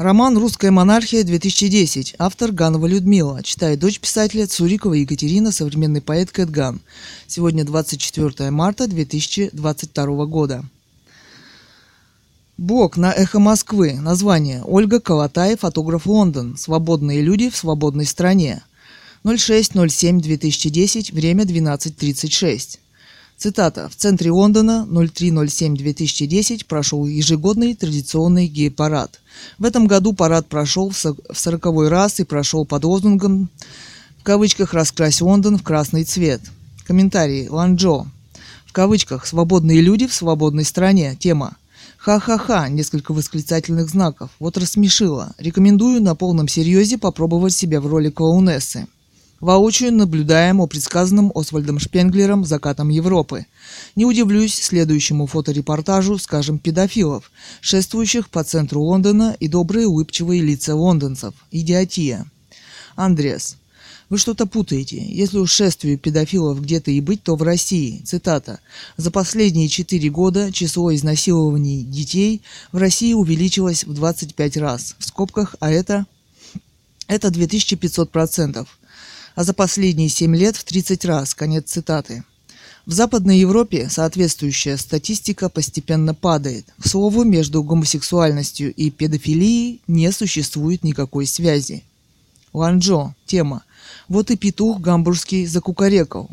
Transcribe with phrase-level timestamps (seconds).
[0.00, 2.14] Роман «Русская монархия-2010».
[2.18, 3.42] Автор Ганова Людмила.
[3.42, 6.80] Читает дочь писателя Цурикова Екатерина, современный поэт Кэтган.
[7.26, 10.64] Сегодня 24 марта 2022 года.
[12.56, 14.00] Блог на «Эхо Москвы».
[14.00, 14.62] Название.
[14.64, 16.56] Ольга Колотай, фотограф Лондон.
[16.56, 18.62] Свободные люди в свободной стране.
[19.24, 21.14] 06.07.2010.
[21.14, 22.78] Время 12.36.
[23.40, 23.88] Цитата.
[23.88, 29.18] В центре Лондона 03.07.2010 прошел ежегодный традиционный гей-парад.
[29.58, 33.48] В этом году парад прошел в сороковой раз и прошел под лозунгом
[34.18, 36.42] в кавычках «Раскрась Лондон в красный цвет».
[36.86, 37.48] Комментарий.
[37.48, 38.06] Ланчжо.
[38.66, 41.16] В кавычках «Свободные люди в свободной стране».
[41.18, 41.56] Тема.
[41.96, 44.28] Ха-ха-ха, несколько восклицательных знаков.
[44.38, 45.32] Вот рассмешило.
[45.38, 48.86] Рекомендую на полном серьезе попробовать себя в роли клоунессы.
[49.40, 53.46] Воочию наблюдаем о предсказанном Освальдом Шпенглером закатом Европы.
[53.96, 61.32] Не удивлюсь следующему фоторепортажу, скажем, педофилов, шествующих по центру Лондона и добрые улыбчивые лица лондонцев.
[61.50, 62.26] Идиотия.
[62.96, 63.56] Андреас.
[64.10, 65.02] Вы что-то путаете.
[65.02, 68.02] Если уж шествию педофилов где-то и быть, то в России.
[68.04, 68.60] Цитата.
[68.98, 72.42] За последние четыре года число изнасилований детей
[72.72, 74.96] в России увеличилось в 25 раз.
[74.98, 76.04] В скобках, а это...
[77.06, 78.79] Это 2500 процентов
[79.40, 81.34] а за последние 7 лет в 30 раз.
[81.34, 82.24] Конец цитаты.
[82.84, 86.66] В Западной Европе соответствующая статистика постепенно падает.
[86.78, 91.84] К слову, между гомосексуальностью и педофилией не существует никакой связи.
[92.52, 93.14] Ланчжо.
[93.24, 93.62] Тема.
[94.08, 96.28] Вот и петух гамбургский закукарекал.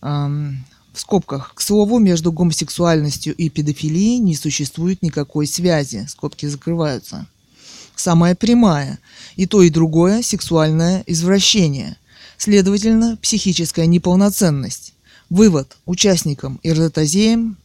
[0.00, 1.52] Эм, в скобках.
[1.56, 6.06] К слову, между гомосексуальностью и педофилией не существует никакой связи.
[6.08, 7.26] Скобки закрываются
[7.98, 8.98] самая прямая,
[9.36, 11.96] и то и другое– сексуальное извращение,
[12.36, 14.94] следовательно, психическая неполноценность.
[15.30, 17.56] Вывод– участникам и ротозеям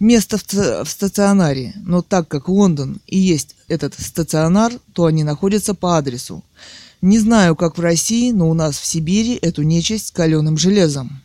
[0.00, 5.74] место в, в стационаре, но так как Лондон и есть этот стационар, то они находятся
[5.74, 6.44] по адресу.
[7.02, 11.22] Не знаю, как в России, но у нас в Сибири эту нечисть каленым железом.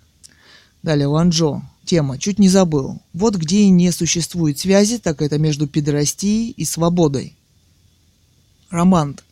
[0.84, 1.62] Далее Ланчжо.
[1.85, 2.18] Тема.
[2.18, 3.00] Чуть не забыл.
[3.13, 7.35] Вот где и не существует связи, так это между педорастией и свободой.
[8.72, 9.24] Романт.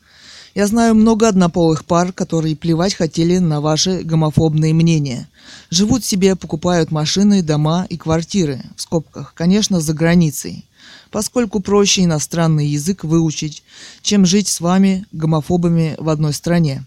[0.53, 5.29] Я знаю много однополых пар, которые плевать хотели на ваши гомофобные мнения.
[5.69, 10.65] Живут себе, покупают машины, дома и квартиры, в скобках, конечно, за границей.
[11.11, 13.63] Поскольку проще иностранный язык выучить,
[14.01, 16.83] чем жить с вами, гомофобами, в одной стране.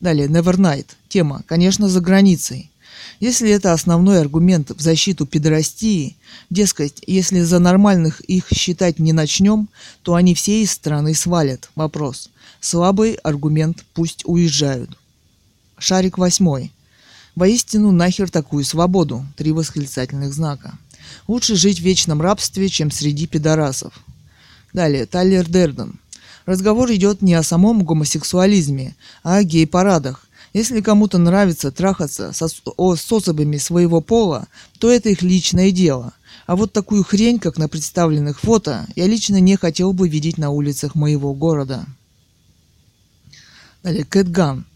[0.00, 0.86] Далее, Nevernight.
[1.08, 2.71] Тема, конечно, за границей.
[3.22, 6.16] Если это основной аргумент в защиту педорастии,
[6.50, 9.68] дескать, если за нормальных их считать не начнем,
[10.02, 11.70] то они все из страны свалят.
[11.76, 12.30] Вопрос.
[12.58, 14.98] Слабый аргумент пусть уезжают.
[15.78, 16.72] Шарик восьмой.
[17.36, 19.24] Воистину нахер такую свободу.
[19.36, 20.76] Три восклицательных знака.
[21.28, 24.00] Лучше жить в вечном рабстве, чем среди пидорасов.
[24.72, 26.00] Далее, Тайлер Дерден.
[26.44, 33.12] Разговор идет не о самом гомосексуализме, а о гей-парадах, если кому-то нравится трахаться со, с
[33.12, 34.48] особами своего пола,
[34.78, 36.12] то это их личное дело.
[36.46, 40.50] А вот такую хрень, как на представленных фото, я лично не хотел бы видеть на
[40.50, 41.86] улицах моего города.
[43.82, 44.66] Далее, Кэтган.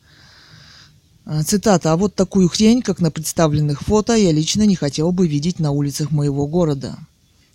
[1.24, 1.92] А, цитата.
[1.92, 5.72] «А вот такую хрень, как на представленных фото, я лично не хотел бы видеть на
[5.72, 6.96] улицах моего города».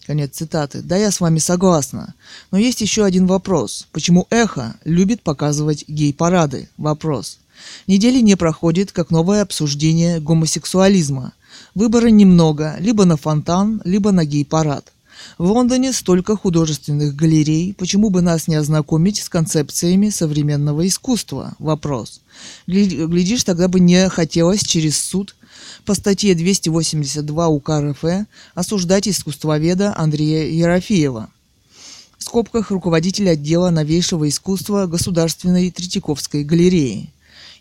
[0.06, 0.81] Конец цитаты.
[0.81, 2.16] Да, я с вами согласна.
[2.52, 3.88] Но есть еще один вопрос.
[3.92, 6.70] Почему Эхо любит показывать гей-парады?
[6.78, 7.40] Вопрос.
[7.88, 11.34] Недели не проходит, как новое обсуждение гомосексуализма.
[11.76, 14.92] Выбора немного, либо на фонтан, либо на гей-парад.
[15.38, 21.54] В Лондоне столько художественных галерей, почему бы нас не ознакомить с концепциями современного искусства?
[21.60, 22.22] Вопрос.
[22.68, 25.36] Глядишь, тогда бы не хотелось через суд
[25.86, 28.04] по статье 282 УК РФ
[28.56, 31.30] осуждать искусствоведа Андрея Ерофеева.
[32.18, 37.10] В скобках руководитель отдела новейшего искусства Государственной Третьяковской галереи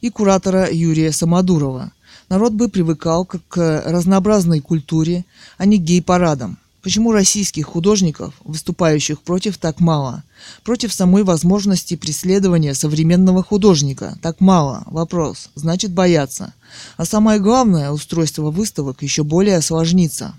[0.00, 1.93] и куратора Юрия Самодурова.
[2.28, 5.25] Народ бы привыкал к разнообразной культуре,
[5.59, 6.59] а не гей-парадам.
[6.83, 10.23] Почему российских художников, выступающих против, так мало?
[10.64, 14.85] Против самой возможности преследования современного художника так мало.
[14.87, 15.50] Вопрос.
[15.55, 16.55] Значит бояться.
[16.96, 20.35] А самое главное, устройство выставок еще более осложнится.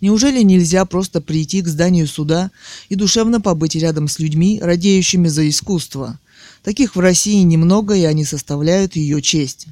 [0.00, 2.50] Неужели нельзя просто прийти к зданию суда
[2.88, 6.18] и душевно побыть рядом с людьми, радеющими за искусство,
[6.62, 9.66] Таких в России немного, и они составляют ее честь.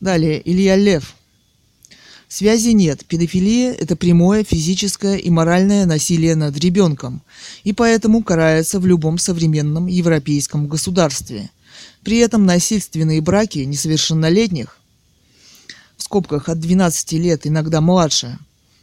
[0.00, 1.14] Далее, Илья Лев.
[2.28, 3.04] Связи нет.
[3.06, 7.22] Педофилия– это прямое физическое и моральное насилие над ребенком,
[7.62, 11.50] и поэтому карается в любом современном европейском государстве.
[12.02, 14.78] При этом насильственные браки несовершеннолетних,
[15.96, 18.38] в скобках от 12 лет, иногда младше,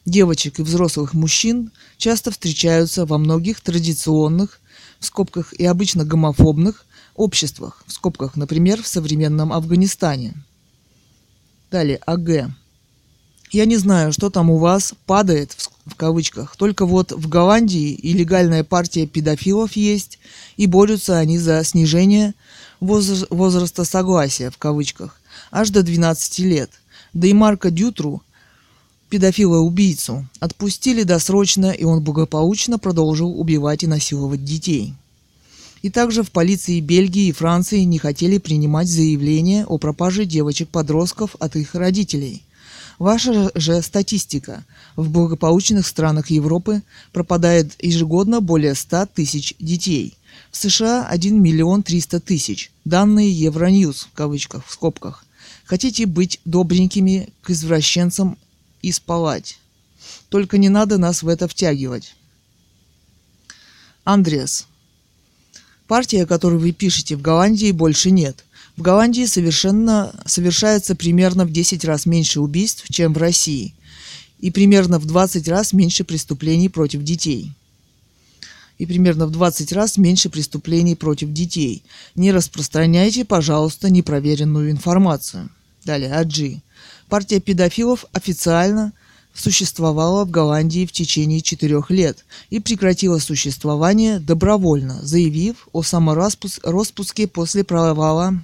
[0.06, 4.62] девочек и взрослых мужчин часто встречаются во многих традиционных,
[5.04, 6.86] в скобках и обычно гомофобных,
[7.16, 10.34] обществах, в скобках, например, в современном Афганистане.
[11.70, 12.50] Далее, АГ.
[13.52, 15.56] Я не знаю, что там у вас падает,
[15.86, 20.18] в кавычках, только вот в Голландии и легальная партия педофилов есть,
[20.58, 22.34] и борются они за снижение
[22.80, 25.20] возраста согласия, в кавычках,
[25.52, 26.72] аж до 12 лет.
[27.14, 28.24] Да и Марка Дютру,
[29.14, 34.96] педофила-убийцу, отпустили досрочно, и он благополучно продолжил убивать и насиловать детей.
[35.84, 41.56] И также в полиции Бельгии и Франции не хотели принимать заявления о пропаже девочек-подростков от
[41.56, 42.42] их родителей.
[42.98, 44.66] Ваша же статистика.
[44.96, 46.82] В благополучных странах Европы
[47.12, 50.18] пропадает ежегодно более 100 тысяч детей.
[50.50, 52.72] В США 1 миллион 300 тысяч.
[52.84, 55.24] Данные Евроньюз, в кавычках, в скобках.
[55.66, 58.38] Хотите быть добренькими к извращенцам
[58.84, 59.58] и спалать.
[60.30, 62.14] Только не надо нас в это втягивать.
[64.04, 64.68] Андреас.
[65.88, 68.44] Партия, которую вы пишете в Голландии, больше нет.
[68.76, 73.74] В Голландии совершенно, совершается примерно в 10 раз меньше убийств, чем в России,
[74.40, 77.52] и примерно в 20 раз меньше преступлений против детей.
[78.80, 81.84] И примерно в 20 раз меньше преступлений против детей.
[82.16, 85.50] Не распространяйте, пожалуйста, непроверенную информацию.
[85.86, 86.63] Далее, Аджи.
[87.14, 88.92] Партия педофилов официально
[89.36, 97.64] существовала в Голландии в течение четырех лет и прекратила существование добровольно, заявив о самороспуске после
[97.64, 98.44] провала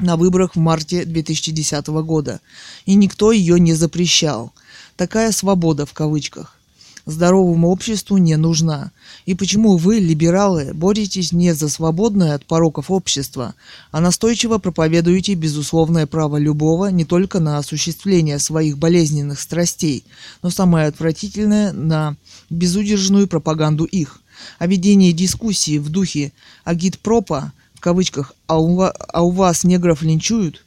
[0.00, 2.40] на выборах в марте 2010 года,
[2.84, 4.52] и никто ее не запрещал.
[4.96, 6.58] Такая свобода в кавычках
[7.06, 8.90] здоровому обществу не нужна.
[9.26, 13.54] И почему вы, либералы, боретесь не за свободное от пороков общество,
[13.90, 20.04] а настойчиво проповедуете безусловное право любого не только на осуществление своих болезненных страстей,
[20.42, 22.16] но самое отвратительное на
[22.50, 24.20] безудержную пропаганду их.
[24.58, 26.32] А ведение дискуссии в духе
[26.64, 30.63] агитпропа в кавычках «а у, а у вас негров линчуют»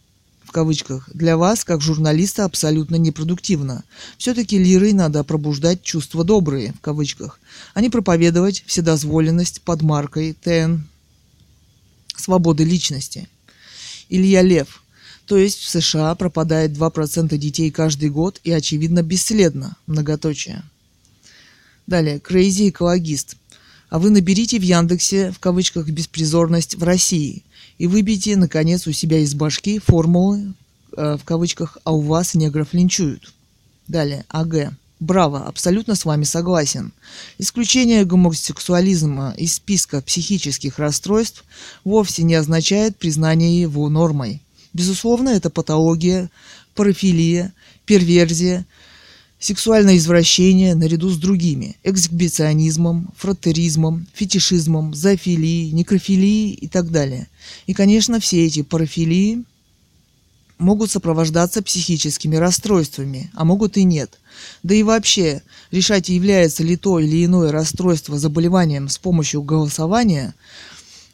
[0.57, 3.83] кавычках, для вас, как журналиста, абсолютно непродуктивно.
[4.17, 7.39] Все-таки лирой надо пробуждать чувства добрые, в кавычках,
[7.75, 10.77] а не проповедовать вседозволенность под маркой ТН
[12.15, 13.29] свободы личности.
[14.09, 14.81] Илья Лев.
[15.27, 19.77] То есть в США пропадает 2% детей каждый год и, очевидно, бесследно.
[19.85, 20.63] Многоточие.
[21.85, 22.19] Далее.
[22.19, 23.35] Крейзи экологист.
[23.89, 27.43] А вы наберите в Яндексе, в кавычках, беспризорность в России
[27.77, 30.53] и выбейте, наконец, у себя из башки формулы,
[30.95, 33.33] э, в кавычках, «а у вас негров линчуют».
[33.87, 34.73] Далее, АГ.
[34.99, 36.91] Браво, абсолютно с вами согласен.
[37.37, 41.43] Исключение гомосексуализма из списка психических расстройств
[41.83, 44.41] вовсе не означает признание его нормой.
[44.73, 46.31] Безусловно, это патология,
[46.73, 47.53] парафилия,
[47.85, 48.65] перверзия,
[49.39, 57.27] Сексуальное извращение наряду с другими– эксгибиционизмом, фротеризмом, фетишизмом, зоофилией, некрофилией и так далее.
[57.67, 59.43] И, конечно, все эти парафилии
[60.57, 64.17] могут сопровождаться психическими расстройствами, а могут и нет.
[64.63, 70.33] Да и вообще, решать, является ли то или иное расстройство заболеванием с помощью голосования–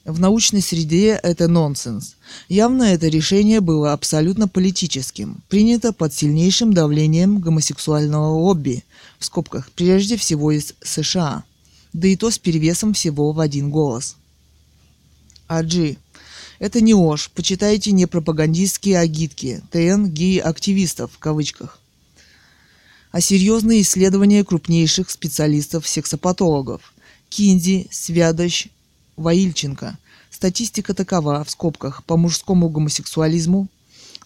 [0.05, 2.15] в научной среде это нонсенс.
[2.49, 8.83] Явно это решение было абсолютно политическим, принято под сильнейшим давлением гомосексуального лобби,
[9.19, 11.43] в скобках, прежде всего из США,
[11.93, 14.17] да и то с перевесом всего в один голос.
[15.47, 15.97] Аджи.
[16.59, 21.79] Это не ложь, почитайте не пропагандистские агитки, ТН гей-активистов в кавычках,
[23.11, 26.93] а серьезные исследования крупнейших специалистов-сексопатологов–
[27.33, 28.67] Кинди, Свядощ,
[29.15, 29.97] Ваильченко.
[30.33, 33.67] Статистика такова, в скобках, по мужскому гомосексуализму.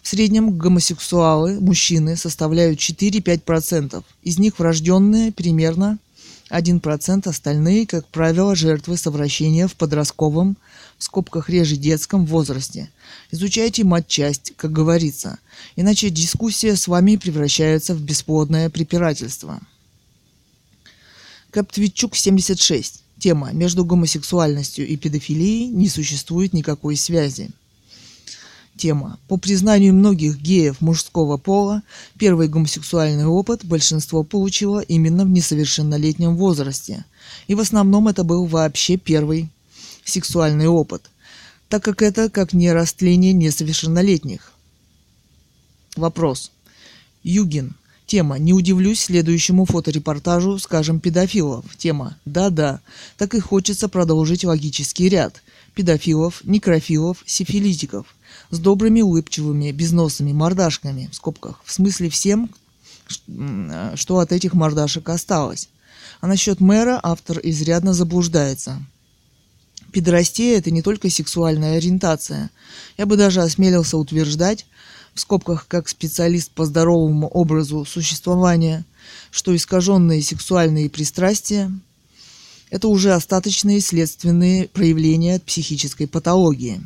[0.02, 4.02] В среднем гомосексуалы, мужчины, составляют 4-5%.
[4.22, 5.98] Из них врожденные примерно
[6.48, 10.56] 1%, остальные, как правило, жертвы совращения в подростковом,
[10.96, 12.90] в скобках реже детском возрасте.
[13.30, 15.38] Изучайте матчасть, как говорится,
[15.76, 19.60] иначе дискуссия с вами превращается в бесплодное препирательство.
[21.50, 23.02] Каптвичук 76.
[23.18, 27.50] Тема «Между гомосексуальностью и педофилией не существует никакой связи».
[28.76, 29.18] Тема.
[29.26, 31.82] По признанию многих геев мужского пола,
[32.16, 37.04] первый гомосексуальный опыт большинство получило именно в несовершеннолетнем возрасте.
[37.48, 39.48] И в основном это был вообще первый
[40.04, 41.10] сексуальный опыт,
[41.68, 44.52] так как это как не растление несовершеннолетних.
[45.96, 46.52] Вопрос.
[47.24, 47.74] Югин.
[48.08, 51.66] Тема «Не удивлюсь следующему фоторепортажу, скажем, педофилов».
[51.76, 52.80] Тема «Да-да».
[53.18, 55.42] Так и хочется продолжить логический ряд.
[55.74, 58.06] Педофилов, некрофилов, сифилитиков.
[58.48, 61.60] С добрыми улыбчивыми, безносыми мордашками, в скобках.
[61.66, 62.48] В смысле всем,
[63.06, 65.68] что от этих мордашек осталось.
[66.22, 68.82] А насчет мэра автор изрядно заблуждается.
[69.92, 72.50] Педорастия– это не только сексуальная ориентация.
[72.96, 74.64] Я бы даже осмелился утверждать,
[75.18, 78.84] в скобках как специалист по здоровому образу существования,
[79.32, 81.72] что искаженные сексуальные пристрастия–
[82.70, 86.80] это уже остаточные следственные проявления психической патологии.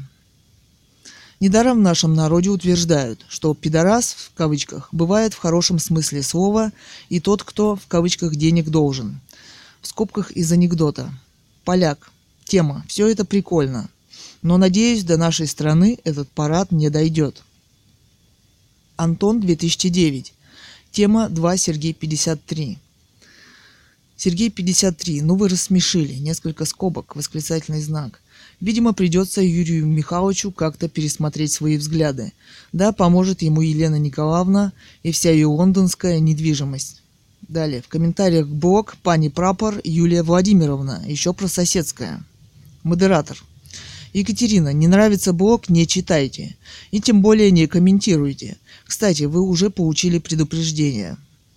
[1.41, 6.73] Недаром в нашем народе утверждают, что «пидорас» в кавычках бывает в хорошем смысле слова
[7.11, 9.21] и тот, кто в кавычках денег должен.
[9.83, 11.13] В скобках из анекдота.
[11.65, 12.11] Поляк.
[12.45, 12.83] Тема.
[12.89, 13.91] Все это прикольно.
[14.41, 17.43] Но, надеюсь, до нашей страны этот парад не дойдет.
[19.03, 20.33] Антон 2009.
[20.93, 22.79] Тема 2 Сергей 53.
[24.17, 25.23] Сергей 53.
[25.23, 26.15] Ну вы рассмешили.
[26.15, 27.17] Несколько скобок.
[27.17, 28.21] Восклицательный знак.
[28.61, 32.33] Видимо, придется Юрию Михайловичу как-то пересмотреть свои взгляды.
[32.73, 37.03] Да, поможет ему Елена Николаевна и вся ее лондонская недвижимость.
[37.49, 42.23] Далее, в комментариях блог пани прапор Юлия Владимировна, еще про соседская.
[42.85, 43.43] Модератор.
[44.13, 46.55] Екатерина, не нравится блог, не читайте.
[46.93, 48.59] И тем более не комментируйте.
[48.93, 51.17] Кстати, вы уже получили предупреждение.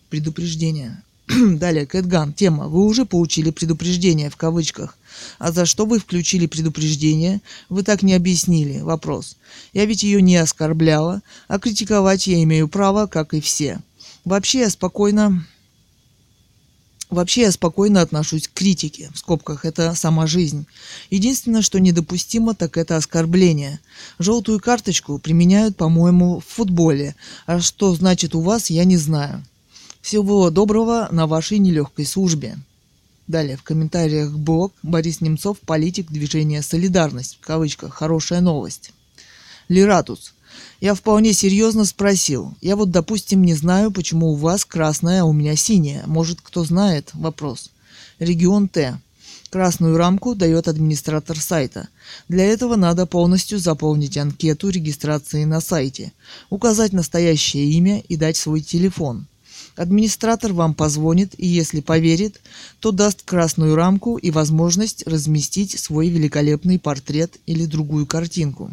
[0.10, 1.04] Предупреждение.
[1.28, 2.32] Далее, Кэтган.
[2.32, 2.70] Тема.
[2.70, 4.98] Вы уже получили предупреждение в кавычках.
[5.38, 7.42] А за что вы включили предупреждение?
[7.68, 8.80] Вы так не объяснили.
[8.80, 9.36] Вопрос.
[9.74, 13.82] Я ведь ее не оскорбляла, а критиковать я имею право, как и все.
[14.24, 15.46] Вообще я спокойно...
[17.10, 20.66] Вообще я спокойно отношусь к критике, в скобках это сама жизнь.
[21.12, 23.80] Единственное, что недопустимо, так это оскорбление.
[24.18, 29.44] Желтую карточку применяют, по-моему, в футболе, а что значит у вас, я не знаю.
[30.02, 32.58] Всего доброго на вашей нелегкой службе.
[33.28, 38.92] Далее в комментариях блог Борис Немцов, политик движения «Солидарность», в кавычках, хорошая новость.
[39.68, 40.35] Лиратус.
[40.86, 42.54] Я вполне серьезно спросил.
[42.62, 46.04] Я вот, допустим, не знаю, почему у вас красная, а у меня синяя.
[46.06, 47.10] Может, кто знает?
[47.14, 47.72] Вопрос.
[48.20, 49.00] Регион Т.
[49.50, 51.88] Красную рамку дает администратор сайта.
[52.30, 56.12] Для этого надо полностью заполнить анкету регистрации на сайте,
[56.52, 59.26] указать настоящее имя и дать свой телефон.
[59.76, 62.40] Администратор вам позвонит и, если поверит,
[62.80, 68.70] то даст красную рамку и возможность разместить свой великолепный портрет или другую картинку.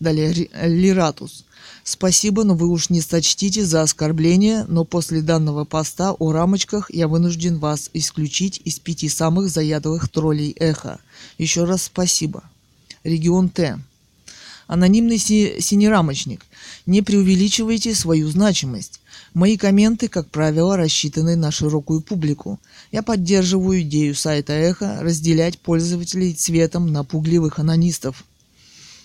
[0.00, 1.44] Далее Лиратус.
[1.84, 7.08] Спасибо, но вы уж не сочтите за оскорбление, но после данного поста о рамочках я
[7.08, 10.98] вынужден вас исключить из пяти самых заядлых троллей эхо.
[11.36, 12.42] Еще раз спасибо.
[13.04, 13.78] Регион Т.
[14.66, 16.46] Анонимный си- синерамочник.
[16.86, 19.00] Не преувеличивайте свою значимость.
[19.34, 22.58] Мои комменты, как правило, рассчитаны на широкую публику.
[22.92, 28.24] Я поддерживаю идею сайта Эхо разделять пользователей цветом на пугливых анонистов,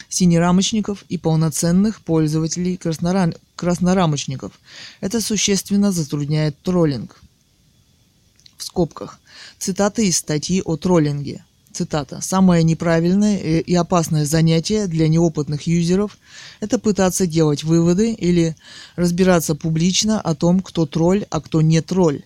[0.09, 3.33] синерамочников и полноценных пользователей краснора...
[3.55, 4.53] краснорамочников.
[4.99, 7.21] Это существенно затрудняет троллинг.
[8.57, 9.19] В скобках.
[9.57, 11.43] Цитаты из статьи о троллинге.
[11.71, 12.19] Цитата.
[12.19, 16.17] «Самое неправильное и опасное занятие для неопытных юзеров–
[16.59, 18.55] это пытаться делать выводы или
[18.95, 22.23] разбираться публично о том, кто тролль, а кто не тролль.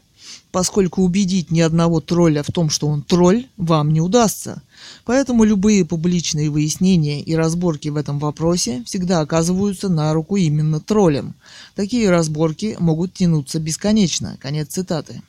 [0.52, 4.62] Поскольку убедить ни одного тролля в том, что он тролль, вам не удастся.
[5.06, 11.34] Поэтому любые публичные выяснения и разборки в этом вопросе всегда оказываются на руку именно троллям.
[11.76, 14.38] Такие разборки могут тянуться бесконечно».
[14.40, 15.22] Конец цитаты.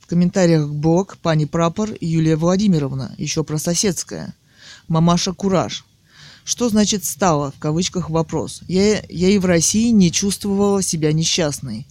[0.00, 4.34] В комментариях блог пани прапор Юлия Владимировна, еще про соседское.
[4.86, 5.84] Мамаша Кураж.
[6.44, 8.62] Что значит «стало» в кавычках вопрос?
[8.68, 11.88] Я, я и в России не чувствовала себя несчастной.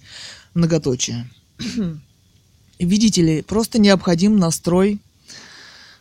[0.54, 1.30] Многоточие.
[2.80, 5.00] Видите ли, просто необходим настрой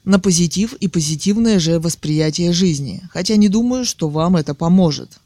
[0.05, 3.03] на позитив и позитивное же восприятие жизни.
[3.11, 5.21] Хотя не думаю, что вам это поможет.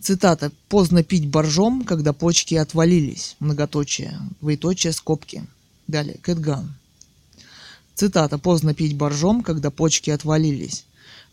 [0.00, 0.52] Цитата.
[0.68, 3.36] «Поздно пить боржом, когда почки отвалились».
[3.40, 4.18] Многоточие.
[4.40, 5.44] Двоеточие скобки.
[5.86, 6.18] Далее.
[6.20, 6.74] Кэтган.
[7.94, 8.38] Цитата.
[8.38, 10.84] «Поздно пить боржом, когда почки отвалились».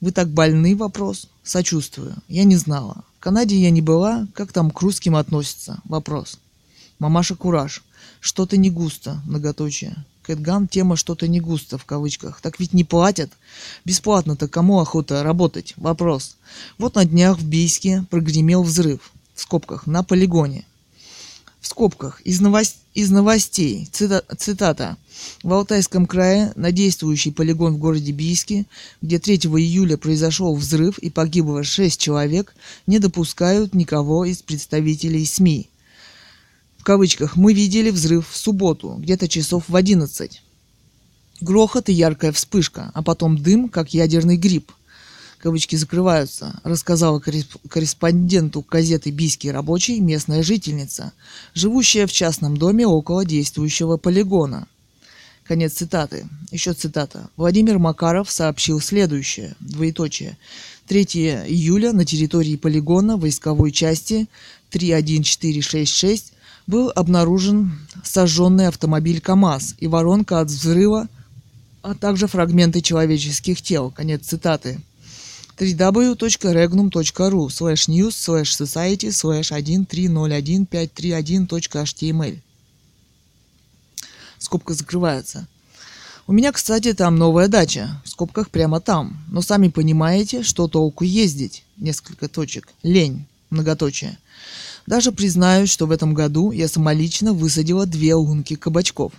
[0.01, 0.75] Вы так больны?
[0.75, 1.27] Вопрос.
[1.43, 2.15] Сочувствую.
[2.27, 3.03] Я не знала.
[3.17, 4.27] В Канаде я не была.
[4.33, 5.79] Как там к русским относятся?
[5.83, 6.39] Вопрос.
[7.01, 7.81] Мамаша Кураж.
[8.19, 9.23] Что-то не густо.
[9.25, 10.05] Многоточие.
[10.21, 12.41] Кэтган тема «что-то не густо» в кавычках.
[12.41, 13.31] Так ведь не платят.
[13.85, 15.73] Бесплатно-то кому охота работать?
[15.77, 16.37] Вопрос.
[16.77, 19.13] Вот на днях в Бийске прогремел взрыв.
[19.33, 19.87] В скобках.
[19.87, 20.63] На полигоне.
[21.59, 22.21] В скобках.
[22.21, 22.75] Из, новост...
[22.93, 23.89] из новостей.
[23.91, 24.23] Цита...
[24.37, 24.95] Цитата.
[25.41, 28.67] В Алтайском крае на действующий полигон в городе Бийске,
[29.01, 32.53] где 3 июля произошел взрыв и погибло 6 человек,
[32.85, 35.70] не допускают никого из представителей СМИ
[36.81, 40.41] в кавычках, мы видели взрыв в субботу, где-то часов в 11.
[41.39, 44.71] Грохот и яркая вспышка, а потом дым, как ядерный гриб.
[45.37, 51.13] кавычки закрываются, рассказала корреспонденту газеты «Бийский рабочий» местная жительница,
[51.53, 54.67] живущая в частном доме около действующего полигона.
[55.43, 56.27] Конец цитаты.
[56.49, 57.29] Еще цитата.
[57.37, 59.55] Владимир Макаров сообщил следующее.
[59.59, 60.35] Двоеточие.
[60.87, 61.03] 3
[61.47, 64.27] июля на территории полигона войсковой части
[64.71, 66.33] 31466
[66.67, 67.71] был обнаружен
[68.03, 71.07] сожженный автомобиль КАМАЗ и воронка от взрыва,
[71.81, 73.91] а также фрагменты человеческих тел.
[73.91, 74.81] Конец цитаты
[75.57, 82.39] www.regnum.ru slash news slash society slash 1301531.html
[84.39, 85.47] Скобка закрывается.
[86.25, 89.23] У меня, кстати, там новая дача, в скобках прямо там.
[89.29, 91.63] Но сами понимаете, что толку ездить.
[91.77, 92.69] Несколько точек.
[92.81, 93.27] Лень.
[93.51, 94.17] Многоточие.
[94.87, 99.13] Даже признаюсь, что в этом году я самолично высадила две лунки кабачков.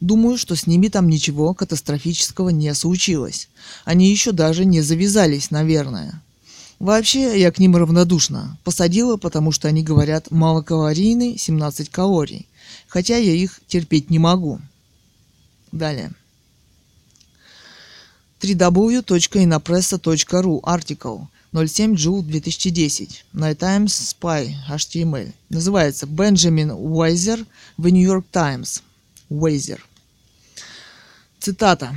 [0.00, 3.48] Думаю, что с ними там ничего катастрофического не случилось.
[3.84, 6.22] Они еще даже не завязались, наверное.
[6.78, 8.56] Вообще, я к ним равнодушна.
[8.62, 12.46] Посадила, потому что они говорят малокалорийный, 17 калорий.
[12.86, 14.60] Хотя я их терпеть не могу.
[15.72, 16.12] Далее
[18.40, 23.24] www.inapressa.ru Article 07 Джул 2010.
[23.32, 25.32] Night Times Spy HTML.
[25.48, 27.44] Называется Бенджамин Уайзер
[27.76, 28.82] в New York Times.
[29.28, 29.84] Уайзер.
[31.40, 31.94] Цитата.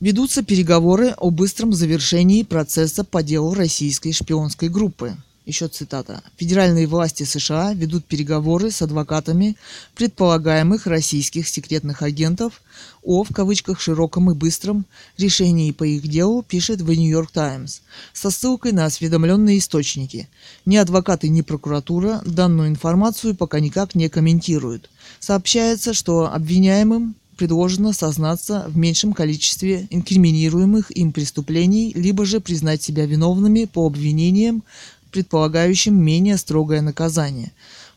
[0.00, 5.16] Ведутся переговоры о быстром завершении процесса по делу российской шпионской группы–
[5.48, 6.22] еще цитата.
[6.36, 9.56] Федеральные власти США ведут переговоры с адвокатами
[9.96, 12.62] предполагаемых российских секретных агентов
[13.02, 14.84] о, в кавычках, широком и быстром
[15.16, 17.80] решении по их делу, пишет в York Times,
[18.12, 20.28] со ссылкой на осведомленные источники.
[20.66, 24.90] Ни адвокаты, ни прокуратура данную информацию пока никак не комментируют.
[25.18, 33.06] Сообщается, что обвиняемым предложено сознаться в меньшем количестве инкриминируемых им преступлений, либо же признать себя
[33.06, 34.64] виновными по обвинениям
[35.10, 37.52] предполагающим менее строгое наказание,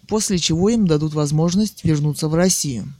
[0.08, 2.92] после чего им дадут возможность вернуться в Россию.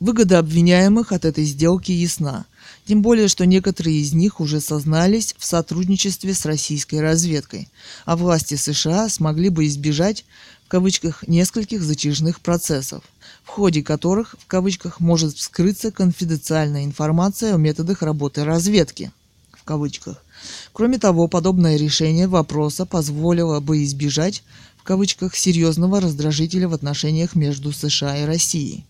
[0.00, 2.46] Выгода обвиняемых от этой сделки ясна,
[2.86, 7.68] тем более, что некоторые из них уже сознались в сотрудничестве с российской разведкой,
[8.04, 10.24] а власти США смогли бы избежать
[10.66, 13.04] в кавычках нескольких затяжных процессов,
[13.44, 19.12] в ходе которых в кавычках может вскрыться конфиденциальная информация о методах работы разведки
[19.52, 20.24] в кавычках,
[20.72, 24.42] Кроме того, подобное решение вопроса позволило бы избежать
[24.76, 28.84] в кавычках серьезного раздражителя в отношениях между США и Россией.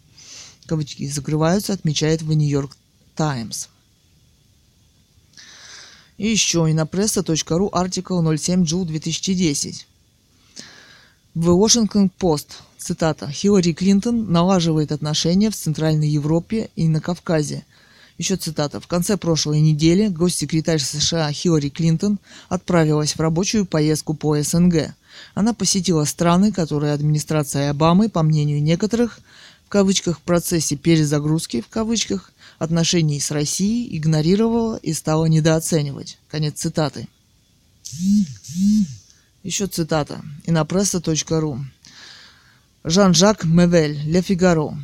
[0.66, 2.76] Кавычки закрываются, отмечает в Нью-Йорк
[3.14, 3.66] Таймс.
[6.16, 9.86] И еще инопресса.ру артикл 07 Джул 2010.
[11.34, 17.64] В Washington Post, цитата, Хиллари Клинтон налаживает отношения в Центральной Европе и на Кавказе–
[18.22, 18.78] еще цитата.
[18.80, 24.94] В конце прошлой недели госсекретарь США Хиллари Клинтон отправилась в рабочую поездку по СНГ.
[25.34, 29.18] Она посетила страны, которые администрация Обамы, по мнению некоторых,
[29.66, 36.18] в кавычках, в процессе перезагрузки, в кавычках, отношений с Россией игнорировала и стала недооценивать.
[36.30, 37.08] Конец цитаты.
[39.42, 40.22] Еще цитата.
[40.46, 41.58] Инопресса.ру
[42.84, 44.78] Жан-Жак Мевель, Ле Фигаро.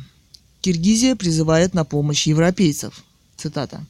[0.59, 3.05] Киргизия призывает на помощь европейцев.
[3.39, 3.85] Цитата.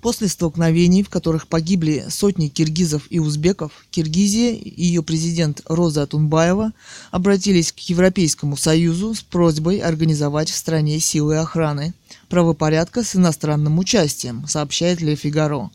[0.00, 6.72] После столкновений, в которых погибли сотни киргизов и узбеков, Киргизия и ее президент Роза Тунбаева
[7.10, 11.92] обратились к Европейскому Союзу с просьбой организовать в стране силы охраны
[12.28, 15.70] правопорядка с иностранным участием, сообщает Ле Фигаро.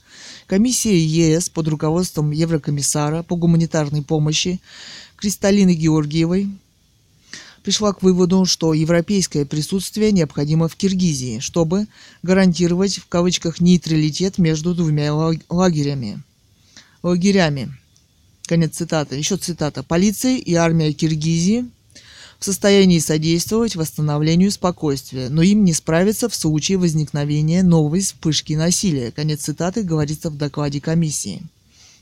[0.48, 4.60] Комиссия ЕС под руководством Еврокомиссара по гуманитарной помощи
[5.18, 6.50] Кристалины Георгиевой
[7.66, 11.88] пришла к выводу, что европейское присутствие необходимо в Киргизии, чтобы
[12.22, 15.12] гарантировать в кавычках нейтралитет между двумя
[15.50, 16.22] лагерями.
[17.02, 17.74] Лагерями.
[18.46, 19.16] Конец цитаты.
[19.16, 19.82] Еще цитата.
[19.82, 21.66] Полиция и армия Киргизии
[22.38, 29.12] в состоянии содействовать восстановлению спокойствия, но им не справиться в случае возникновения новой вспышки насилия.
[29.12, 31.42] Конец цитаты говорится в докладе комиссии.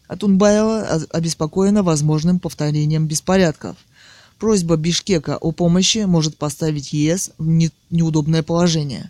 [0.09, 3.77] Атунбаева обеспокоена возможным повторением беспорядков–
[4.43, 7.47] Просьба Бишкека о помощи может поставить ЕС в
[7.89, 9.09] неудобное положение.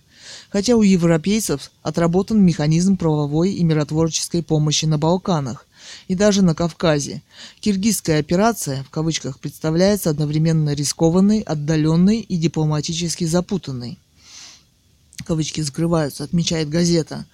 [0.52, 5.66] Хотя у европейцев отработан механизм правовой и миротворческой помощи на Балканах
[6.08, 7.24] и даже на Кавказе,
[7.62, 13.98] киргизская операция в кавычках представляется одновременно рискованной, отдаленной и дипломатически запутанной.
[15.26, 17.26] Кавычки закрываются, отмечает газета.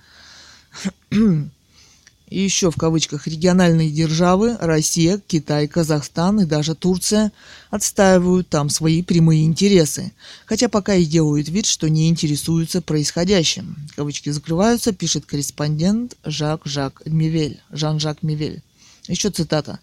[2.30, 7.32] И еще в кавычках региональные державы Россия, Китай, Казахстан и даже Турция
[7.72, 10.12] отстаивают там свои прямые интересы,
[10.46, 13.76] хотя пока и делают вид, что не интересуются происходящим.
[13.96, 18.62] Кавычки закрываются, пишет корреспондент Жак-Жак Мивель, Жан-Жак Мивель.
[19.08, 19.80] Еще цитата.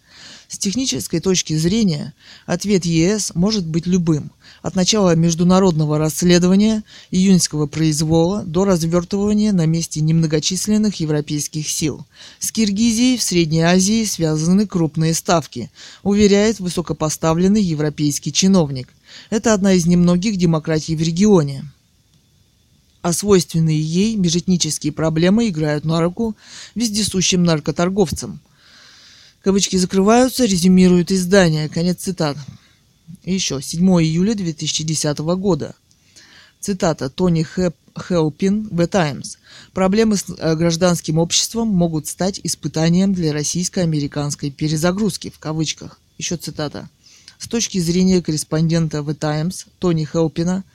[0.47, 2.13] С технической точки зрения
[2.45, 4.31] ответ ЕС может быть любым,
[4.67, 12.05] от начала международного расследования июньского произвола до развертывания на месте немногочисленных европейских сил.
[12.39, 15.71] С Киргизией в Средней Азии связаны крупные ставки,
[16.03, 18.89] уверяет высокопоставленный европейский чиновник.
[19.29, 21.63] Это одна из немногих демократий в регионе
[23.03, 26.35] а свойственные ей межэтнические проблемы играют на руку
[26.75, 28.41] вездесущим наркоторговцам.
[29.41, 31.69] Кавычки закрываются, резюмирует издание.
[31.69, 32.35] Конец цитат.
[33.23, 33.61] И еще.
[33.61, 35.75] 7 июля 2010 года.
[36.59, 37.45] Цитата Тони
[37.95, 39.37] Хелпин в Times.
[39.73, 45.99] Проблемы с э, гражданским обществом могут стать испытанием для российско-американской перезагрузки, в кавычках.
[46.17, 46.89] Еще цитата.
[47.37, 50.63] С точки зрения корреспондента The Times Тони Хелпина–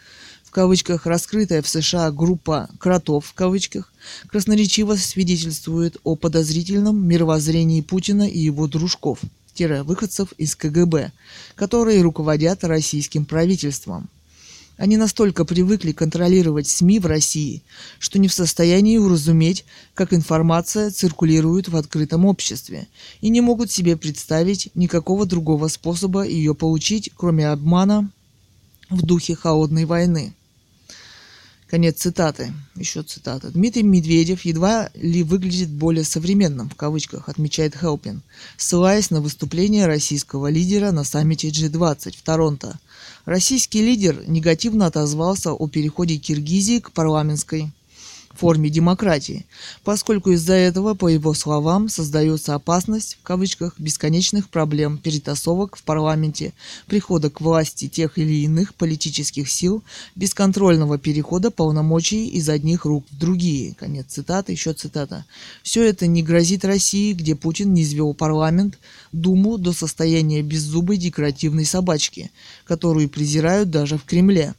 [0.53, 3.93] кавычках раскрытая в США группа «кротов» в кавычках
[4.29, 9.21] красноречиво свидетельствует о подозрительном мировоззрении Путина и его дружков,
[9.59, 11.13] выходцев из КГБ,
[11.55, 14.09] которые руководят российским правительством.
[14.79, 17.63] Они настолько привыкли контролировать СМИ в России,
[17.99, 22.89] что не в состоянии уразуметь, как информация циркулирует в открытом обществе,
[23.21, 28.11] и не могут себе представить никакого другого способа ее получить, кроме обмана
[28.91, 30.35] в духе холодной войны.
[31.73, 32.53] Конец цитаты.
[32.77, 33.49] Еще цитата.
[33.49, 38.21] Дмитрий Медведев едва ли выглядит более современным, в кавычках, отмечает Хелпин,
[38.59, 42.79] ссылаясь на выступление российского лидера на саммите G20 в Торонто.
[43.25, 47.73] Российский лидер негативно отозвался о переходе Киргизии к парламентской
[48.35, 49.47] форме демократии,
[49.85, 56.53] поскольку из-за этого, по его словам, создается опасность, в кавычках, бесконечных проблем, перетасовок в парламенте,
[56.87, 59.83] прихода к власти тех или иных политических сил,
[60.17, 63.75] бесконтрольного перехода полномочий из одних рук в другие.
[63.75, 65.25] Конец цитаты, еще цитата.
[65.63, 68.79] Все это не грозит России, где Путин не извел парламент,
[69.13, 72.31] Думу до состояния беззубой декоративной собачки,
[72.65, 74.55] которую презирают даже в Кремле.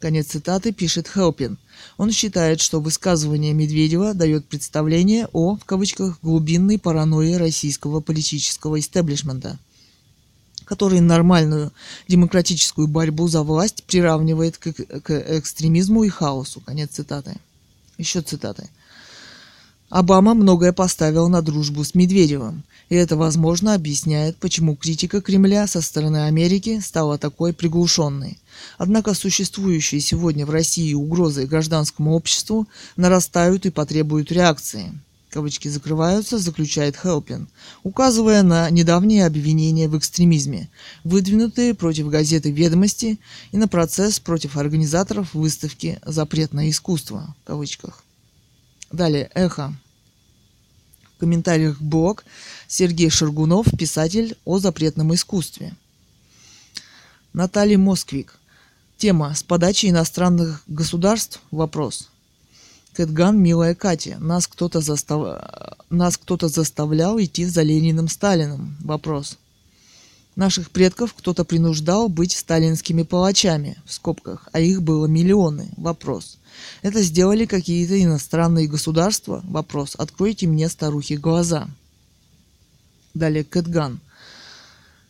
[0.00, 1.58] Конец цитаты пишет Хелпин.
[1.96, 9.58] Он считает, что высказывание Медведева дает представление о, в кавычках, глубинной паранойи российского политического истеблишмента,
[10.66, 11.72] который нормальную
[12.08, 16.60] демократическую борьбу за власть приравнивает к, к экстремизму и хаосу.
[16.60, 17.36] Конец цитаты.
[17.96, 18.68] Еще цитаты.
[19.88, 25.80] Обама многое поставил на дружбу с Медведевым, и это, возможно, объясняет, почему критика Кремля со
[25.80, 28.38] стороны Америки стала такой приглушенной.
[28.78, 34.92] Однако существующие сегодня в России угрозы гражданскому обществу нарастают и потребуют реакции.
[35.30, 37.48] Кавычки закрываются, заключает Хелпин,
[37.82, 40.70] указывая на недавние обвинения в экстремизме,
[41.04, 43.18] выдвинутые против газеты «Ведомости»
[43.52, 47.34] и на процесс против организаторов выставки «Запретное искусство».
[47.42, 48.02] В кавычках.
[48.92, 49.74] Далее, эхо.
[51.16, 52.24] В комментариях блог
[52.68, 55.74] Сергей Шаргунов, писатель о запретном искусстве.
[57.32, 58.38] Наталья Москвик.
[58.96, 62.08] Тема «С подачи иностранных государств?» Вопрос.
[62.94, 65.42] Кэтган, милая Катя, нас кто-то, застав...
[65.90, 68.76] нас кто-то заставлял идти за Лениным Сталиным?
[68.80, 69.36] Вопрос.
[70.34, 75.70] Наших предков кто-то принуждал быть сталинскими палачами, в скобках, а их было миллионы.
[75.76, 76.38] Вопрос.
[76.82, 79.42] Это сделали какие-то иностранные государства?
[79.44, 79.94] Вопрос.
[79.96, 81.68] Откройте мне, старухи, глаза.
[83.16, 84.00] Далее Кэтган.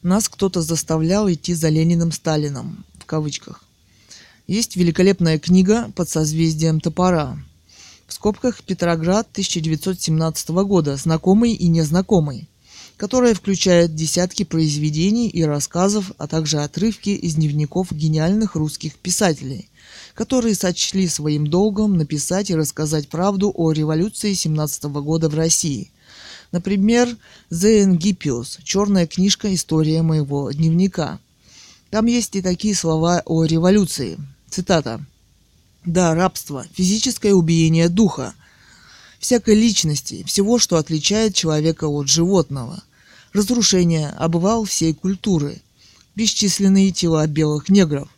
[0.02, 3.64] Нас кто-то заставлял идти за Лениным Сталином, в кавычках.
[4.46, 7.36] Есть великолепная книга под созвездием топора.
[8.06, 12.48] В скобках Петроград 1917 года, знакомый и незнакомый
[12.96, 19.68] которая включает десятки произведений и рассказов, а также отрывки из дневников гениальных русских писателей,
[20.14, 25.90] которые сочли своим долгом написать и рассказать правду о революции 17 года в России.
[26.56, 27.14] Например,
[27.50, 31.20] «The Engipius»– черная книжка «История моего дневника».
[31.90, 34.16] Там есть и такие слова о революции.
[34.48, 35.04] Цитата.
[35.84, 38.32] «Да, рабство, физическое убиение духа–
[39.18, 42.82] всякой личности, всего, что отличает человека от животного,
[43.34, 45.60] разрушение, обвал всей культуры,
[46.14, 48.08] бесчисленные тела белых негров.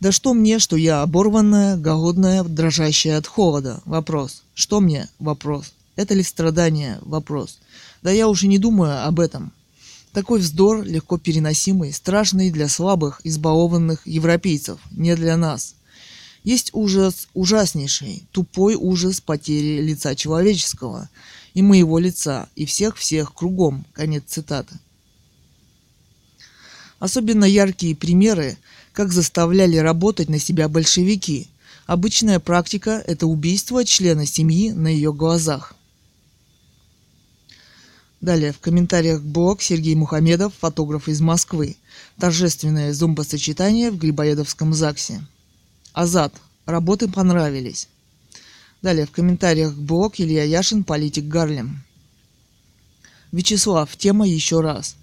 [0.00, 3.82] Да что мне, что я оборванная, голодная, дрожащая от холода?
[3.84, 4.42] Вопрос.
[4.54, 5.10] Что мне?
[5.18, 5.74] Вопрос.
[5.96, 6.98] Это ли страдание?
[7.02, 7.58] Вопрос.
[8.04, 9.50] Да я уже не думаю об этом.
[10.12, 15.74] Такой вздор легко переносимый, страшный для слабых, избалованных европейцев, не для нас.
[16.44, 21.08] Есть ужас ужаснейший, тупой ужас потери лица человеческого.
[21.54, 23.86] и моего лица, и всех-всех кругом.
[23.92, 24.74] Конец цитаты.
[26.98, 28.58] Особенно яркие примеры,
[28.92, 31.46] как заставляли работать на себя большевики.
[31.86, 35.74] Обычная практика– это убийство члена семьи на ее глазах.
[38.24, 41.76] Далее в комментариях блог Сергей Мухамедов, фотограф из Москвы.
[42.18, 45.22] Торжественное зомбосочетание в Грибоедовском ЗАГСе.
[45.92, 46.32] Азат.
[46.64, 47.86] Работы понравились.
[48.80, 51.84] Далее в комментариях блог Илья Яшин, политик Гарлем.
[53.30, 54.96] Вячеслав, тема еще раз.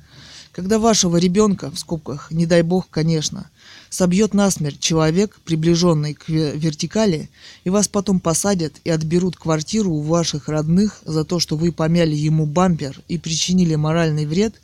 [0.52, 3.52] Когда вашего ребенка, в скобках, не дай бог, конечно,
[3.91, 7.30] собьет насмерть человек, приближенный к вертикали,
[7.65, 12.15] и вас потом посадят и отберут квартиру у ваших родных за то, что вы помяли
[12.15, 14.56] ему бампер и причинили моральный вред,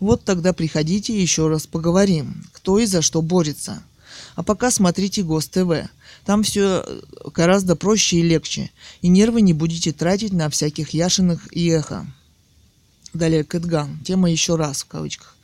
[0.00, 3.82] вот тогда приходите и еще раз поговорим, кто и за что борется.
[4.36, 5.90] А пока смотрите ГОСТ-ТВ.
[6.24, 6.84] Там все
[7.34, 8.70] гораздо проще и легче,
[9.02, 12.06] и нервы не будете тратить на всяких яшиных и эхо.
[13.12, 13.98] Далее Кэтган.
[14.04, 15.35] Тема еще раз в кавычках.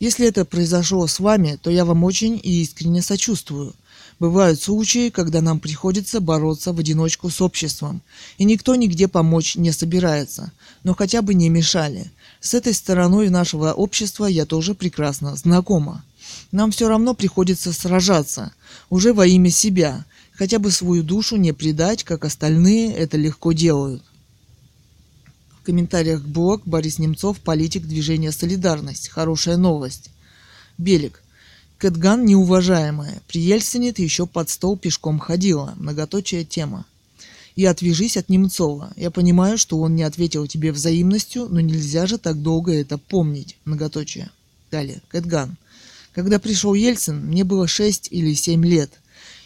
[0.00, 3.74] Если это произошло с вами, то я вам очень и искренне сочувствую.
[4.20, 8.00] Бывают случаи, когда нам приходится бороться в одиночку с обществом,
[8.36, 10.52] и никто нигде помочь не собирается,
[10.84, 12.10] но хотя бы не мешали.
[12.40, 16.04] С этой стороной нашего общества я тоже прекрасно знакома.
[16.52, 18.52] Нам все равно приходится сражаться,
[18.90, 24.02] уже во имя себя, хотя бы свою душу не предать, как остальные это легко делают
[25.68, 29.10] комментариях блог Борис Немцов, политик движения «Солидарность».
[29.10, 30.08] Хорошая новость.
[30.78, 31.22] Белик.
[31.76, 33.20] Кэтган неуважаемая.
[33.28, 35.74] При Ельцине ты еще под стол пешком ходила.
[35.76, 36.86] Многоточая тема.
[37.54, 38.94] И отвяжись от Немцова.
[38.96, 43.58] Я понимаю, что он не ответил тебе взаимностью, но нельзя же так долго это помнить.
[43.66, 44.30] Многоточие.
[44.70, 45.02] Далее.
[45.08, 45.58] Кэтган.
[46.14, 48.90] Когда пришел Ельцин, мне было 6 или 7 лет.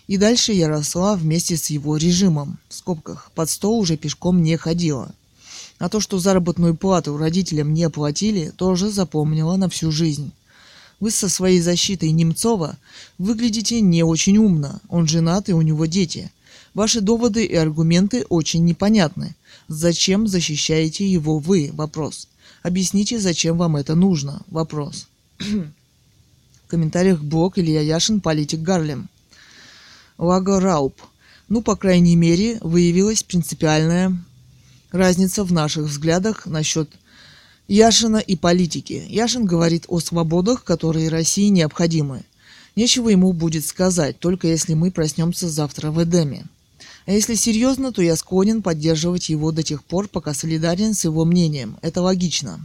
[0.06, 2.60] И дальше я росла вместе с его режимом.
[2.68, 3.32] В скобках.
[3.34, 5.12] Под стол уже пешком не ходила.
[5.82, 10.30] А то, что заработную плату родителям не платили, тоже запомнила на всю жизнь.
[11.00, 12.76] Вы со своей защитой Немцова
[13.18, 14.80] выглядите не очень умно.
[14.88, 16.30] Он женат и у него дети.
[16.72, 19.34] Ваши доводы и аргументы очень непонятны.
[19.66, 21.70] Зачем защищаете его вы?
[21.72, 22.28] Вопрос.
[22.62, 24.42] Объясните, зачем вам это нужно?
[24.46, 25.08] Вопрос.
[25.40, 29.08] В комментариях блог Илья Яшин, политик Гарлем.
[30.16, 30.94] Лаго Рауп.
[31.48, 34.16] Ну, по крайней мере, выявилась принципиальная
[34.92, 36.88] разница в наших взглядах насчет
[37.66, 39.04] Яшина и политики.
[39.08, 42.24] Яшин говорит о свободах, которые России необходимы.
[42.76, 46.46] Нечего ему будет сказать, только если мы проснемся завтра в Эдеме.
[47.06, 51.24] А если серьезно, то я склонен поддерживать его до тех пор, пока солидарен с его
[51.24, 51.78] мнением.
[51.82, 52.60] Это логично.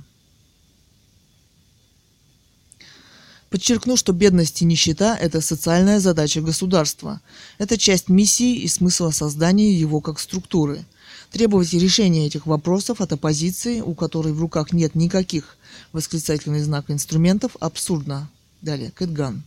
[3.49, 7.21] Подчеркну, что бедность и нищета– это социальная задача государства.
[7.57, 10.83] Это часть миссии и смысла создания его как структуры–
[11.31, 15.57] Требовать решения этих вопросов от оппозиции, у которой в руках нет никаких
[15.91, 18.29] восклицательный знак инструментов, абсурдно.
[18.61, 19.43] Далее, Кэтган.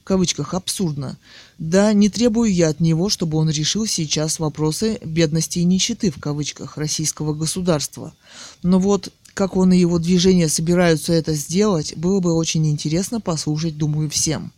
[0.00, 1.16] В кавычках абсурдно.
[1.58, 6.18] Да, не требую я от него, чтобы он решил сейчас вопросы бедности и нищеты в
[6.18, 8.12] кавычках российского государства.
[8.64, 13.78] Но вот как он и его движение собираются это сделать, было бы очень интересно послушать,
[13.78, 14.52] думаю, всем.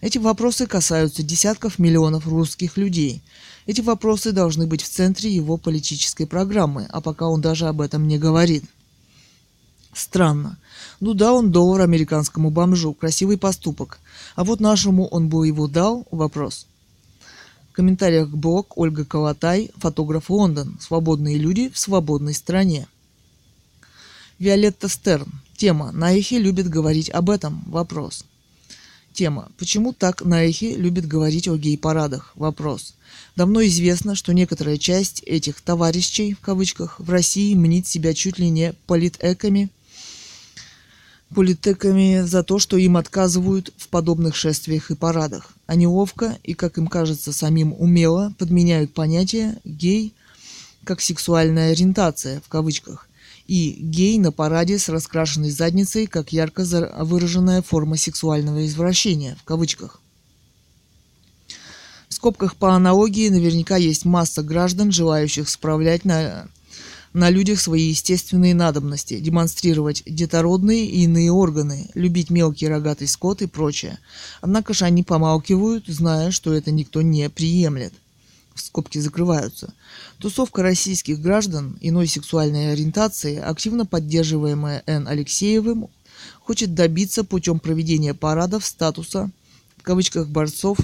[0.00, 3.22] Эти вопросы касаются десятков миллионов русских людей.
[3.68, 8.08] Эти вопросы должны быть в центре его политической программы, а пока он даже об этом
[8.08, 8.64] не говорит.
[9.92, 10.56] Странно.
[11.00, 13.98] Ну да, он доллар американскому бомжу, красивый поступок.
[14.36, 16.06] А вот нашему он бы его дал?
[16.10, 16.66] Вопрос.
[17.70, 20.78] В комментариях блог Ольга Колотай, фотограф Лондон.
[20.80, 22.88] Свободные люди в свободной стране.
[24.38, 25.30] Виолетта Стерн.
[25.58, 25.92] Тема.
[25.92, 27.64] Наихи любит говорить об этом.
[27.66, 28.24] Вопрос.
[29.12, 29.52] Тема.
[29.58, 32.32] Почему так Наихи любит говорить о гей-парадах?
[32.34, 32.94] Вопрос.
[33.38, 38.50] Давно известно, что некоторая часть этих «товарищей» в кавычках в России мнит себя чуть ли
[38.50, 39.70] не политэками,
[41.32, 45.52] политеками за то, что им отказывают в подобных шествиях и парадах.
[45.68, 50.14] Они ловко и, как им кажется, самим умело подменяют понятие «гей»
[50.82, 53.08] как сексуальная ориентация в кавычках
[53.46, 56.64] и «гей» на параде с раскрашенной задницей как ярко
[57.04, 60.00] выраженная форма сексуального извращения в кавычках
[62.08, 66.48] скобках по аналогии наверняка есть масса граждан, желающих справлять на,
[67.12, 73.46] на людях свои естественные надобности, демонстрировать детородные и иные органы, любить мелкий рогатый скот и
[73.46, 73.98] прочее.
[74.40, 77.92] Однако же они помалкивают, зная, что это никто не приемлет.
[78.54, 79.72] Скобки закрываются.
[80.18, 85.06] Тусовка российских граждан иной сексуальной ориентации, активно поддерживаемая Н.
[85.06, 85.88] Алексеевым,
[86.40, 89.30] хочет добиться путем проведения парадов статуса
[89.76, 90.78] в кавычках борцов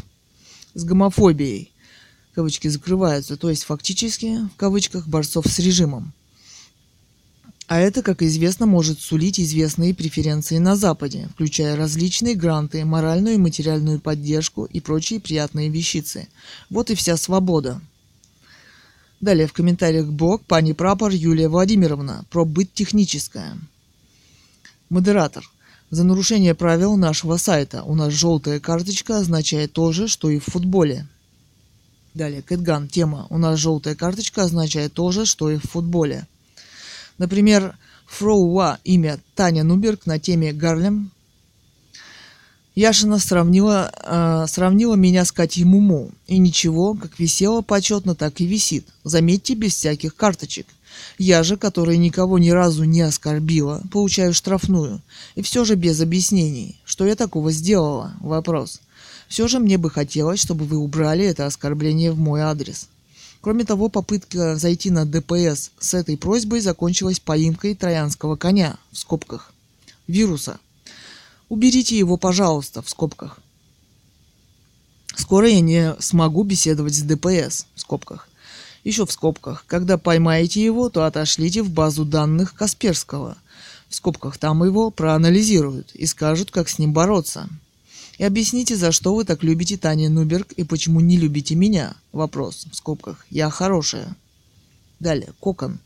[0.74, 1.72] с гомофобией,
[2.34, 6.12] кавычки закрываются, то есть фактически, в кавычках, борцов с режимом.
[7.66, 13.38] А это, как известно, может сулить известные преференции на Западе, включая различные гранты, моральную и
[13.38, 16.28] материальную поддержку и прочие приятные вещицы.
[16.68, 17.80] Вот и вся свобода.
[19.22, 23.56] Далее в комментариях блог пани прапор Юлия Владимировна про быт техническое.
[24.90, 25.48] Модератор.
[25.94, 30.44] За нарушение правил нашего сайта у нас желтая карточка означает то же, что и в
[30.46, 31.06] футболе.
[32.14, 32.88] Далее, Кэтган.
[32.88, 33.28] Тема.
[33.30, 36.26] У нас желтая карточка означает то же, что и в футболе.
[37.16, 37.76] Например,
[38.06, 41.12] Фроуа имя Таня Нуберг на теме Гарлем.
[42.74, 46.10] Яшина сравнила, э, сравнила меня с Катей Муму.
[46.26, 48.84] И ничего, как висело почетно, так и висит.
[49.04, 50.66] Заметьте, без всяких карточек.
[51.18, 55.00] Я же, которая никого ни разу не оскорбила, получаю штрафную.
[55.34, 56.80] И все же без объяснений.
[56.84, 58.14] Что я такого сделала?
[58.20, 58.80] Вопрос.
[59.28, 62.88] Все же мне бы хотелось, чтобы вы убрали это оскорбление в мой адрес.
[63.40, 69.52] Кроме того, попытка зайти на ДПС с этой просьбой закончилась поимкой троянского коня, в скобках,
[70.06, 70.58] вируса.
[71.48, 73.38] Уберите его, пожалуйста, в скобках.
[75.14, 78.28] Скоро я не смогу беседовать с ДПС, в скобках.
[78.84, 79.64] Еще в скобках.
[79.66, 83.38] Когда поймаете его, то отошлите в базу данных Касперского.
[83.88, 87.48] В скобках там его проанализируют и скажут, как с ним бороться.
[88.18, 91.94] И объясните, за что вы так любите Таню Нуберг и почему не любите меня?
[92.12, 92.66] Вопрос.
[92.70, 93.26] В скобках.
[93.30, 94.14] Я хорошая.
[95.00, 95.32] Далее.
[95.40, 95.80] Кокон.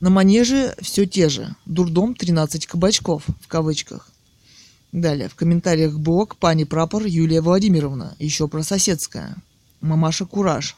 [0.00, 1.54] На манеже все те же.
[1.66, 3.24] Дурдом 13 кабачков.
[3.40, 4.08] В кавычках.
[4.92, 5.28] Далее.
[5.28, 8.14] В комментариях блог пани прапор Юлия Владимировна.
[8.18, 9.36] Еще про соседская.
[9.80, 10.76] Мамаша Кураж.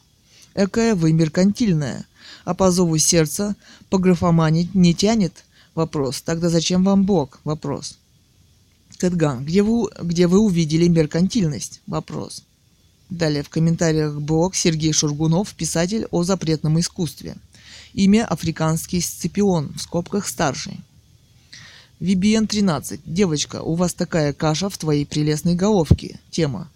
[0.57, 2.07] Экая вы меркантильная.
[2.43, 3.55] А по зову сердца
[3.91, 5.45] по графоманить не тянет?
[5.75, 6.23] Вопрос.
[6.23, 7.39] Тогда зачем вам Бог?
[7.43, 7.99] Вопрос.
[8.97, 11.81] Кэтган, где вы, где вы увидели меркантильность?
[11.85, 12.43] Вопрос.
[13.11, 17.35] Далее в комментариях блог Сергей Шургунов, писатель о запретном искусстве.
[17.93, 20.79] Имя африканский сципион, в скобках старший.
[21.99, 23.01] VBN 13.
[23.05, 26.19] Девочка, у вас такая каша в твоей прелестной головке.
[26.31, 26.71] Тема.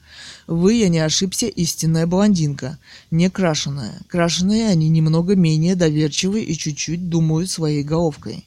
[0.47, 2.77] Вы, я не ошибся, истинная блондинка.
[3.09, 4.01] Не крашеная.
[4.07, 8.45] Крашеные они немного менее доверчивы и чуть-чуть думают своей головкой.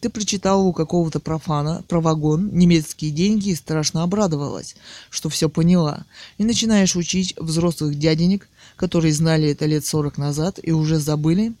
[0.00, 4.76] Ты прочитала у какого-то профана про вагон, немецкие деньги и страшно обрадовалась,
[5.10, 6.04] что все поняла.
[6.38, 11.52] И начинаешь учить взрослых дяденек, которые знали это лет сорок назад и уже забыли,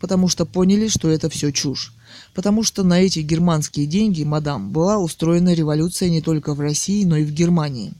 [0.00, 1.92] потому что поняли, что это все чушь.
[2.34, 7.16] Потому что на эти германские деньги, мадам, была устроена революция не только в России, но
[7.16, 7.92] и в Германии.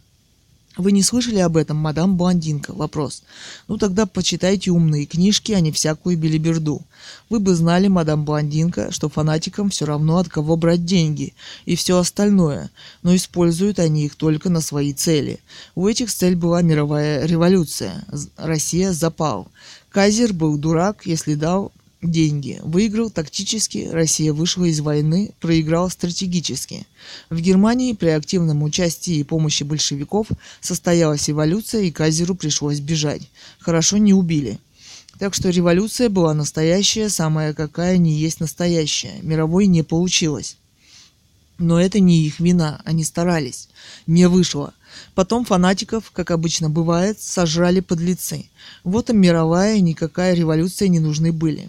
[0.77, 2.73] Вы не слышали об этом, мадам Блондинка?
[2.73, 3.23] Вопрос.
[3.69, 6.83] Ну тогда почитайте умные книжки, а не всякую белиберду.
[7.31, 11.35] Вы бы знали, мадам Блондинка, что фанатикам все равно от кого брать деньги
[11.65, 12.71] и все остальное,
[13.03, 15.39] но используют они их только на свои цели.
[15.77, 18.05] У этих цель была мировая революция.
[18.37, 19.47] Россия запал.
[19.91, 21.71] Казер был дурак, если дал
[22.11, 22.61] деньги.
[22.62, 26.87] Выиграл тактически, Россия вышла из войны, проиграл стратегически.
[27.31, 30.29] В Германии при активном участии и помощи большевиков
[30.61, 33.23] состоялась эволюция, и Казеру пришлось бежать.
[33.59, 34.59] Хорошо не убили.
[35.19, 39.14] Так что революция была настоящая, самая какая не есть настоящая.
[39.23, 40.57] Мировой не получилось.
[41.59, 43.69] Но это не их вина, они старались.
[44.09, 44.75] Не вышло.
[45.14, 48.47] Потом фанатиков, как обычно бывает, сожрали подлецы.
[48.83, 51.69] Вот им мировая, никакая революция не нужны были.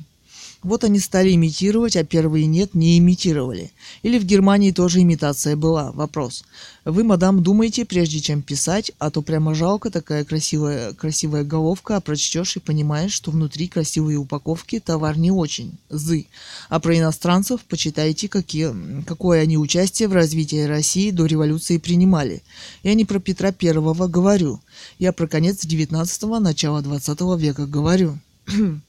[0.65, 3.71] Вот они стали имитировать, а первые нет, не имитировали.
[4.01, 5.91] Или в Германии тоже имитация была.
[5.91, 6.43] Вопрос.
[6.85, 12.01] Вы, мадам, думаете, прежде чем писать, а то прямо жалко такая красивая, красивая головка, а
[12.01, 15.77] прочтешь и понимаешь, что внутри красивые упаковки товар не очень.
[15.91, 16.25] Зы.
[16.69, 22.41] А про иностранцев почитайте, какие, какое они участие в развитии России до революции принимали.
[22.81, 24.61] Я не про Петра Первого говорю.
[24.97, 28.17] Я про конец 19-го, начало 20 века говорю.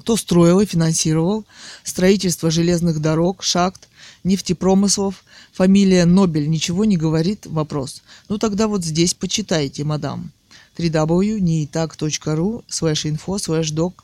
[0.00, 1.44] Кто строил и финансировал
[1.84, 3.88] строительство железных дорог, шахт,
[4.24, 5.24] нефтепромыслов?
[5.52, 7.46] Фамилия Нобель ничего не говорит?
[7.46, 8.02] Вопрос.
[8.28, 10.32] Ну тогда вот здесь почитайте, мадам.
[10.76, 13.94] www.неитак.ру slash info slash doc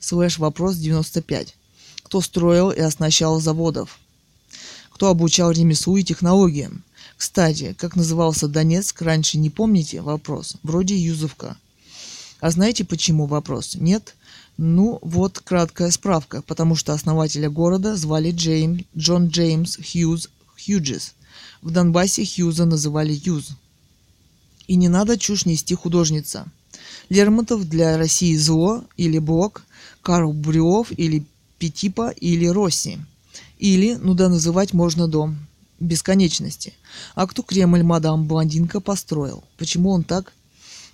[0.00, 1.56] slash вопрос 95.
[2.04, 3.98] Кто строил и оснащал заводов?
[4.90, 6.84] Кто обучал ремеслу и технологиям?
[7.16, 10.00] Кстати, как назывался Донецк, раньше не помните?
[10.00, 10.56] Вопрос.
[10.62, 11.56] Вроде Юзовка.
[12.40, 13.74] А знаете почему вопрос?
[13.74, 14.14] Нет?
[14.62, 21.14] Ну, вот краткая справка, потому что основателя города звали Джейм, Джон Джеймс Хьюз Хьюджес.
[21.62, 23.52] В Донбассе Хьюза называли Юз.
[24.66, 26.44] И не надо чушь нести художница.
[27.08, 29.62] Лермонтов для России зло или Блок,
[30.02, 31.24] Карл Брюов или
[31.58, 32.98] Петипа или Росси.
[33.58, 35.38] Или, ну да, называть можно дом
[35.80, 36.74] бесконечности.
[37.14, 39.42] А кто Кремль мадам Блондинка построил?
[39.56, 40.34] Почему он так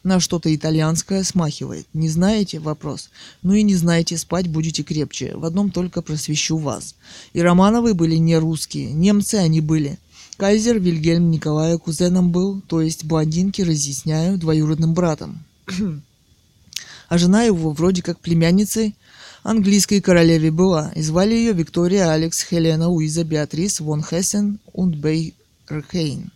[0.06, 1.88] На что-то итальянское смахивает.
[1.92, 2.60] Не знаете?
[2.60, 3.10] Вопрос.
[3.42, 5.32] Ну и не знаете, спать будете крепче.
[5.34, 6.94] В одном только просвещу вас.
[7.32, 8.92] И Романовы были не русские.
[8.92, 9.98] Немцы они были.
[10.36, 15.42] Кайзер Вильгельм Николая кузеном был, то есть блондинки, разъясняю, двоюродным братом.
[17.08, 18.94] а жена его вроде как племянницей
[19.42, 26.30] английской королеве была, и звали ее Виктория Алекс Хелена Уиза Беатрис фон Хессен und Бейрхейн.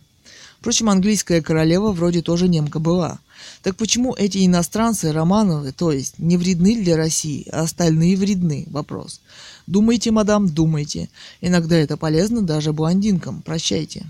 [0.59, 3.19] Впрочем, английская королева вроде тоже немка была.
[3.63, 8.65] Так почему эти иностранцы, Романовы, то есть, не вредны для России, а остальные вредны?
[8.69, 9.21] Вопрос.
[9.67, 11.09] Думайте, мадам, думайте.
[11.41, 13.41] Иногда это полезно даже блондинкам.
[13.41, 14.05] Прощайте.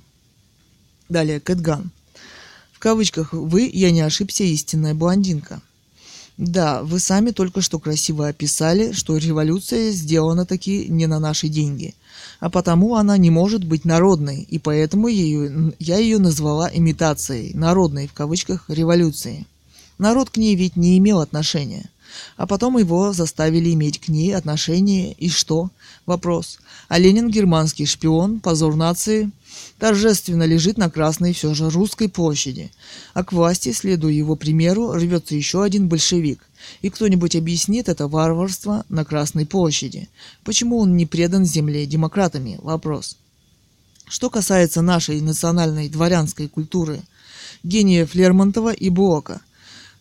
[1.09, 1.91] Далее, Кэтган.
[2.71, 5.61] В кавычках «Вы, я не ошибся, истинная блондинка».
[6.38, 11.93] Да, вы сами только что красиво описали, что революция сделана таки не на наши деньги,
[12.39, 18.07] а потому она не может быть народной, и поэтому ее, я ее назвала имитацией, народной
[18.07, 19.45] в кавычках, революции.
[19.97, 21.89] Народ к ней ведь не имел отношения.
[22.36, 25.69] А потом его заставили иметь к ней отношение, и что?
[26.05, 26.59] Вопрос.
[26.89, 29.32] А Ленин германский шпион, позор нации,
[29.82, 32.71] торжественно лежит на Красной все же русской площади.
[33.15, 36.47] А к власти, следуя его примеру, рвется еще один большевик.
[36.84, 40.07] И кто-нибудь объяснит это варварство на Красной площади?
[40.43, 42.59] Почему он не предан земле демократами?
[42.61, 43.17] Вопрос.
[44.07, 47.01] Что касается нашей национальной дворянской культуры,
[47.63, 49.41] гениев Лермонтова и Блока–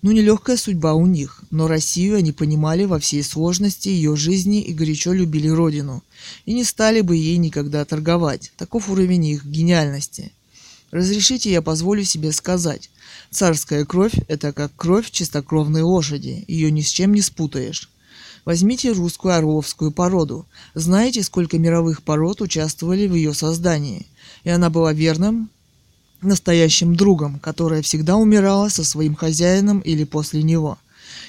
[0.02, 4.72] ну, нелегкая судьба у них, но Россию они понимали во всей сложности ее жизни и
[4.72, 6.02] горячо любили родину.
[6.46, 8.52] И не стали бы ей никогда торговать.
[8.56, 10.32] Таков уровень их гениальности.
[10.90, 12.90] Разрешите, я позволю себе сказать.
[13.30, 16.44] Царская кровь– это как кровь чистокровной лошади.
[16.48, 17.88] Ее ни с чем не спутаешь.
[18.44, 20.46] Возьмите русскую орловскую породу.
[20.74, 24.06] Знаете, сколько мировых пород участвовали в ее создании?
[24.44, 25.50] И она была верным
[26.22, 30.78] настоящим другом, которая всегда умирала со своим хозяином или после него.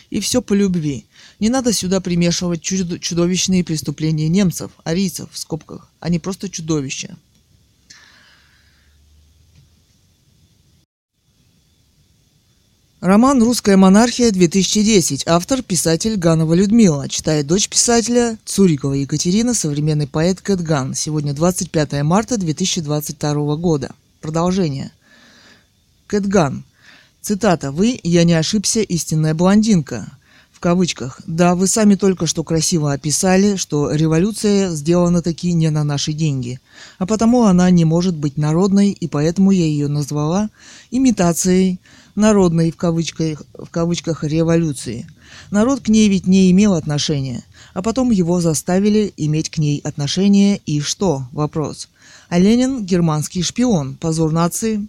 [0.10, 1.06] И все по любви.
[1.42, 5.90] Не надо сюда примешивать чудовищные преступления немцев, арийцев в скобках.
[6.00, 7.18] Они просто чудовища.
[13.00, 15.24] Роман «Русская монархия-2010».
[15.26, 17.10] Автор– писатель Ганова Людмила.
[17.10, 20.94] Читает дочь писателя Цурикова Екатерина, современный поэт Кэтган.
[20.94, 23.96] Сегодня 25 марта 2022 года.
[24.20, 24.92] Продолжение.
[26.06, 26.64] Кэтган.
[27.20, 27.72] Цитата.
[27.72, 30.21] «Вы, я не ошибся, истинная блондинка».
[30.62, 31.20] Кавычках.
[31.26, 36.60] Да, вы сами только что красиво описали, что революция сделана таки не на наши деньги.
[37.00, 40.52] А потому она не может быть народной, и поэтому я ее назвала
[40.92, 41.80] имитацией
[42.14, 45.08] народной в кавычках, в кавычках революции.
[45.50, 47.44] Народ к ней ведь не имел отношения,
[47.74, 51.24] а потом его заставили иметь к ней отношение, и что?
[51.32, 51.90] Вопрос.
[52.30, 54.86] А Ленин– германский шпион, позор нации,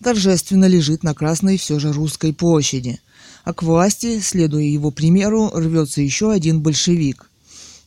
[0.00, 3.00] торжественно лежит на Красной все же русской площади.
[3.44, 7.30] А к власти, следуя его примеру, рвется еще один большевик.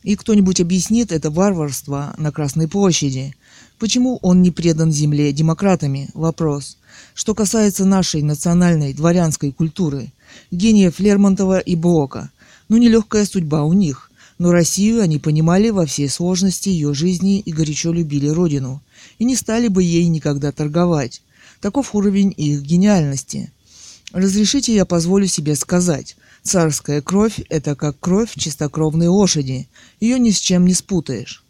[0.04, 3.36] И кто-нибудь объяснит это варварство на Красной площади?
[3.80, 6.10] Почему он не предан земле демократами?
[6.14, 6.78] Вопрос.
[7.14, 10.12] Что касается нашей национальной дворянской культуры,
[10.52, 12.30] гениев Лермонтова и Блока,
[12.70, 17.52] ну нелегкая судьба у них– но Россию они понимали во всей сложности ее жизни и
[17.52, 18.82] горячо любили родину,
[19.18, 21.22] и не стали бы ей никогда торговать.
[21.62, 23.52] Таков уровень их гениальности.
[24.12, 29.68] Разрешите я позволю себе сказать, царская кровь– это как кровь чистокровной лошади,
[30.00, 31.44] ее ни с чем не спутаешь.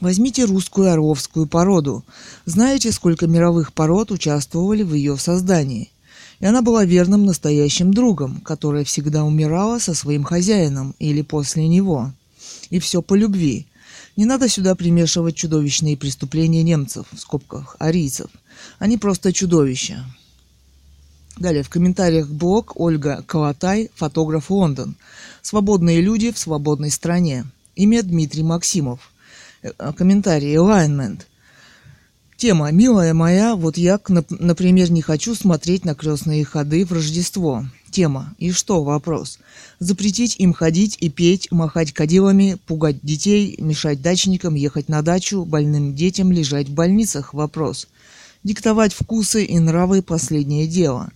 [0.00, 2.04] Возьмите русскую орловскую породу.
[2.44, 5.90] Знаете, сколько мировых пород участвовали в ее создании–
[6.40, 12.12] и она была верным настоящим другом, которая всегда умирала со своим хозяином или после него.
[12.70, 13.66] И все по любви.
[14.16, 18.30] Не надо сюда примешивать чудовищные преступления немцев, в скобках, арийцев.
[18.78, 20.04] Они просто чудовища.
[21.38, 24.96] Далее в комментариях блог Ольга Калатай, фотограф Лондон.
[25.40, 27.44] Свободные люди в свободной стране.
[27.76, 29.12] Имя Дмитрий Максимов.
[29.62, 31.20] Э, комментарий Alignment.
[32.36, 37.64] Тема «Милая моя, вот я, например, не хочу смотреть на крестные ходы в Рождество».
[37.90, 39.38] Тема «И что?» Вопрос.
[39.78, 45.94] Запретить им ходить и петь, махать кадилами, пугать детей, мешать дачникам ехать на дачу, больным
[45.94, 47.32] детям лежать в больницах?
[47.32, 47.86] Вопрос.
[48.42, 51.10] Диктовать вкусы и нравы– последнее дело.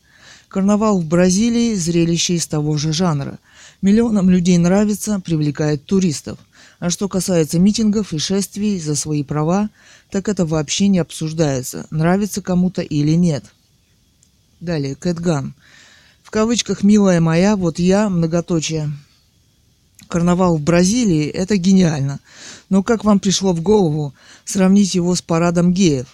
[0.52, 3.38] Карнавал в Бразилии– зрелище из того же жанра.
[3.80, 6.38] Миллионам людей нравится, привлекает туристов–
[6.82, 9.70] а что касается митингов и шествий за свои права,
[10.10, 13.44] так это вообще не обсуждается, нравится кому-то или нет.
[14.58, 15.54] Далее, Кэтган.
[16.24, 18.90] В кавычках «милая моя», вот я, многоточие.
[20.08, 22.18] Карнавал в Бразилии– это гениально.
[22.68, 24.12] Но как вам пришло в голову
[24.44, 26.08] сравнить его с парадом геев?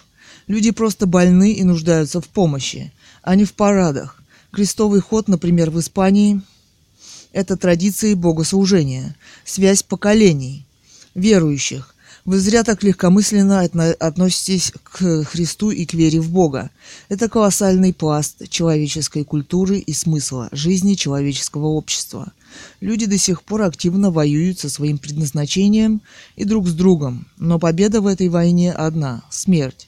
[0.45, 4.18] Люди просто больны и нуждаются в помощи, а не в парадах.
[4.51, 6.41] Крестовый ход, например, в Испании–
[7.33, 10.65] это традиции богослужения, связь поколений,
[11.13, 11.95] верующих.
[12.25, 16.69] Вы зря так легкомысленно относитесь к Христу и к вере в Бога.
[17.07, 22.33] Это колоссальный пласт человеческой культуры и смысла жизни человеческого общества.
[22.81, 26.01] Люди до сих пор активно воюют со своим предназначением
[26.35, 29.87] и друг с другом, но победа в этой войне одна– смерть.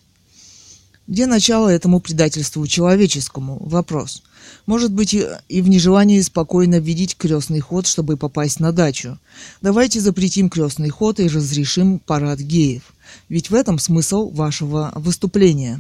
[1.08, 3.58] Где начало этому предательству человеческому?
[3.60, 4.24] Вопрос.
[4.66, 9.18] Может быть и в нежелании спокойно видеть крестный ход, чтобы попасть на дачу.
[9.62, 12.84] Давайте запретим крестный ход и разрешим парад геев.
[13.30, 15.80] Ведь в этом смысл вашего выступления.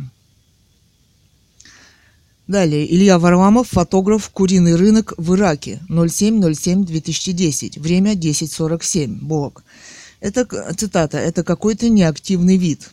[2.48, 2.92] Далее.
[2.94, 5.80] Илья Варламов, фотограф, куриный рынок в Ираке.
[5.90, 7.80] 07.07.2010.
[7.80, 9.20] Время 10.47.
[9.22, 9.64] Блог.
[10.20, 10.46] Это,
[10.76, 12.92] цитата, это какой-то неактивный вид.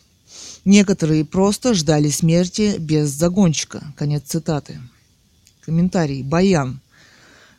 [0.65, 3.93] Некоторые просто ждали смерти без загонщика.
[3.97, 4.79] Конец цитаты.
[5.69, 6.23] Комментарий.
[6.23, 6.79] Баян.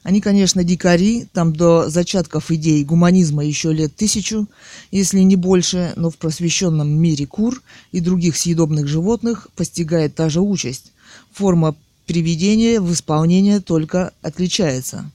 [0.02, 4.48] Они, конечно, дикари, там до зачатков идей гуманизма еще лет тысячу,
[4.90, 10.40] если не больше, но в просвещенном мире кур и других съедобных животных постигает та же
[10.40, 10.90] участь.
[11.30, 15.08] Форма приведения в исполнение только отличается.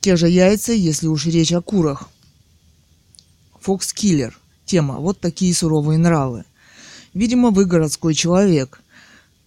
[0.00, 2.10] Те же яйца, если уж речь о курах.
[3.62, 4.38] Фокс-киллер.
[4.66, 4.96] Тема.
[4.96, 6.44] Вот такие суровые нравы.
[7.14, 8.82] Видимо, вы городской человек.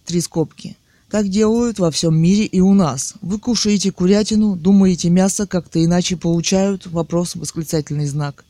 [0.04, 0.76] Три скобки.
[1.10, 3.14] Так делают во всем мире и у нас.
[3.22, 6.86] Вы кушаете курятину, думаете, мясо как-то иначе получают?
[6.86, 8.44] Вопрос, восклицательный знак.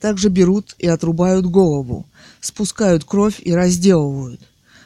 [0.00, 2.06] Также берут и отрубают голову,
[2.40, 4.40] спускают кровь и разделывают.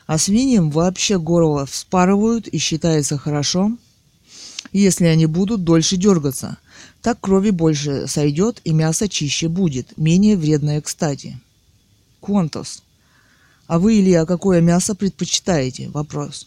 [0.07, 3.73] А свиньям вообще горло вспарывают и считается хорошо,
[4.73, 6.59] если они будут дольше дергаться.
[7.01, 11.41] Так крови больше сойдет и мясо чище будет, менее вредное кстати.
[12.21, 12.83] Контос.
[13.67, 15.89] А вы, Илья, какое мясо предпочитаете?
[15.89, 16.47] Вопрос.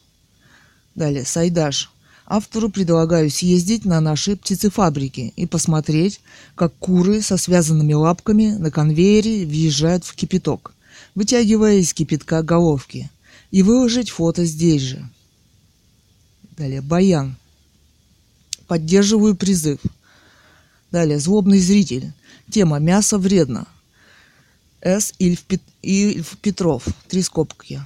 [1.00, 1.90] Далее, Сайдаш.
[2.26, 6.20] Автору предлагаю съездить на наши птицефабрики и посмотреть,
[6.56, 10.74] как куры со связанными лапками на конвейере въезжают в кипяток,
[11.16, 13.10] вытягивая из кипятка головки,
[13.50, 15.10] и выложить фото здесь же.
[16.58, 17.38] Далее, Баян.
[18.68, 19.80] Поддерживаю призыв.
[20.92, 22.12] Далее, злобный зритель.
[22.52, 23.68] Тема «Мясо вредно».
[24.82, 25.14] С.
[25.18, 25.62] Ильф, Пет...
[25.82, 26.84] Ильф Петров.
[27.08, 27.82] Три скобки.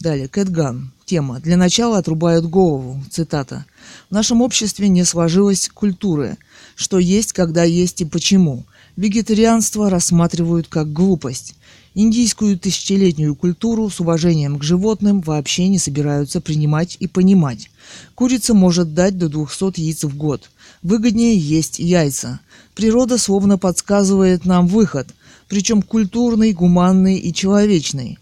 [0.00, 0.93] Далее, Кэтган.
[1.04, 1.40] Тема.
[1.40, 3.02] Для начала отрубают голову.
[3.10, 3.64] Цитата.
[4.10, 6.36] В нашем обществе не сложилась культуры.
[6.76, 8.64] Что есть, когда есть и почему.
[8.96, 11.54] Вегетарианство рассматривают как глупость.
[11.94, 17.70] Индийскую тысячелетнюю культуру с уважением к животным вообще не собираются принимать и понимать.
[18.14, 20.50] Курица может дать до 200 яиц в год.
[20.82, 22.40] Выгоднее есть яйца.
[22.74, 25.08] Природа словно подсказывает нам выход–
[25.48, 28.18] причем культурный, гуманный и человечный.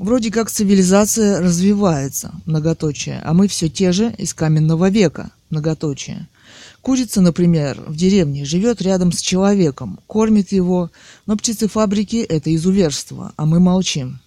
[0.00, 6.26] Вроде как цивилизация развивается, многоточие, а мы все те же из каменного века, многоточие.
[6.80, 10.90] Курица, например, в деревне живет рядом с человеком, кормит его,
[11.26, 14.20] но птицефабрики– это изуверство, а мы молчим.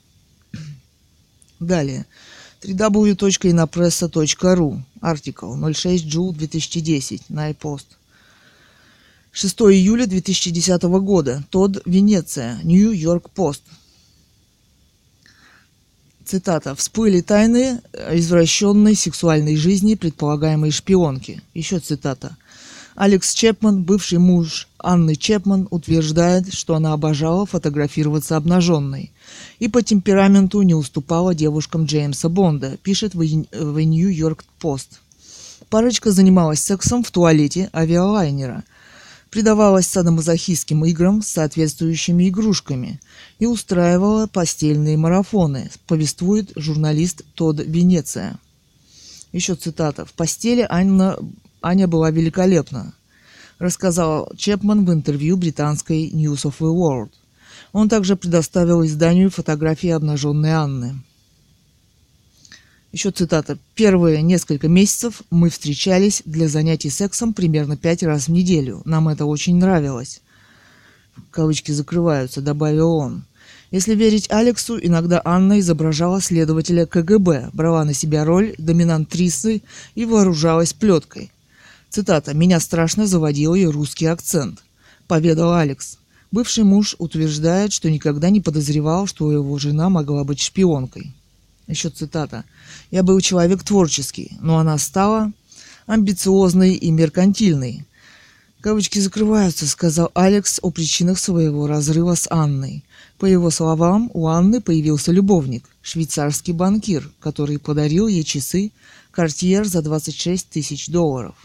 [1.60, 2.06] Далее.
[2.64, 7.86] www.inapressa.ru Артикл 06 Джул 2010 на iPost.
[9.32, 11.44] 6 июля 2010 года.
[11.50, 12.60] Тодд, Венеция.
[12.64, 13.64] Нью-Йорк Пост.
[16.26, 16.74] Цитата.
[16.76, 21.42] «Всплыли тайны извращенной сексуальной жизни предполагаемой шпионки».
[21.54, 22.38] Еще цитата.
[22.96, 29.12] Алекс Чепман, бывший муж Анны Чепман, утверждает, что она обожала фотографироваться обнаженной
[29.60, 33.24] и по темпераменту не уступала девушкам Джеймса Бонда, пишет в
[33.80, 35.00] Нью-Йорк Пост.
[35.70, 38.64] Парочка занималась сексом в туалете авиалайнера–
[39.34, 43.00] предавалась садомазохистским играм с соответствующими игрушками
[43.40, 48.38] и устраивала постельные марафоны, повествует журналист Тодд Венеция.
[49.32, 50.06] Еще цитата.
[50.06, 51.18] «В постели Анна,
[51.64, 52.94] Аня была великолепна»,
[53.58, 57.10] рассказал Чепман в интервью британской News of the World.
[57.72, 61.02] Он также предоставил изданию фотографии обнаженной Анны.
[62.94, 63.58] Еще цитата.
[63.74, 68.84] «Первые несколько месяцев мы встречались для занятий сексом примерно пять раз в неделю.
[68.86, 70.22] Нам это очень нравилось».
[71.32, 73.26] Кавычки закрываются, добавил он.
[73.72, 79.64] Если верить Алексу, иногда Анна изображала следователя КГБ, брала на себя роль доминантрисы
[79.96, 81.32] и вооружалась плеткой.
[81.90, 82.36] Цитата.
[82.36, 84.64] «Меня страшно заводил ее русский акцент»,—
[85.08, 85.98] поведал Алекс.
[86.32, 91.16] Бывший муж утверждает, что никогда не подозревал, что его жена могла быть шпионкой.
[91.68, 92.44] Еще цитата.
[92.92, 95.32] «Я был человек творческий, но она стала
[95.86, 97.86] амбициозной и меркантильной».
[98.64, 102.86] Кавычки закрываются, сказал Алекс о причинах своего разрыва с Анной.
[103.20, 108.72] По его словам, у Анны появился любовник, швейцарский банкир, который подарил ей часы
[109.14, 111.36] Cartier за 26 тысяч долларов.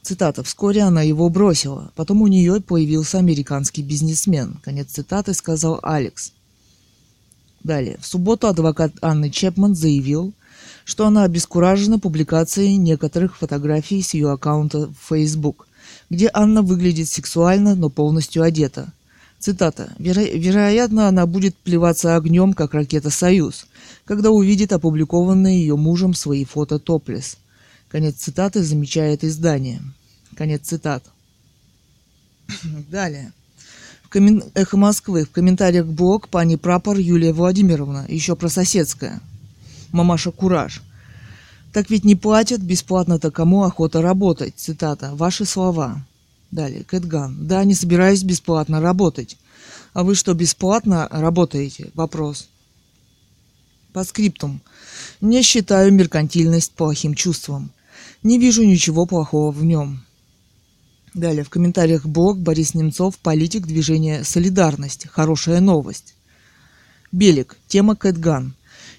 [0.00, 0.44] Цитата.
[0.44, 1.90] «Вскоре она его бросила.
[1.96, 4.60] Потом у нее появился американский бизнесмен».
[4.62, 6.32] Конец цитаты сказал Алекс.
[7.62, 7.98] Далее.
[8.00, 10.32] В субботу адвокат Анны Чепман заявил,
[10.84, 15.66] что она обескуражена публикацией некоторых фотографий с ее аккаунта в Facebook,
[16.10, 18.92] где Анна выглядит сексуально, но полностью одета.
[19.38, 19.92] Цитата.
[19.98, 23.66] «Веро- «Вероятно, она будет плеваться огнем, как ракета «Союз»,
[24.04, 27.36] когда увидит опубликованные ее мужем свои фото топлес».
[27.88, 29.82] Конец цитаты замечает издание.
[30.36, 31.04] Конец цитат.
[32.90, 33.32] Далее.
[34.12, 35.24] Эхо Москвы.
[35.24, 38.06] В комментариях блог пани прапор Юлия Владимировна.
[38.08, 39.20] Еще про соседское.
[39.92, 40.82] Мамаша Кураж.
[41.72, 44.54] Так ведь не платят, бесплатно-то кому охота работать.
[44.56, 45.10] Цитата.
[45.14, 46.02] Ваши слова.
[46.50, 46.84] Далее.
[46.84, 47.46] Кэтган.
[47.46, 49.36] Да, не собираюсь бесплатно работать.
[49.92, 51.90] А вы что, бесплатно работаете?
[51.94, 52.48] Вопрос.
[53.92, 54.60] По скриптум.
[55.20, 57.70] Не считаю меркантильность плохим чувством.
[58.22, 60.05] Не вижу ничего плохого в нем.
[61.16, 65.06] Далее в комментариях блог Борис Немцов, политик движения «Солидарность».
[65.10, 66.12] Хорошая новость.
[67.10, 67.56] Белик.
[67.68, 68.52] Тема Кэтган.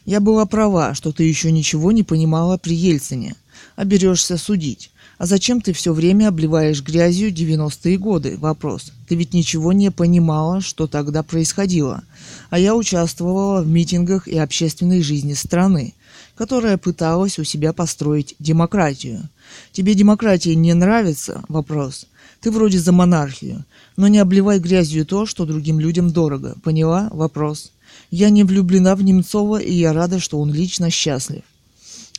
[0.04, 3.36] Я была права, что ты еще ничего не понимала при Ельцине.
[3.76, 4.90] А берешься судить.
[5.20, 8.36] А зачем ты все время обливаешь грязью 90-е годы?
[8.40, 8.92] Вопрос.
[9.08, 12.02] Ты ведь ничего не понимала, что тогда происходило.
[12.50, 15.94] А я участвовала в митингах и общественной жизни страны,
[16.38, 19.28] которая пыталась у себя построить демократию.
[19.72, 21.44] Тебе демократия не нравится?
[21.50, 22.06] Вопрос.
[22.42, 23.66] Ты вроде за монархию,
[23.96, 26.56] но не обливай грязью то, что другим людям дорого.
[26.64, 27.10] Поняла?
[27.12, 27.72] Вопрос.
[28.12, 31.42] Я не влюблена в Немцова, и я рада, что он лично счастлив.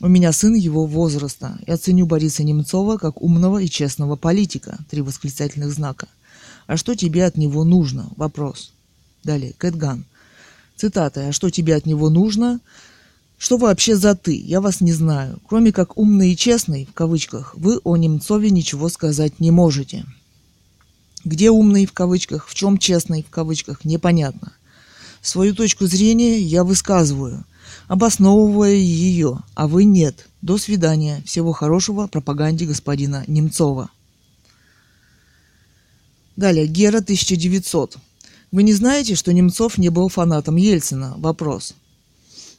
[0.00, 1.58] У меня сын его возраста.
[1.66, 4.78] Я ценю Бориса Немцова как умного и честного политика.
[4.90, 6.08] Три восклицательных знака.
[6.66, 8.08] А что тебе от него нужно?
[8.16, 8.72] Вопрос.
[9.22, 9.54] Далее.
[9.58, 10.04] Кэтган.
[10.76, 11.28] Цитата.
[11.28, 12.60] А что тебе от него нужно?
[13.38, 14.36] Что вообще за ты?
[14.36, 15.40] Я вас не знаю.
[15.48, 20.04] Кроме как умный и честный, в кавычках, вы о Немцове ничего сказать не можете.
[21.24, 24.52] Где умный, в кавычках, в чем честный, в кавычках, непонятно.
[25.22, 27.44] Свою точку зрения я высказываю,
[27.86, 30.26] обосновывая ее, а вы нет.
[30.42, 31.22] До свидания.
[31.24, 33.90] Всего хорошего пропаганде господина Немцова.
[36.36, 36.66] Далее.
[36.66, 37.98] Гера 1900.
[38.50, 41.14] Вы не знаете, что Немцов не был фанатом Ельцина?
[41.18, 41.74] Вопрос.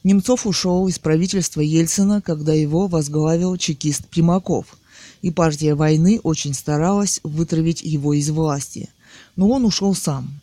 [0.02, 4.78] Немцов ушел из правительства Ельцина, когда его возглавил чекист Примаков,
[5.20, 8.88] и партия войны очень старалась вытравить его из власти.
[9.36, 10.40] Но он ушел сам.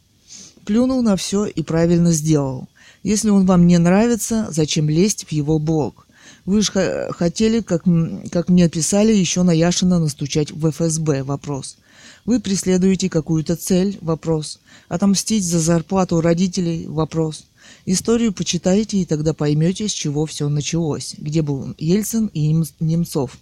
[0.66, 2.68] Плюнул на все и правильно сделал.
[3.02, 6.08] Если он вам не нравится, зачем лезть в его блог?
[6.46, 7.84] Вы же хотели, как,
[8.32, 11.24] как мне писали, еще на Яшина настучать в ФСБ?
[11.24, 11.78] Вопрос.
[12.26, 13.98] Вы преследуете какую-то цель?
[14.02, 14.60] Вопрос.
[14.88, 16.86] Отомстить за зарплату родителей?
[16.86, 17.46] Вопрос.
[17.90, 21.16] Историю почитайте, и тогда поймете, с чего все началось.
[21.18, 23.38] Где был Ельцин и Немцов.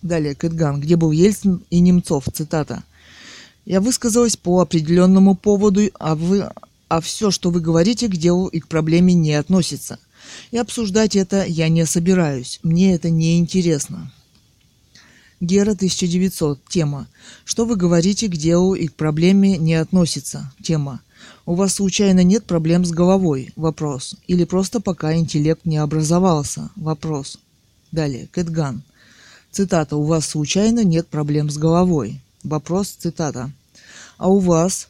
[0.00, 0.80] Далее, Кэтган.
[0.80, 2.24] Где был Ельцин и Немцов?
[2.32, 2.82] Цитата.
[3.66, 6.50] Я высказалась по определенному поводу, а вы
[6.88, 9.98] а все, что вы говорите, к делу и к проблеме не относится.
[10.50, 12.58] И обсуждать это я не собираюсь.
[12.62, 14.10] Мне это не интересно.
[15.40, 16.64] Гера 1900.
[16.70, 17.06] Тема.
[17.44, 20.50] Что вы говорите, к делу и к проблеме не относится.
[20.62, 21.02] Тема.
[21.46, 23.52] У вас случайно нет проблем с головой?
[23.56, 24.16] Вопрос.
[24.26, 26.70] Или просто пока интеллект не образовался?
[26.76, 27.38] Вопрос.
[27.92, 28.28] Далее.
[28.32, 28.82] Кэтган.
[29.50, 29.96] Цитата.
[29.96, 32.20] У вас случайно нет проблем с головой?
[32.44, 32.88] Вопрос.
[32.88, 33.50] Цитата.
[34.18, 34.88] А у вас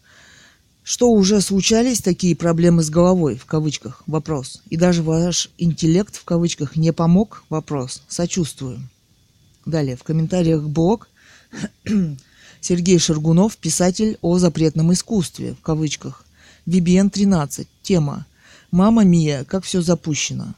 [0.83, 4.61] что уже случались такие проблемы с головой, в кавычках, вопрос.
[4.71, 8.03] И даже ваш интеллект, в кавычках, не помог, вопрос.
[8.09, 8.81] Сочувствую.
[9.67, 11.09] Далее, в комментариях блог
[12.61, 16.25] Сергей Шаргунов, писатель о запретном искусстве, в кавычках.
[16.67, 17.67] VBN 13.
[17.83, 18.27] Тема.
[18.71, 20.55] Мама Мия, как все запущено.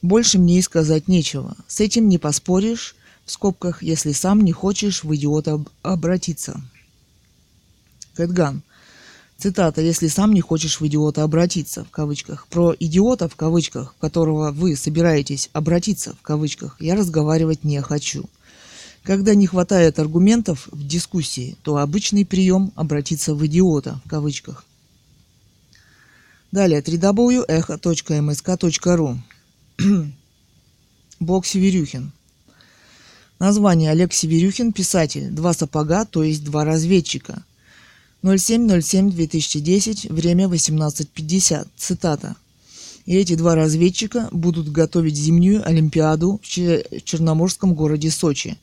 [0.00, 1.56] Больше мне и сказать нечего.
[1.66, 6.60] С этим не поспоришь, в скобках, если сам не хочешь в идиота обратиться.
[8.14, 8.62] Кэтган.
[9.38, 12.46] Цитата «Если сам не хочешь в идиота обратиться» в кавычках.
[12.46, 18.28] Про идиота в кавычках, в которого вы собираетесь обратиться в кавычках, я разговаривать не хочу.
[19.02, 24.64] Когда не хватает аргументов в дискуссии, то обычный прием обратиться в идиота в кавычках.
[26.52, 29.18] Далее www.echo.msk.ru
[31.20, 32.12] Бог Северюхин.
[33.38, 35.30] Название Олег Северюхин, писатель.
[35.30, 37.42] Два сапога, то есть два разведчика.
[38.22, 41.66] 07.07.2010, время 18.50.
[41.76, 42.36] Цитата.
[43.04, 48.56] И эти два разведчика будут готовить зимнюю Олимпиаду в Черноморском городе Сочи.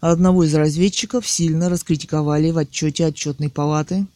[0.00, 4.06] Одного из разведчиков сильно раскритиковали в отчете отчетной палаты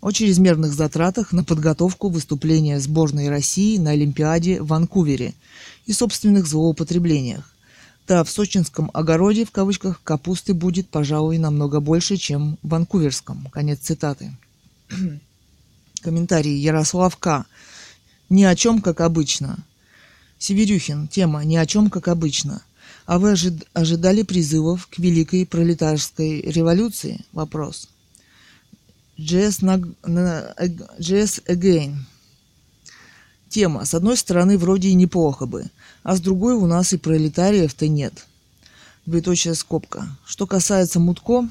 [0.00, 5.34] о чрезмерных затратах на подготовку выступления сборной России на Олимпиаде в Ванкувере
[5.86, 7.52] и собственных злоупотреблениях.
[8.06, 13.48] Да, в сочинском огороде, в кавычках, капусты будет, пожалуй, намного больше, чем в ванкуверском.
[13.52, 14.34] Конец цитаты.
[16.00, 17.44] Комментарий Ярославка.
[18.30, 19.58] Ни о чем, как обычно.
[20.38, 21.08] Северюхин.
[21.08, 22.62] Тема «Ни о чем, как обычно».
[23.08, 23.34] А вы
[23.72, 27.24] ожидали призывов к великой пролетарской революции?
[27.32, 27.88] Вопрос.
[29.18, 30.54] JS, на,
[30.98, 31.94] JS Again.
[33.48, 33.86] Тема.
[33.86, 35.70] С одной стороны, вроде и неплохо бы,
[36.02, 38.26] а с другой у нас и пролетариев-то нет.
[39.06, 40.06] Двоеточая скобка.
[40.26, 41.48] Что касается Мутко,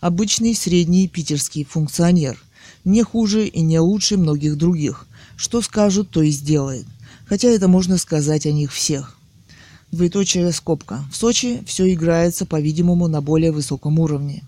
[0.00, 2.38] обычный средний питерский функционер.
[2.84, 5.06] Не хуже и не лучше многих других.
[5.36, 6.84] Что скажут, то и сделает.
[7.24, 9.16] Хотя это можно сказать о них всех.
[9.94, 11.04] Двоеточая скобка.
[11.08, 14.42] В Сочи все играется, по-видимому, на более высоком уровне.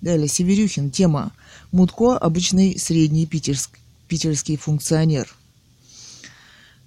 [0.00, 0.90] Далее, Северюхин.
[0.90, 1.32] Тема.
[1.70, 5.28] Мутко– обычный средний питерск, питерский функционер.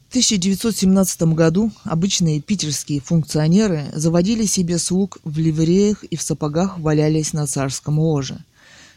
[0.07, 7.33] В 1917 году обычные питерские функционеры заводили себе слуг в ливреях и в сапогах валялись
[7.33, 8.43] на царском ложе.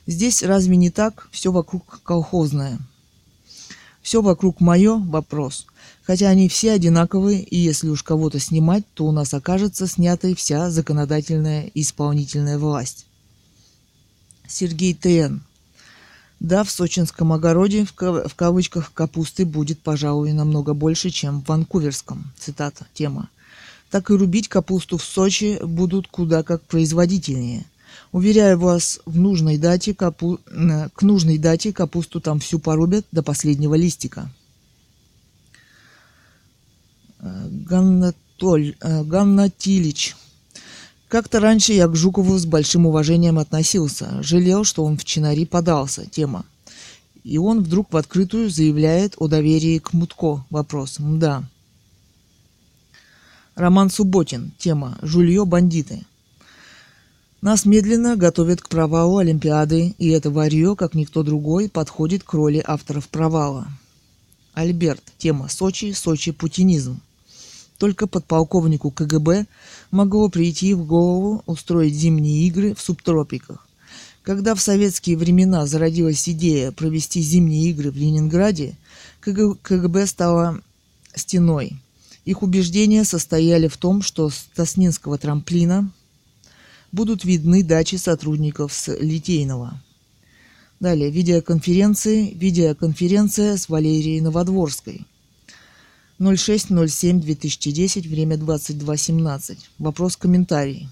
[0.07, 1.29] Здесь разве не так?
[1.33, 2.79] Все вокруг колхозное.
[4.01, 5.67] Все вокруг мое– вопрос.
[6.11, 10.69] Хотя они все одинаковые, и если уж кого-то снимать, то у нас окажется снятой вся
[10.69, 13.07] законодательная и исполнительная власть.
[14.49, 15.41] Сергей Т.Н.
[16.41, 21.47] Да, в сочинском огороде в, кав- в кавычках капусты будет, пожалуй, намного больше, чем в
[21.47, 22.33] ванкуверском.
[22.37, 23.29] Цитата, тема.
[23.89, 27.67] Так и рубить капусту в Сочи будут куда как производительнее.
[28.11, 30.41] Уверяю вас, в нужной дате капу...
[30.93, 34.29] к нужной дате капусту там всю порубят до последнего листика.
[37.23, 40.17] Ганнатоль, э, Ганна Тилич.
[41.09, 44.23] Как-то раньше я к Жукову с большим уважением относился.
[44.23, 46.07] Жалел, что он в чинари подался.
[46.07, 46.45] Тема.
[47.25, 50.45] И он вдруг в открытую заявляет о доверии к Мутко.
[50.51, 50.99] Вопрос.
[50.99, 51.45] Мда.
[53.57, 54.53] Роман Субботин.
[54.59, 54.99] Тема.
[55.03, 56.05] Жулье бандиты.
[57.43, 62.63] Нас медленно готовят к провалу Олимпиады, и это варье, как никто другой, подходит к роли
[62.65, 63.67] авторов провала.
[64.55, 65.03] Альберт.
[65.19, 65.49] Тема.
[65.49, 65.93] Сочи.
[65.93, 66.33] Сочи.
[66.33, 67.01] Путинизм.
[67.81, 69.47] Только подполковнику КГБ
[69.91, 73.67] могло прийти в голову устроить зимние игры в субтропиках.
[74.23, 78.77] Когда в советские времена зародилась идея провести зимние игры в Ленинграде,
[79.21, 80.61] КГБ стала
[81.15, 81.79] стеной.
[82.27, 85.91] Их убеждения состояли в том, что с Тоснинского трамплина
[86.93, 89.83] будут видны дачи сотрудников с Литейного.
[90.81, 95.07] Далее, видеоконференции, видеоконференция с Валерией Новодворской.
[96.21, 99.57] 06.07.2010, время 22.17.
[99.79, 100.89] Вопрос-комментарий.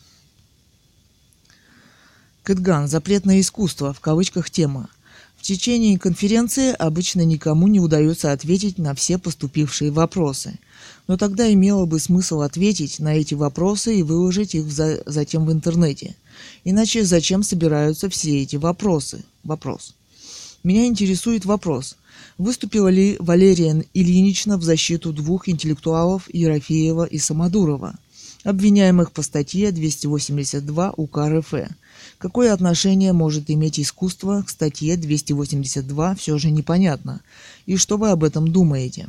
[2.43, 2.89] Кэтган.
[2.89, 3.93] Запретное искусство.
[3.93, 4.89] В кавычках тема.
[5.37, 10.59] В течение конференции обычно никому не удается ответить на все поступившие вопросы.
[11.07, 15.53] Но тогда имело бы смысл ответить на эти вопросы и выложить их за, затем в
[15.53, 16.17] интернете.
[16.65, 19.25] Иначе зачем собираются все эти вопросы?
[19.45, 19.95] Вопрос.
[20.65, 21.97] Меня интересует вопрос–
[22.39, 27.97] Выступила ли Валерия Ильинична в защиту двух интеллектуалов Ерофеева и Самодурова,
[28.45, 31.53] обвиняемых по статье 282 УК РФ?
[32.19, 37.23] Какое отношение может иметь искусство к статье 282, все же непонятно.
[37.67, 39.09] И что вы об этом думаете?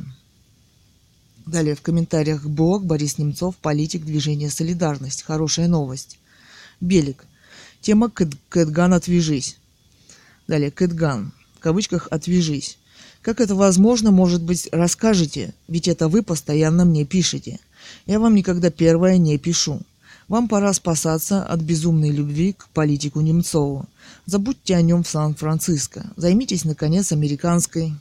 [1.46, 5.22] Далее в комментариях блог Борис Немцов, политик движения «Солидарность».
[5.22, 6.18] Хорошая новость.
[6.80, 7.26] Белик.
[7.80, 9.56] Тема «Кэтган, отвяжись».
[10.48, 11.32] Далее, Кэтган.
[11.54, 12.76] В кавычках «отвяжись».
[13.22, 17.60] Как это возможно, может быть, расскажете, ведь это вы постоянно мне пишете.
[18.06, 19.80] Я вам никогда первое не пишу.
[20.28, 23.86] Вам пора спасаться от безумной любви к политику Немцову.
[24.26, 26.06] Забудьте о нем в Сан-Франциско.
[26.16, 27.92] Займитесь, наконец, американской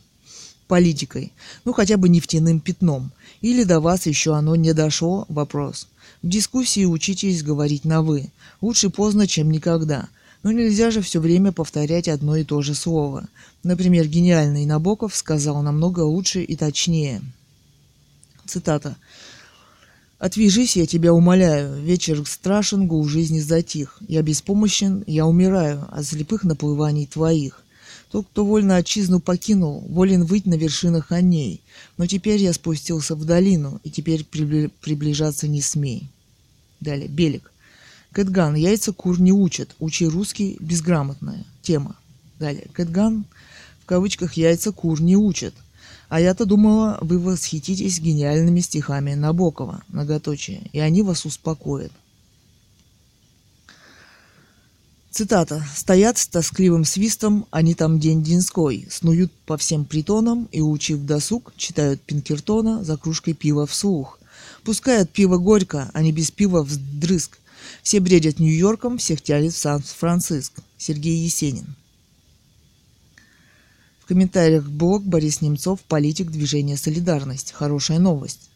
[0.67, 1.33] политикой.
[1.65, 3.11] Ну, хотя бы нефтяным пятном.
[3.41, 5.25] Или до вас еще оно не дошло?
[5.27, 5.87] Вопрос.
[6.21, 8.29] В дискуссии учитесь говорить на «вы».
[8.61, 10.07] Лучше поздно, чем никогда.
[10.41, 13.27] Но нельзя же все время повторять одно и то же слово.
[13.63, 17.21] Например, гениальный Набоков сказал намного лучше и точнее.
[18.45, 18.95] Цитата.
[20.17, 23.97] «Отвяжись, я тебя умоляю, вечер страшен, гул жизни затих.
[24.07, 27.63] Я беспомощен, я умираю от слепых наплываний твоих.
[28.11, 31.61] Тот, кто вольно отчизну покинул, волен выть на вершинах оней.
[31.95, 36.09] Но теперь я спустился в долину, и теперь приближаться не смей».
[36.81, 37.51] Далее, Белик.
[38.11, 38.55] Кэтган.
[38.55, 39.75] Яйца кур не учат.
[39.79, 40.57] Учи русский.
[40.59, 41.45] Безграмотная.
[41.61, 41.95] Тема.
[42.39, 42.67] Далее.
[42.73, 43.25] Кэтган.
[43.83, 45.53] В кавычках яйца кур не учат.
[46.09, 51.91] А я-то думала, вы восхититесь гениальными стихами Набокова, многоточие, и они вас успокоят.
[55.11, 55.63] Цитата.
[55.75, 62.01] «Стоят с тоскливым свистом, они там день-деньской, снуют по всем притонам и, учив досуг, читают
[62.01, 64.19] Пинкертона за кружкой пива вслух.
[64.63, 67.38] Пускай от пива горько, а не без пива вдрызг.
[67.89, 70.61] Все бредят Нью-Йорком, всех тянет в Сан-Франциско.
[70.77, 71.65] Сергей Есенин.
[73.99, 77.51] В комментариях блог Борис Немцов, политик движения «Солидарность».
[77.51, 78.51] Хорошая новость.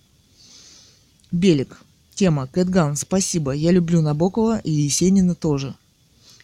[1.31, 1.81] Белик.
[2.13, 2.45] Тема.
[2.45, 3.53] Кэтган, спасибо.
[3.53, 5.73] Я люблю Набокова и Есенина тоже.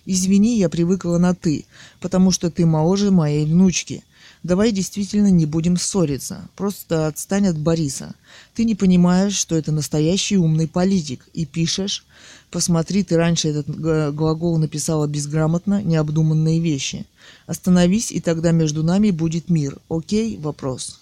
[0.08, 1.66] Извини, я привыкла на «ты»,
[2.00, 4.04] потому что ты моложе моей внучки.
[4.42, 6.50] Давай действительно не будем ссориться.
[6.56, 8.16] Просто отстань от Бориса.
[8.56, 11.28] Ты не понимаешь, что это настоящий умный политик.
[11.34, 12.06] И пишешь,
[12.52, 17.06] посмотри, ты раньше этот глагол написала безграмотно, необдуманные вещи.
[17.48, 19.78] Остановись, и тогда между нами будет мир.
[19.90, 20.38] Окей?
[20.38, 21.00] Вопрос.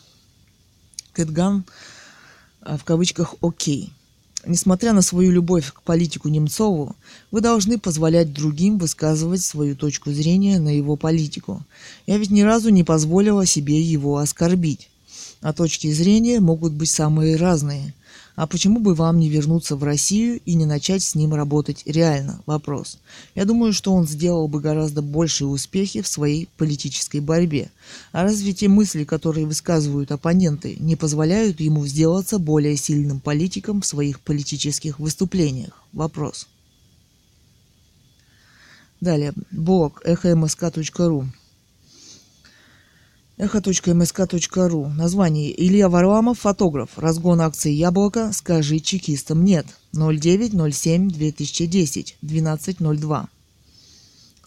[1.13, 1.65] Кэтган
[2.61, 3.91] а, в кавычках «окей».
[4.45, 6.95] Несмотря на свою любовь к политику Немцову,
[7.31, 11.65] вы должны позволять другим высказывать свою точку зрения на его политику.
[12.05, 14.89] Я ведь ни разу не позволила себе его оскорбить.
[15.41, 17.93] А точки зрения могут быть самые разные.
[18.35, 22.41] А почему бы вам не вернуться в Россию и не начать с ним работать реально?
[22.45, 22.99] Вопрос.
[23.33, 27.71] Я думаю, что он сделал бы гораздо большие успехи в своей политической борьбе.
[28.11, 33.85] А разве те мысли, которые высказывают оппоненты, не позволяют ему сделаться более сильным политиком в
[33.87, 35.83] своих политических выступлениях?
[35.91, 36.47] Вопрос.
[39.01, 39.33] Далее.
[39.51, 41.25] Блог эхомск.ру
[43.39, 44.89] Эхо.мск.ру.
[44.89, 45.63] Название.
[45.63, 46.97] Илья Варламов, фотограф.
[46.97, 48.31] Разгон акции «Яблоко».
[48.33, 49.67] Скажи чекистам нет.
[49.93, 52.15] 09.07.2010.
[52.23, 53.25] 12.02.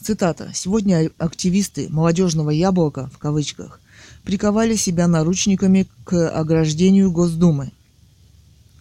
[0.02, 0.50] Цитата.
[0.52, 3.80] Сегодня активисты молодежного яблока, в кавычках,
[4.24, 7.70] приковали себя наручниками к ограждению Госдумы,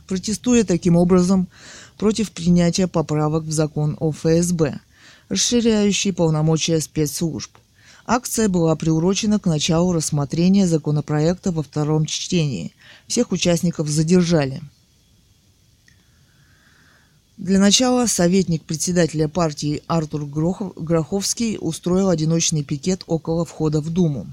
[0.07, 1.47] протестуя таким образом
[1.99, 4.79] против принятия поправок в закон о ФСБ,
[5.29, 7.51] расширяющий полномочия спецслужб–
[8.11, 12.73] Акция была приурочена к началу рассмотрения законопроекта во втором чтении.
[13.05, 14.63] Всех участников задержали.
[17.37, 24.25] Для начала советник председателя партии Артур Гроховский устроил одиночный пикет около входа в Думу.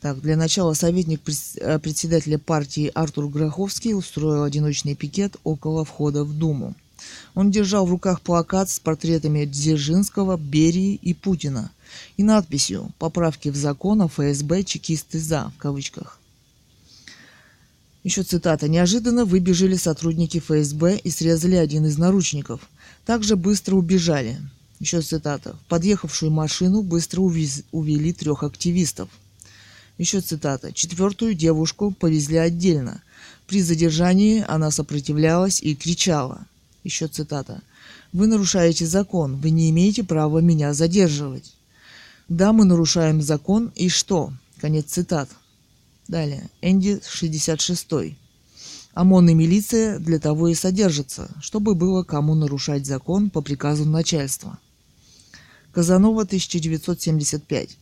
[0.00, 1.22] Так, для начала советник
[1.56, 6.76] э, председателя партии Артур Гроховский устроил одиночный пикет около входа в Думу.
[7.34, 11.72] Он держал в руках плакат с портретами Дзержинского, Берии и Путина
[12.16, 16.20] и надписью «Поправки в закон о ФСБ чекисты за» в кавычках.
[18.02, 18.68] Еще цитата.
[18.68, 22.60] «Неожиданно выбежали сотрудники ФСБ и срезали один из наручников.
[23.04, 24.38] Также быстро убежали».
[24.78, 25.54] Еще цитата.
[25.54, 29.10] «В подъехавшую машину быстро увез, увели трех активистов».
[29.98, 30.72] Еще цитата.
[30.72, 33.02] «Четвертую девушку повезли отдельно.
[33.46, 36.46] При задержании она сопротивлялась и кричала».
[36.84, 37.60] Еще цитата.
[38.14, 39.36] «Вы нарушаете закон.
[39.36, 41.52] Вы не имеете права меня задерживать».
[42.30, 44.32] Да, мы нарушаем закон, и что?
[44.60, 45.28] Конец цитат.
[46.06, 46.48] Далее.
[46.62, 47.88] Энди 66.
[48.94, 54.60] ОМОН и милиция для того и содержатся, чтобы было кому нарушать закон по приказу начальства.
[55.72, 57.76] Казанова 1975.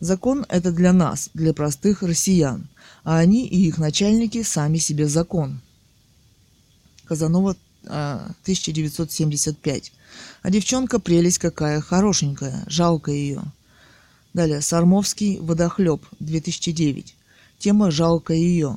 [0.00, 2.68] Закон– это для нас, для простых россиян,
[3.04, 5.60] а они и их начальники сами себе закон.
[7.04, 9.92] Казанова 1975.
[10.42, 13.44] А девчонка прелесть какая, хорошенькая, жалко ее.
[14.34, 17.14] Далее, Сармовский «Водохлеб», 2009.
[17.58, 18.76] Тема «Жалко ее».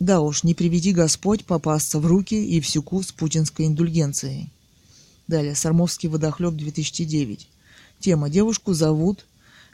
[0.00, 4.50] Да уж, не приведи Господь попасться в руки и всюку с путинской индульгенцией.
[5.28, 7.46] Далее, Сармовский «Водохлеб», 2009.
[8.00, 9.24] Тема «Девушку зовут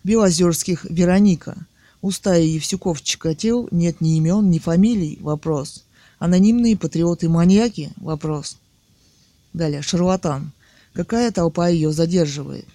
[0.04, 1.56] Белозерских Вероника».
[2.02, 5.16] Уста и Евсюков Чикатил, нет ни имен, ни фамилий?
[5.22, 5.84] Вопрос.
[6.18, 7.92] Анонимные патриоты-маньяки?
[7.96, 8.58] Вопрос.
[9.54, 10.52] Далее, шарлатан.
[10.92, 12.66] Какая толпа ее задерживает?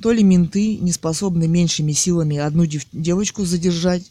[0.00, 4.10] То ли менты не способны меньшими силами одну дев- девочку задержать,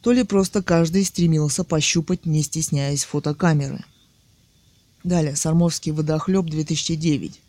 [0.00, 3.84] то ли просто каждый стремился пощупать, не стесняясь фотокамеры.
[5.04, 7.40] Далее, Сармовский водохлеб 2009.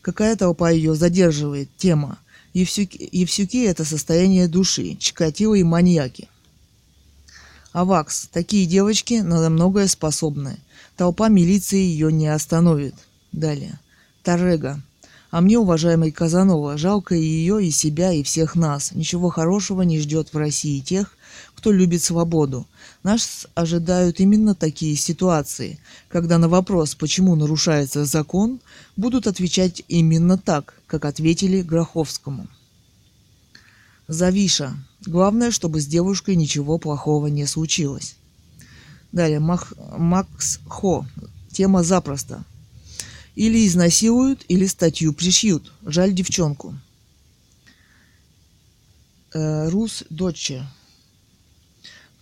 [0.00, 1.68] Какая толпа ее задерживает?
[1.76, 2.18] Тема.
[2.52, 6.28] Евсюки, Евсюки– это состояние души, Чикатило и маньяки.
[7.72, 8.28] Авакс.
[8.32, 10.58] Такие девочки на многое способны.
[10.96, 12.94] Толпа милиции ее не остановит.
[13.32, 13.78] Далее.
[14.22, 14.82] Тарега.
[15.30, 18.92] А мне, уважаемый Казанова, жалко и ее, и себя, и всех нас.
[18.92, 21.16] Ничего хорошего не ждет в России тех,
[21.54, 22.66] кто любит свободу.
[23.02, 28.60] Нас ожидают именно такие ситуации, когда на вопрос, почему нарушается закон,
[28.96, 32.48] будут отвечать именно так, как ответили Гроховскому.
[34.08, 34.74] Завиша.
[35.04, 38.16] Главное, чтобы с девушкой ничего плохого не случилось.
[39.12, 39.38] Далее.
[39.38, 41.06] Мах, Макс Хо.
[41.52, 42.44] Тема запросто.
[43.38, 45.72] Или изнасилуют, или статью пришьют.
[45.86, 46.74] Жаль девчонку.
[49.32, 50.66] Э, Рус Доче.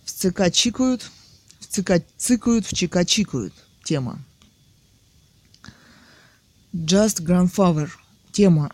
[0.05, 1.09] В ЦК чикают,
[1.59, 3.55] в Цика, цикают, в чика чикают.
[3.83, 4.23] Тема.
[6.71, 7.89] Just Grandfather.
[8.31, 8.71] Тема.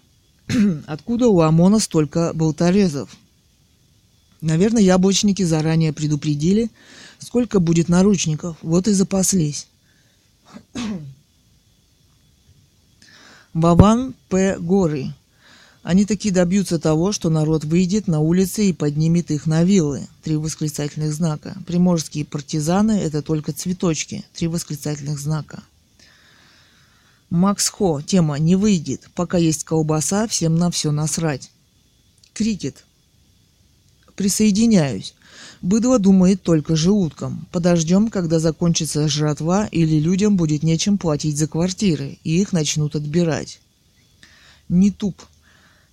[0.86, 3.16] Откуда у ОМОНа столько болторезов?
[4.42, 6.70] Наверное, яблочники заранее предупредили,
[7.20, 9.70] сколько будет наручников, вот и запаслись.
[13.54, 14.58] Баван П.
[14.58, 15.14] Горы.
[15.84, 20.08] Они таки добьются того, что народ выйдет на улицы и поднимет их на виллы.
[20.24, 21.56] Три восклицательных знака.
[21.68, 24.26] Приморские партизаны– это только цветочки.
[24.34, 25.62] Три восклицательных знака.
[27.30, 28.02] Макс Хо.
[28.02, 29.08] Тема «Не выйдет».
[29.14, 31.52] Пока есть колбаса, всем на все насрать.
[32.34, 32.86] Крикет.
[34.16, 35.14] Присоединяюсь.
[35.64, 37.48] Быдло думает только желудком.
[37.50, 43.62] Подождем, когда закончится жратва или людям будет нечем платить за квартиры, и их начнут отбирать.
[44.68, 45.22] Не туп.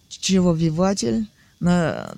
[0.09, 1.29] Чревовиватель
[1.61, 2.16] на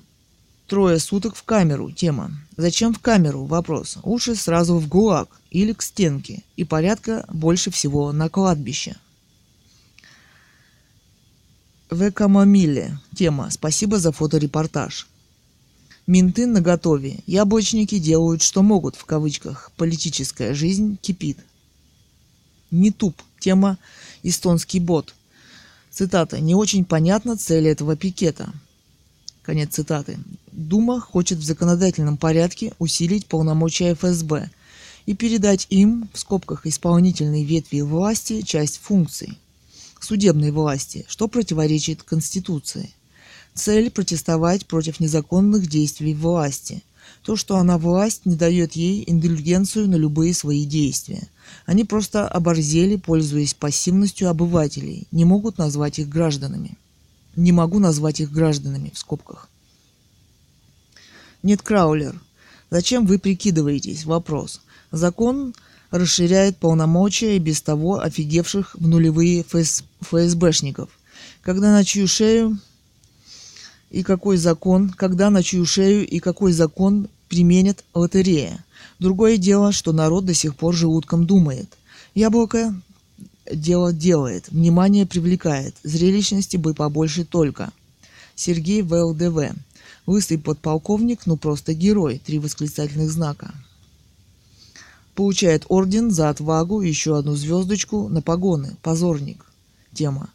[0.67, 1.91] трое суток в камеру.
[1.91, 2.31] Тема.
[2.57, 3.45] Зачем в камеру?
[3.45, 3.99] Вопрос.
[4.01, 6.41] Лучше сразу в ГУЛАГ или к стенке.
[6.57, 8.95] И порядка больше всего на кладбище.
[11.91, 12.11] В.
[13.15, 13.51] Тема.
[13.51, 15.07] Спасибо за фоторепортаж.
[16.05, 17.19] Менты наготове.
[17.27, 19.71] Яблочники делают, что могут, в кавычках.
[19.77, 21.37] Политическая жизнь кипит.
[22.71, 23.21] Не туп.
[23.39, 23.77] Тема
[24.23, 25.13] «Эстонский бот».
[25.91, 26.39] Цитата.
[26.39, 28.51] «Не очень понятна цель этого пикета».
[29.43, 30.17] Конец цитаты.
[30.51, 34.49] Дума хочет в законодательном порядке усилить полномочия ФСБ
[35.05, 39.37] и передать им, в скобках исполнительной ветви власти, часть функций
[40.03, 42.93] судебной власти, что противоречит Конституции.
[43.53, 46.83] Цель– протестовать против незаконных действий власти.
[47.21, 51.27] То, что она власть, не дает ей индульгенцию на любые свои действия.
[51.65, 56.77] Они просто оборзели, пользуясь пассивностью обывателей, не могут назвать их гражданами.
[57.35, 59.49] Не могу назвать их гражданами, в скобках.
[61.43, 62.19] Нет, Краулер.
[62.69, 64.05] Зачем вы прикидываетесь?
[64.05, 64.61] Вопрос.
[64.91, 65.53] Закон
[65.91, 70.89] расширяет полномочия и без того офигевших в нулевые ФС, ФСБшников.
[71.41, 72.59] Когда на чью шею
[73.93, 78.65] и какой закон, когда на чью шею и какой закон применят лотерея.
[78.97, 81.77] Другое дело, что народ до сих пор желудком думает.
[82.15, 82.73] Яблоко
[83.51, 87.71] дело делает, внимание привлекает, зрелищности бы побольше только.
[88.35, 89.53] Сергей ВЛДВ.
[90.07, 93.53] Лысый подполковник, ну просто герой, три восклицательных знака.
[95.13, 98.75] Получает орден за отвагу еще одну звездочку на погоны.
[98.81, 99.45] Позорник.
[99.93, 100.29] Тема.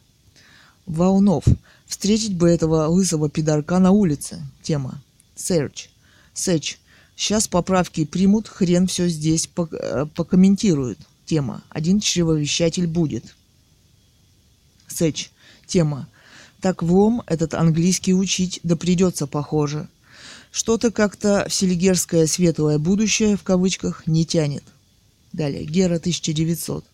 [0.85, 1.43] Волнов.
[1.89, 4.45] Встретить бы этого лысого пидорка на улице.
[4.61, 5.01] Тема.
[5.35, 5.89] Search.
[6.35, 6.77] Search.
[7.15, 10.99] Сейчас поправки примут, хрен все здесь э, покомментируют.
[11.25, 11.63] Тема.
[11.69, 13.35] Один чревовещатель будет.
[14.87, 15.31] Сэч.
[15.65, 16.07] Тема.
[16.61, 19.89] Так влом этот английский учить, да придется, похоже.
[20.51, 24.63] Что-то как-то в селигерское светлое будущее, в кавычках, не тянет.
[25.33, 26.85] Далее, Гера 1900.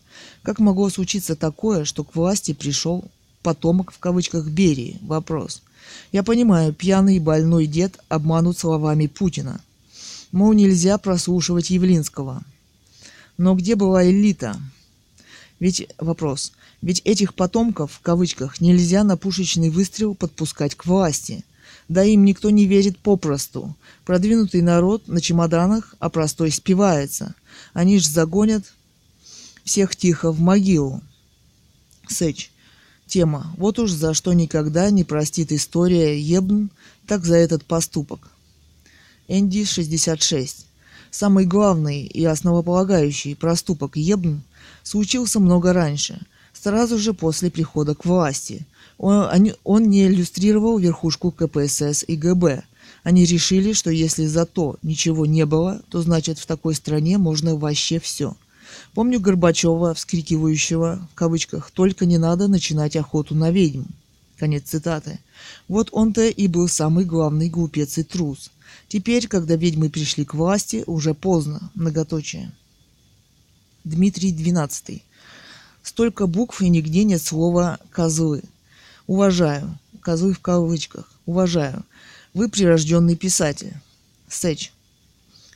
[0.42, 3.04] Как могло случиться такое, что к власти пришел
[3.46, 4.98] потомок в кавычках Берии?
[5.02, 5.62] Вопрос.
[6.10, 9.60] Я понимаю, пьяный и больной дед обманут словами Путина.
[10.32, 12.42] Мол, нельзя прослушивать Явлинского.
[13.38, 14.56] Но где была элита?
[15.60, 16.54] Ведь вопрос.
[16.82, 21.44] Ведь этих потомков, в кавычках, нельзя на пушечный выстрел подпускать к власти–
[21.88, 23.76] да им никто не верит попросту.
[24.04, 27.36] Продвинутый народ на чемоданах, а простой спивается.
[27.74, 28.64] Они ж загонят
[29.62, 31.00] всех тихо в могилу.
[32.08, 32.50] Сэч.
[33.06, 33.54] Тема.
[33.56, 36.70] Вот уж за что никогда не простит история Ебн,
[37.06, 38.28] так за этот поступок.
[39.28, 40.66] Энди 66.
[41.10, 44.42] Самый главный и основополагающий проступок Ебн
[44.82, 46.20] случился много раньше,
[46.52, 48.66] сразу же после прихода к власти–
[48.98, 52.62] он, он не иллюстрировал верхушку КПСС и ГБ.
[53.02, 57.56] Они решили, что если за то ничего не было, то значит в такой стране можно
[57.56, 58.34] вообще все.
[58.96, 63.82] Помню Горбачева, вскрикивающего, в кавычках, «Только не надо начинать охоту на ведьм».
[64.38, 65.18] Конец цитаты.
[65.68, 68.50] Вот он-то и был самый главный глупец и трус.
[68.88, 71.70] Теперь, когда ведьмы пришли к власти, уже поздно.
[71.74, 72.50] Многоточие.
[73.84, 75.04] Дмитрий двенадцатый.
[75.82, 78.44] Столько букв и нигде нет слова «козлы».
[79.06, 79.78] Уважаю.
[80.00, 81.12] Козлы в кавычках.
[81.26, 81.84] Уважаю.
[82.32, 83.74] Вы прирожденный писатель.
[84.26, 84.72] Сэч.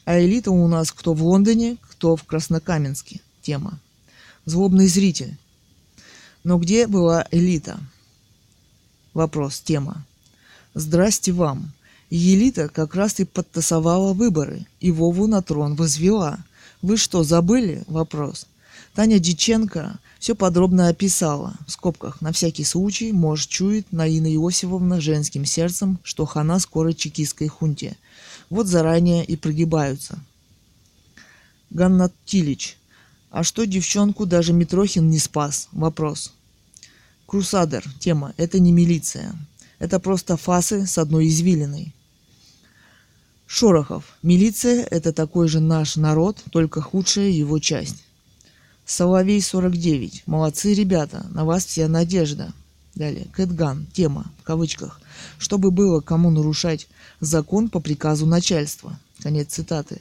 [0.05, 3.23] А элита у нас кто в Лондоне, кто в Краснокаменске.
[3.51, 3.81] Тема.
[4.45, 5.37] Злобный зритель.
[6.45, 7.81] Но где была элита?
[9.13, 9.59] Вопрос.
[9.59, 10.07] Тема.
[10.75, 11.73] Здрасте вам.
[12.11, 16.39] Елита как раз и подтасовала выборы, и Вову на трон возвела.
[16.81, 17.83] Вы что, забыли?
[17.89, 18.47] Вопрос.
[18.95, 21.55] Таня Диченко все подробно описала.
[21.67, 27.49] В скобках, на всякий случай, может, чует Наина Иосифовна женским сердцем, что хана скоро чекистской
[27.49, 27.97] хунте.
[28.49, 30.21] Вот заранее и прогибаются.
[31.71, 32.77] Ганнатилич.
[33.31, 35.69] А что девчонку даже Митрохин не спас?
[35.73, 36.33] Вопрос.
[37.27, 37.85] Крусадер.
[38.01, 38.35] Тема.
[38.37, 39.35] Это не милиция.
[39.79, 41.95] Это просто фасы с одной извилиной.
[43.47, 44.05] Шорохов.
[44.23, 48.05] Милиция– это такой же наш народ, только худшая его часть.
[48.85, 50.25] Соловей 49.
[50.27, 52.53] Молодцы, ребята, на вас вся надежда.
[52.95, 53.29] Далее.
[53.33, 53.87] Кэтган.
[53.93, 54.31] Тема.
[54.41, 55.01] В кавычках.
[55.39, 56.89] Чтобы было кому нарушать
[57.21, 58.99] закон по приказу начальства.
[59.21, 60.01] Конец цитаты.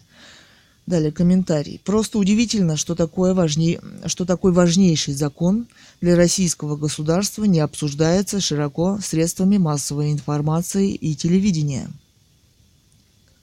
[0.89, 1.79] Далее комментарий.
[1.85, 5.67] Просто удивительно, что, такое важней, что такой важнейший закон
[6.01, 11.91] для российского государства не обсуждается широко средствами массовой информации и телевидения.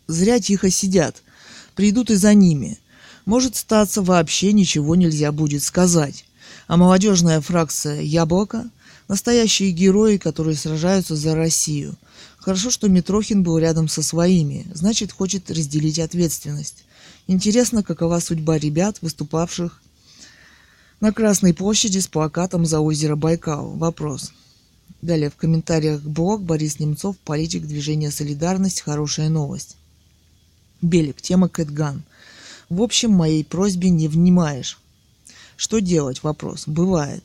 [0.09, 1.22] Зря тихо сидят.
[1.76, 2.80] Придут и за ними.
[3.26, 6.24] Может статься вообще ничего нельзя будет сказать.
[6.66, 8.68] А молодежная фракция «Яблоко»–
[9.07, 11.94] настоящие герои, которые сражаются за Россию.
[12.38, 16.86] Хорошо, что Митрохин был рядом со своими, значит, хочет разделить ответственность.
[17.27, 19.83] Интересно, какова судьба ребят, выступавших
[21.01, 23.70] на Красной площади с плакатом за озеро Байкал.
[23.70, 24.33] Вопрос.
[25.03, 28.81] Далее в комментариях блог Борис Немцов, политик движения «Солидарность.
[28.81, 29.77] Хорошая новость».
[30.83, 31.20] Белик.
[31.20, 32.03] Тема Кэтган.
[32.68, 34.79] В общем, моей просьбе не внимаешь.
[35.57, 36.22] Что делать?
[36.22, 36.64] Вопрос.
[36.66, 37.22] Бывает.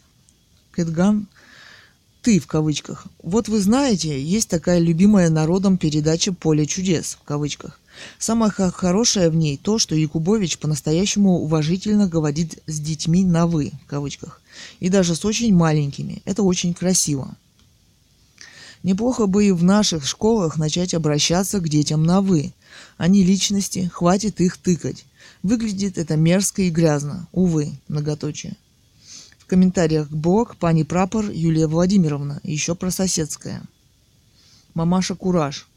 [0.72, 1.28] Кэтган
[2.22, 3.08] ты в кавычках.
[3.24, 7.81] Вот вы знаете, есть такая любимая народом передача «Поле чудес» в кавычках.
[8.20, 13.90] Самое хорошее в ней то, что Якубович по-настоящему уважительно говорит с детьми на «вы», в
[13.90, 14.42] кавычках,
[14.80, 16.22] и даже с очень маленькими.
[16.26, 17.36] Это очень красиво.
[18.84, 22.54] Неплохо бы и в наших школах начать обращаться к детям на «вы».
[22.98, 25.06] Они личности, хватит их тыкать.
[25.44, 28.56] Выглядит это мерзко и грязно, увы, многоточие.
[29.40, 33.64] В комментариях блог пани прапор Юлия Владимировна, еще про соседское.
[34.74, 35.68] Мамаша Кураж.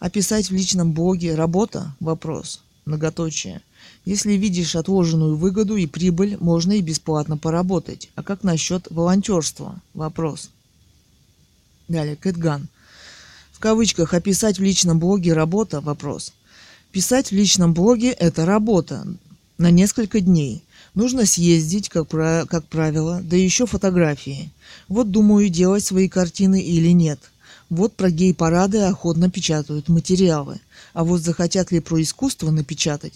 [0.00, 1.94] Описать в личном блоге работа?
[2.00, 2.62] Вопрос.
[2.86, 3.60] Многоточие.
[4.06, 8.08] Если видишь отложенную выгоду и прибыль, можно и бесплатно поработать.
[8.14, 9.78] А как насчет волонтерства?
[9.92, 10.50] Вопрос.
[11.86, 12.68] Далее, Кэтган.
[13.52, 16.32] В кавычках «описать в личном блоге работа?» Вопрос.
[16.92, 19.06] Писать в личном блоге– это работа.
[19.58, 20.64] На несколько дней.
[20.94, 24.50] Нужно съездить, как, как правило, да еще фотографии.
[24.88, 27.20] Вот думаю, делать свои картины или нет–
[27.70, 30.60] вот про гей-парады охотно печатают материалы.
[30.92, 33.14] А вот захотят ли про искусство напечатать?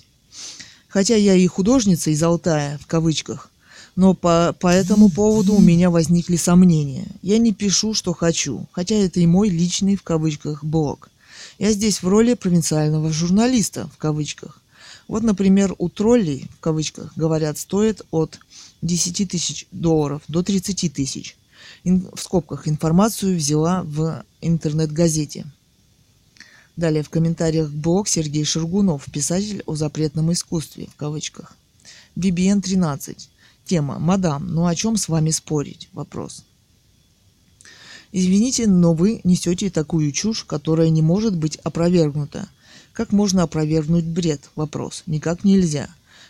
[0.89, 3.51] Хотя я и художница из Алтая, в кавычках.
[3.97, 7.07] Но по, по этому поводу у меня возникли сомнения.
[7.21, 11.11] Я не пишу, что хочу, хотя это и мой личный, в кавычках, блог.
[11.59, 14.61] Я здесь в роли провинциального журналиста, в кавычках.
[15.07, 18.39] Вот, например, у троллей, в кавычках, говорят, стоит от
[18.83, 21.37] 10 тысяч долларов до 30 тысяч
[21.85, 25.47] в скобках информацию взяла в интернет-газете.
[26.77, 31.57] Далее в комментариях блог Сергей Шергунов, писатель о запретном искусстве, в кавычках.
[32.17, 33.29] BBN 13.
[33.65, 36.45] Тема «Мадам, ну о чем с вами спорить?» Вопрос.
[38.13, 42.49] Извините, но вы несете такую чушь, которая не может быть опровергнута.
[42.93, 44.51] Как можно опровергнуть бред?
[44.55, 45.03] Вопрос.
[45.07, 45.89] Никак нельзя.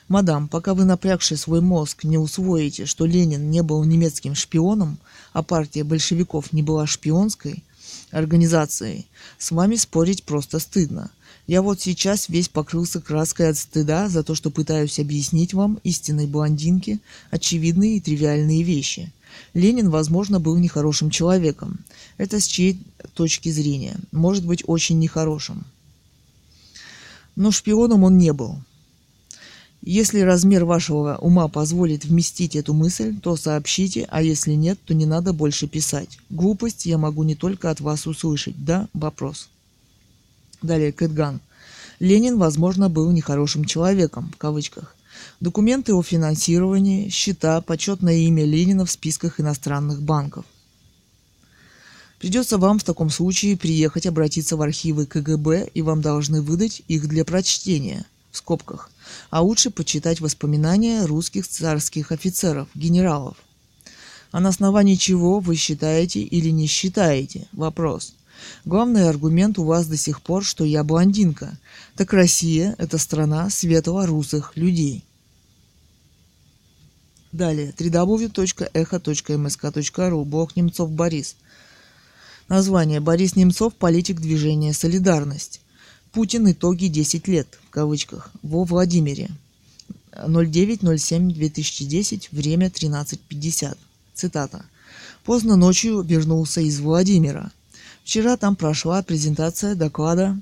[0.09, 4.99] Мадам, пока вы напрягший свой мозг не усвоите, что Ленин не был немецким шпионом,
[5.35, 7.63] а партия большевиков не была шпионской
[8.11, 9.07] организацией,
[9.37, 11.11] с вами спорить просто стыдно.
[11.47, 16.27] Я вот сейчас весь покрылся краской от стыда за то, что пытаюсь объяснить вам, истинной
[16.27, 19.13] блондинке, очевидные и тривиальные вещи.
[19.53, 21.81] Ленин, возможно, был нехорошим человеком.
[22.17, 22.81] Это с чьей
[23.15, 23.97] точки зрения?
[24.13, 25.65] Может быть, очень нехорошим.
[27.37, 28.59] Но шпионом он не был.
[29.87, 35.05] Если размер вашего ума позволит вместить эту мысль, то сообщите, а если нет, то не
[35.05, 36.19] надо больше писать.
[36.31, 38.55] Глупость я могу не только от вас услышать.
[38.65, 38.89] Да?
[38.95, 39.51] Вопрос.
[40.63, 41.39] Далее, Кэтган.
[42.01, 44.97] Ленин, возможно, был нехорошим человеком, в кавычках.
[45.41, 50.47] Документы о финансировании, счета, почетное имя Ленина в списках иностранных банков.
[52.21, 57.07] Придется вам в таком случае приехать обратиться в архивы КГБ, и вам должны выдать их
[57.07, 58.91] для прочтения, в скобках
[59.31, 63.37] а лучше почитать воспоминания русских царских офицеров, генералов.
[64.31, 67.47] А на основании чего вы считаете или не считаете?
[67.53, 68.15] Вопрос.
[68.65, 71.59] Главный аргумент у вас до сих пор, что я блондинка.
[71.97, 75.05] Так Россия– это страна светло-русых людей.
[77.33, 77.75] Далее.
[77.77, 78.65] www.echo.msk.ru.
[80.25, 81.37] Блог Немцов Борис.
[82.49, 83.01] Название.
[83.01, 85.61] Борис Немцов, политик движения «Солидарность».
[86.15, 89.33] Путин итоги 10 лет, в кавычках, во Владимире.
[90.13, 93.77] 09.07.2010, время 13.50.
[94.15, 94.65] Цитата.
[95.25, 97.51] Поздно ночью вернулся из Владимира.
[98.05, 100.39] Вчера там прошла презентация доклада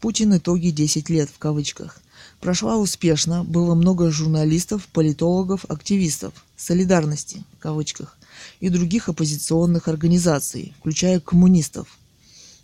[0.00, 1.98] «Путин итоги 10 лет» в кавычках.
[2.38, 8.18] Прошла успешно, было много журналистов, политологов, активистов, солидарности, в кавычках,
[8.60, 11.88] и других оппозиционных организаций, включая коммунистов.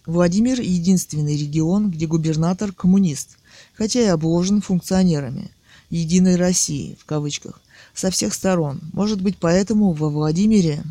[0.07, 3.39] Владимир– единственный регион, где губернатор– коммунист,
[3.75, 5.51] хотя и обложен функционерами
[5.91, 7.61] «Единой России» в кавычках
[7.93, 8.81] со всех сторон.
[8.93, 10.85] Может быть, поэтому во Владимире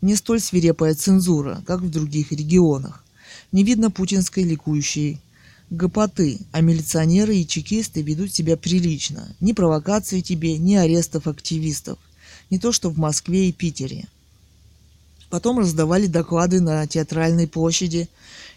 [0.00, 3.04] не столь свирепая цензура, как в других регионах.
[3.52, 5.20] Не видно путинской ликующей
[5.68, 9.28] гопоты, а милиционеры и чекисты ведут себя прилично.
[9.40, 11.98] Ни провокаций тебе, ни арестов активистов.
[12.48, 14.06] Не то, что в Москве и Питере.
[15.30, 18.08] Потом раздавали доклады на театральной площади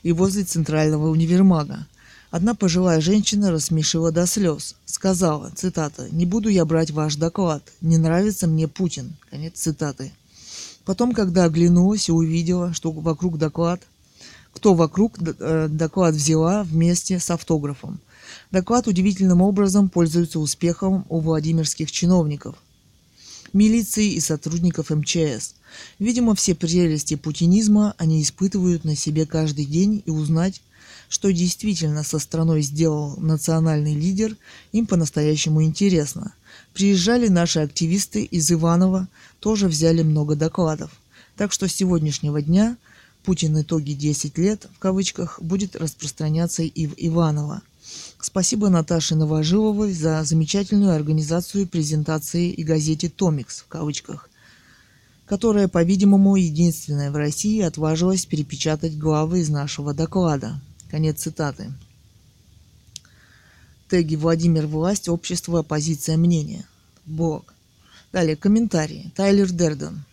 [0.03, 1.87] и возле центрального универмага.
[2.29, 4.75] Одна пожилая женщина рассмешила до слез.
[4.85, 7.61] Сказала, цитата, «Не буду я брать ваш доклад.
[7.81, 9.13] Не нравится мне Путин».
[9.29, 10.13] Конец цитаты.
[10.85, 13.81] Потом, когда оглянулась и увидела, что вокруг доклад,
[14.53, 17.99] кто вокруг э, доклад взяла вместе с автографом.
[18.49, 22.55] Доклад удивительным образом пользуется успехом у владимирских чиновников,
[23.53, 25.55] милиции и сотрудников МЧС.
[25.99, 30.61] Видимо, все прелести путинизма они испытывают на себе каждый день и узнать,
[31.09, 34.37] что действительно со страной сделал национальный лидер,
[34.71, 36.33] им по-настоящему интересно.
[36.73, 39.07] Приезжали наши активисты из Иванова,
[39.39, 40.91] тоже взяли много докладов.
[41.35, 42.77] Так что с сегодняшнего дня
[43.23, 47.61] Путин итоги 10 лет, в кавычках, будет распространяться и в Иваново.
[48.19, 54.29] Спасибо Наташе Новожиловой за замечательную организацию презентации и газете «Томикс» в кавычках,
[55.31, 60.59] которая, по-видимому, единственная в России отважилась перепечатать главы из нашего доклада.
[60.89, 61.71] Конец цитаты.
[63.87, 66.65] Теги Владимир Власть, Общество, Оппозиция, Мнение.
[67.05, 67.53] Блог.
[68.11, 69.13] Далее комментарии.
[69.15, 70.03] Тайлер Дерден.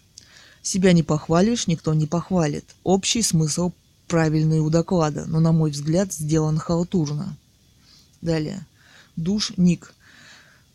[0.62, 2.76] Себя не похвалишь, никто не похвалит.
[2.84, 3.72] Общий смысл
[4.06, 7.36] правильный у доклада, но, на мой взгляд, сделан халтурно.
[8.22, 8.64] Далее.
[9.16, 9.92] Душ Ник.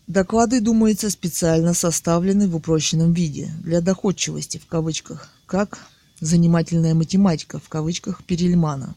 [0.08, 5.80] Доклады, думается, специально составлены в упрощенном виде, для доходчивости, в кавычках, как
[6.20, 8.96] занимательная математика, в кавычках, Перельмана.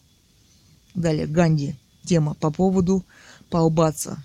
[0.94, 1.26] Далее.
[1.26, 1.76] Ганди.
[2.04, 3.04] Тема по поводу
[3.50, 4.22] Паубаца.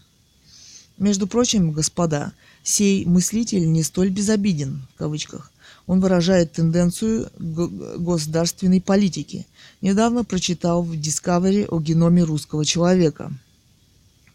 [0.98, 2.34] Между прочим, господа,
[2.64, 5.52] сей мыслитель не столь безобиден, в кавычках.
[5.88, 9.48] Он выражает тенденцию государственной политики.
[9.82, 13.32] Недавно прочитал в Discovery о геноме русского человека.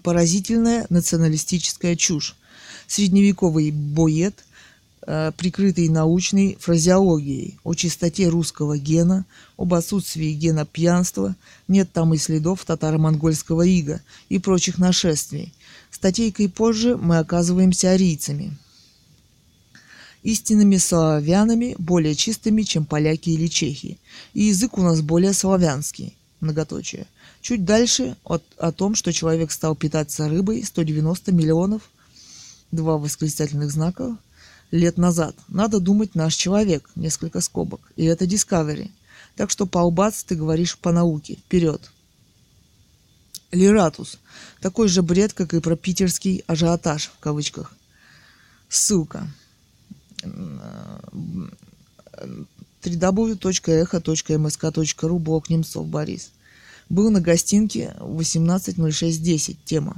[0.07, 2.37] Поразительная националистическая чушь.
[2.87, 4.45] Средневековый боед,
[5.05, 9.27] э, прикрытый научной фразеологией о чистоте русского гена,
[9.57, 11.35] об отсутствии гена пьянства,
[11.67, 15.53] нет там и следов татаро-монгольского ига и прочих нашествий.
[15.91, 18.57] Статейкой позже мы оказываемся арийцами–
[20.23, 23.99] истинными славянами, более чистыми, чем поляки или чехи.
[24.35, 26.17] И язык у нас более славянский.
[26.41, 27.07] Многоточие.
[27.41, 31.83] Чуть дальше от, о том, что человек стал питаться рыбой 190 миллионов,
[32.73, 34.17] два восклицательных знака,
[34.71, 35.35] лет назад.
[35.49, 37.81] Надо думать наш человек, несколько скобок.
[37.97, 38.91] И это Discovery.
[39.35, 41.37] Так что Паубац ты говоришь по науке.
[41.37, 41.91] Вперед.
[43.53, 44.19] Лиратус.
[44.61, 47.75] Такой же бред, как и про питерский ажиотаж, в кавычках.
[48.69, 49.29] Ссылка
[52.91, 56.31] www.echo.msk.ru блок Немцов Борис.
[56.89, 59.57] Был на гостинке 18.06.10.
[59.65, 59.97] Тема.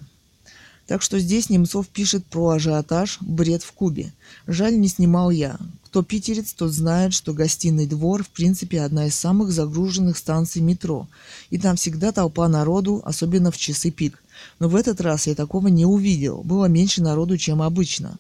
[0.87, 4.15] Так что здесь Немцов пишет про ажиотаж «Бред в Кубе».
[4.47, 5.59] Жаль, не снимал я.
[5.85, 11.07] Кто питерец, тот знает, что гостиный двор в принципе одна из самых загруженных станций метро.
[11.51, 14.23] И там всегда толпа народу, особенно в часы пик.
[14.61, 16.43] Но в этот раз я такого не увидел.
[16.43, 18.19] Было меньше народу, чем обычно.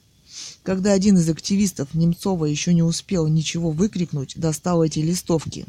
[0.63, 5.67] Когда один из активистов Немцова еще не успел ничего выкрикнуть, достал эти листовки.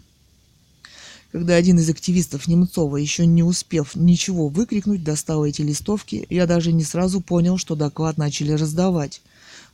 [1.32, 6.72] Когда один из активистов Немцова, еще не успев ничего выкрикнуть, достал эти листовки, я даже
[6.74, 9.22] не сразу понял, что доклад начали раздавать.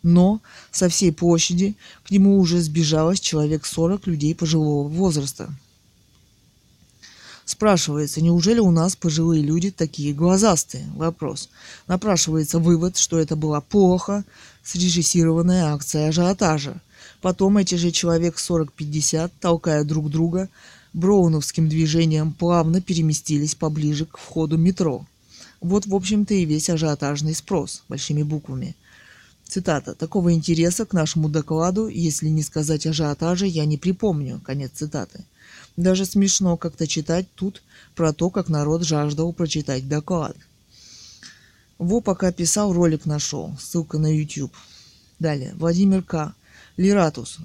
[0.03, 5.49] Но со всей площади к нему уже сбежалось человек 40 людей пожилого возраста.
[7.45, 10.85] Спрашивается, неужели у нас пожилые люди такие глазастые?
[10.95, 11.49] Вопрос.
[11.87, 14.25] Напрашивается вывод, что это была плохо
[14.65, 16.81] срежиссированная акция ажиотажа.
[17.21, 20.49] Потом эти же человек 40-50, толкая друг друга,
[20.93, 25.05] броуновским движением плавно переместились поближе к входу метро.
[25.61, 28.75] Вот, в общем-то, и весь ажиотажный спрос, большими буквами.
[29.47, 29.93] Цитата.
[29.93, 34.41] «Такого интереса к нашему докладу, если не сказать ажиотажа, я не припомню».
[34.43, 35.23] Конец цитаты.
[35.77, 37.61] Даже смешно как-то читать тут
[37.95, 40.35] про то, как народ жаждал прочитать доклад.
[41.77, 43.55] Во пока писал, ролик нашел.
[43.59, 44.53] Ссылка на YouTube.
[45.19, 45.53] Далее.
[45.55, 46.33] Владимир К.
[46.77, 47.37] Лиратус.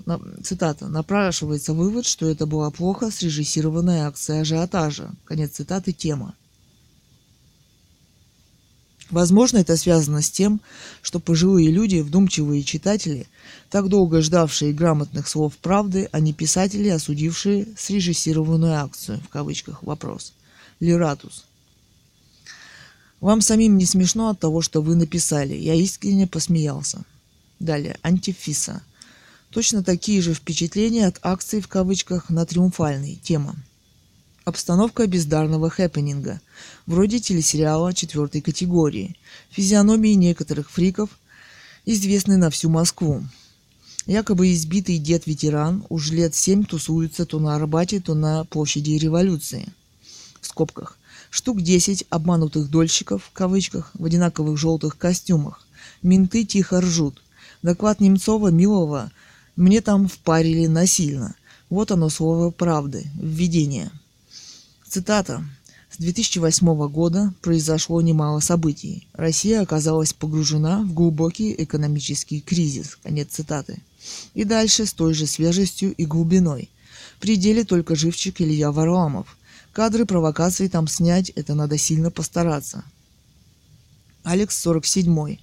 [0.42, 0.88] Цитата.
[0.88, 5.10] Напрашивается вывод, что это была плохо срежиссированная акция ажиотажа.
[5.24, 5.92] Конец цитаты.
[5.92, 6.34] Тема.
[9.10, 10.60] Возможно, это связано с тем,
[11.02, 13.26] что пожилые люди, вдумчивые читатели,
[13.68, 20.32] так долго ждавшие грамотных слов правды, а не писатели, осудившие срежиссированную акцию, в кавычках, вопрос.
[20.78, 21.44] Лиратус.
[23.20, 25.54] Вам самим не смешно от того, что вы написали.
[25.54, 27.04] Я искренне посмеялся.
[27.58, 27.98] Далее.
[28.02, 28.82] Антифиса.
[29.50, 33.18] Точно такие же впечатления от акции в кавычках на триумфальной.
[33.22, 33.56] Тема.
[34.44, 36.40] Обстановка бездарного хэппенинга,
[36.86, 39.16] вроде телесериала четвертой категории.
[39.50, 41.10] Физиономии некоторых фриков
[41.84, 43.22] известны на всю Москву.
[44.06, 49.68] Якобы избитый дед-ветеран уж лет семь тусуется то на Арбате, то на площади революции.
[50.40, 50.96] В скобках.
[51.30, 55.64] Штук десять обманутых дольщиков, в кавычках, в одинаковых желтых костюмах.
[56.02, 57.22] Менты тихо ржут.
[57.62, 59.12] Доклад Немцова Милова
[59.54, 61.36] мне там впарили насильно.
[61.68, 63.06] Вот оно слово правды.
[63.14, 63.92] Введение.
[64.88, 65.44] Цитата.
[65.90, 69.06] С 2008 года произошло немало событий.
[69.12, 72.96] Россия оказалась погружена в глубокий экономический кризис.
[73.02, 73.82] Конец цитаты.
[74.34, 76.70] И дальше с той же свежестью и глубиной.
[77.16, 79.36] В пределе только живчик Илья Варламов.
[79.72, 82.84] Кадры провокаций там снять, это надо сильно постараться.
[84.22, 85.38] Алекс 47.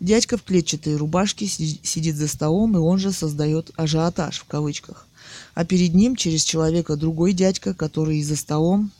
[0.00, 5.06] Дядька в клетчатой рубашке сидит за столом, и он же создает ажиотаж в кавычках
[5.54, 8.90] а перед ним через человека другой дядька, который за столом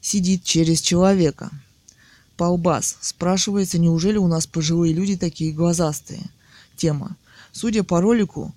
[0.00, 1.50] сидит через человека.
[2.36, 2.98] Палбас.
[3.00, 6.22] Спрашивается, неужели у нас пожилые люди такие глазастые?
[6.76, 7.16] Тема.
[7.52, 8.54] Судя по ролику,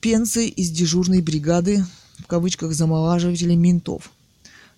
[0.00, 1.84] пенсы из дежурной бригады,
[2.22, 4.10] в кавычках, замолаживателей ментов.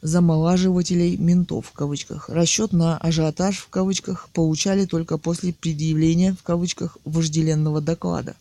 [0.02, 2.28] Замолаживателей ментов, в кавычках.
[2.28, 8.36] Расчет на ажиотаж, в кавычках, получали только после предъявления, в кавычках, вожделенного доклада.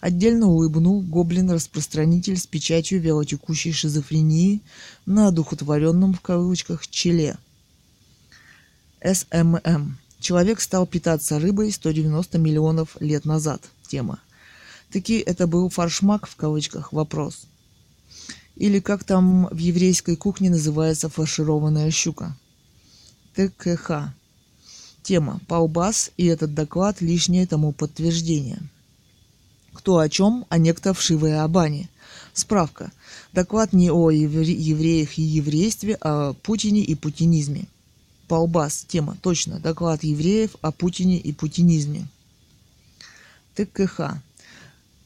[0.00, 4.60] Отдельно улыбнул гоблин-распространитель с печатью вялотекущей шизофрении
[5.06, 7.38] на одухотворенном в кавычках челе.
[9.00, 9.96] СММ.
[10.18, 13.62] Человек стал питаться рыбой 190 миллионов лет назад.
[13.88, 14.20] Тема.
[14.90, 17.46] Таки это был фаршмак в кавычках вопрос.
[18.56, 22.36] Или как там в еврейской кухне называется фаршированная щука.
[23.34, 24.12] ТКХ.
[25.02, 25.40] Тема.
[25.48, 28.60] Паубас и этот доклад лишнее тому подтверждение.
[29.72, 31.88] Кто о чем, а некто вшивые о бане.
[32.34, 32.92] Справка.
[33.32, 37.66] Доклад не о евре- евреях и еврействе, а о Путине и путинизме.
[38.28, 38.84] Полбас.
[38.86, 39.16] Тема.
[39.22, 39.58] Точно.
[39.60, 42.06] Доклад евреев о Путине и путинизме.
[43.54, 44.22] ТКХ.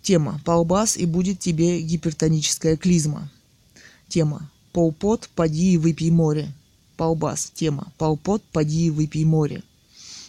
[0.06, 0.40] Тема.
[0.44, 3.28] Полбас и будет тебе гипертоническая клизма.
[4.06, 4.48] Тема.
[4.70, 6.52] Полпот, поди и выпей море.
[6.96, 7.50] Полбас.
[7.52, 7.92] Тема.
[7.98, 9.64] Полпот, поди и выпей море.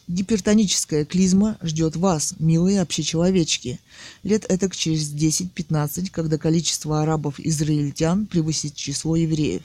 [0.08, 3.80] Гипертоническая клизма ждет вас, милые общечеловечки.
[4.24, 9.62] Лет этак через 10-15, когда количество арабов-израильтян превысит число евреев.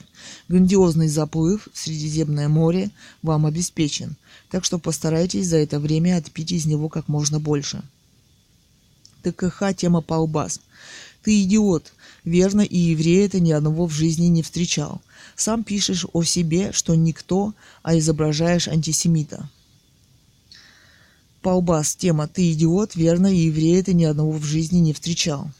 [0.46, 2.90] Грандиозный заплыв в Средиземное море
[3.22, 4.16] вам обеспечен,
[4.50, 7.82] так что постарайтесь за это время отпить из него как можно больше.
[9.22, 10.60] ТКХ тема Паубас.
[11.22, 11.92] Ты идиот.
[12.24, 15.00] Верно, и еврея ты ни одного в жизни не встречал.
[15.36, 19.48] Сам пишешь о себе, что никто, а изображаешь антисемита.
[21.42, 25.50] Паубас, тема «Ты идиот, верно, и еврея ты ни одного в жизни не встречал».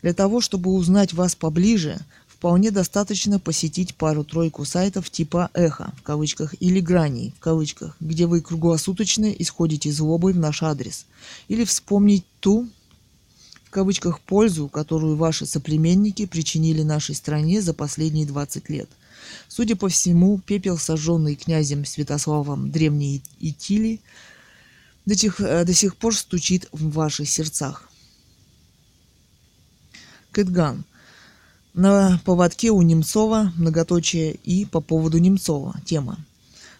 [0.00, 6.54] Для того, чтобы узнать вас поближе, вполне достаточно посетить пару-тройку сайтов типа «Эхо» в кавычках
[6.60, 11.06] или «Граней» в кавычках, где вы круглосуточно исходите злобой в наш адрес,
[11.46, 12.68] или вспомнить ту,
[13.72, 18.90] в кавычках, пользу, которую ваши соплеменники причинили нашей стране за последние 20 лет.
[19.48, 24.00] Судя по всему, пепел, сожженный князем Святославом древней Итили–
[25.06, 27.88] до, тех, э, до сих пор стучит в ваших сердцах.
[30.30, 30.84] Кэтган.
[31.74, 36.18] На поводке у Немцова многоточие и по поводу Немцова тема.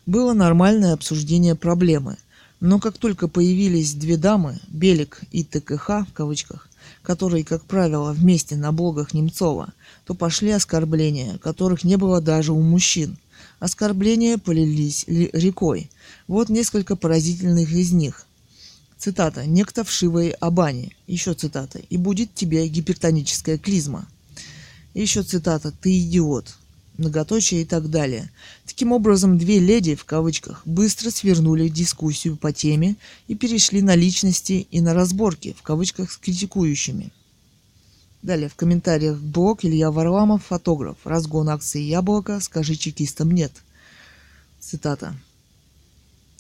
[0.05, 2.19] Было нормальное обсуждение проблемы,
[2.61, 6.69] но как только появились две дамы, Белик и ТКХ в кавычках,
[7.03, 9.73] которые, как правило, вместе на блогах Немцова,
[10.05, 13.19] то пошли оскорбления, которых не было даже у мужчин.
[13.59, 15.91] Оскорбления полились рекой–
[16.29, 18.27] вот несколько поразительных из них.
[18.97, 19.45] Цитата.
[19.45, 20.97] «Некто вшивой Абани».
[21.07, 21.81] Еще цитата.
[21.91, 24.07] «И будет тебе гипертоническая клизма».
[24.95, 25.73] еще цитата.
[25.73, 26.57] «Ты идиот».
[26.99, 28.31] Многоточие и так далее.
[28.67, 32.97] Таким образом, две леди, в кавычках, быстро свернули дискуссию по теме
[33.29, 37.11] и перешли на личности и на разборки, в кавычках, с критикующими.
[38.23, 40.97] Далее, в комментариях блог Илья Варламов, фотограф.
[41.05, 43.53] Разгон акции «Яблоко», скажи чекистам «нет».
[44.61, 45.17] Цитата.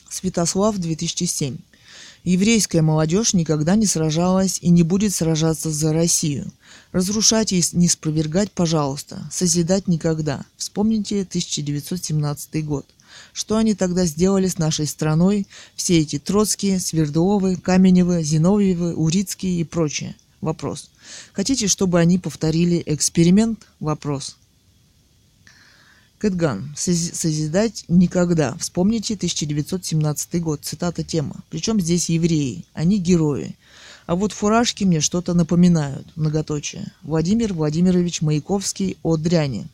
[0.08, 1.56] Святослав 2007.
[2.24, 6.53] Еврейская молодежь никогда не сражалась и не будет сражаться за Россию.
[6.93, 9.28] Разрушать и не спровергать, пожалуйста.
[9.32, 10.44] Созидать никогда.
[10.57, 12.86] Вспомните 1917 год.
[13.32, 19.65] Что они тогда сделали с нашей страной, все эти Троцкие, Свердловы, Каменевы, Зиновьевы, Урицкие и
[19.65, 20.15] прочее?
[20.40, 20.90] Вопрос.
[21.32, 23.66] Хотите, чтобы они повторили эксперимент?
[23.81, 24.36] Вопрос.
[26.23, 26.73] Кэтган.
[26.77, 28.55] Созидать никогда.
[28.61, 30.61] Вспомните 1917 год.
[30.62, 31.43] Цитата тема.
[31.51, 32.65] Причем здесь евреи.
[32.74, 33.57] Они герои.
[34.07, 36.07] А вот фуражки мне что-то напоминают.
[36.15, 36.93] Многоточие.
[37.03, 39.66] Владимир Владимирович Маяковский о дряни.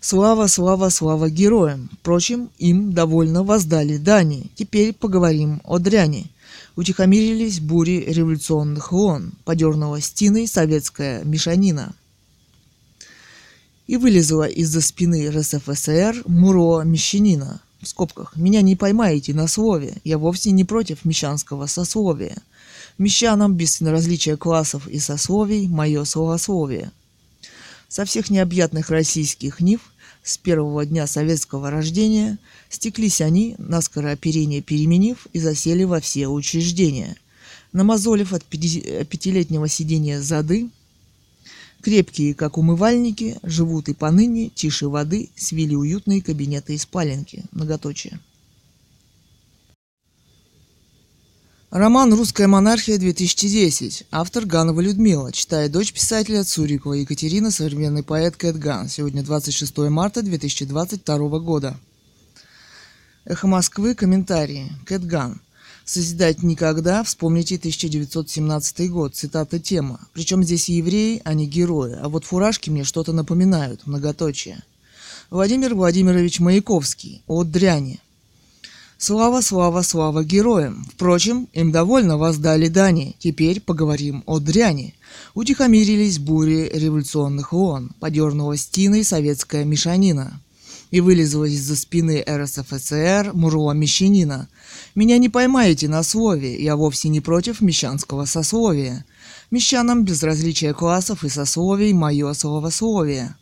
[0.00, 1.88] Слава, слава, слава героям.
[2.02, 4.50] Впрочем, им довольно воздали дани.
[4.56, 6.26] Теперь поговорим о дряни.
[6.76, 9.32] Утихомирились бури революционных лон.
[9.46, 11.94] Подернула стеной советская мешанина–
[13.86, 17.60] и вылезла из-за спины РСФСР Муро Мещанина.
[17.80, 18.34] В скобках.
[18.34, 19.98] «Меня не поймаете на слове.
[20.04, 22.38] Я вовсе не против мещанского сословия.
[22.96, 26.92] Мещанам без различия классов и сословий мое словословие».
[27.88, 29.80] Со всех необъятных российских нив
[30.22, 32.38] с первого дня советского рождения
[32.70, 37.16] стеклись они, наскоро оперение переменив, и засели во все учреждения.
[37.74, 40.70] Намазолив от пятилетнего сидения зады,
[41.84, 47.44] Крепкие, как умывальники, живут и поныне, тише воды, свили уютные кабинеты и спаленки.
[47.52, 48.20] Многоточие.
[51.68, 54.06] Роман «Русская монархия-2010».
[54.10, 55.30] Автор Ганова Людмила.
[55.30, 58.88] Читает дочь писателя Цурикова Екатерина, современный поэт Кэт Ган.
[58.88, 61.76] Сегодня 26 марта 2022 года.
[63.26, 63.94] Эхо Москвы.
[63.94, 64.72] Комментарии.
[64.86, 65.38] Кэт Ган.
[65.84, 70.00] Созидать никогда, вспомните 1917 год, цитата тема.
[70.14, 74.62] Причем здесь евреи, а не герои, а вот фуражки мне что-то напоминают, многоточие.
[75.30, 78.00] Владимир Владимирович Маяковский, от дряни.
[78.96, 80.86] Слава, слава, слава героям.
[80.94, 83.16] Впрочем, им довольно воздали дани.
[83.18, 84.94] Теперь поговорим о дряни.
[85.34, 87.90] Утихомирились бури революционных ООН.
[88.00, 90.40] Подернулась тиной советская мешанина
[90.90, 94.48] и вылезла из-за спины РСФСР Муруа Мещанина.
[94.94, 99.04] «Меня не поймаете на слове, я вовсе не против мещанского сословия.
[99.50, 103.34] Мещанам без различия классов и сословий мое словословие».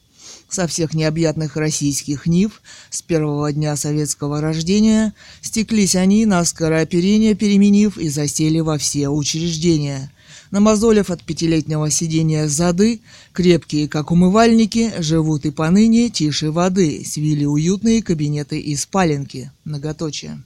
[0.48, 2.60] Со всех необъятных российских нив
[2.90, 10.12] с первого дня советского рождения стеклись они, наскоро оперение переменив и засели во все учреждения–
[10.52, 13.00] намазолив от пятилетнего сидения зады,
[13.32, 19.50] крепкие, как умывальники, живут и поныне тише воды, свили уютные кабинеты и спаленки.
[19.64, 20.42] Многоточие.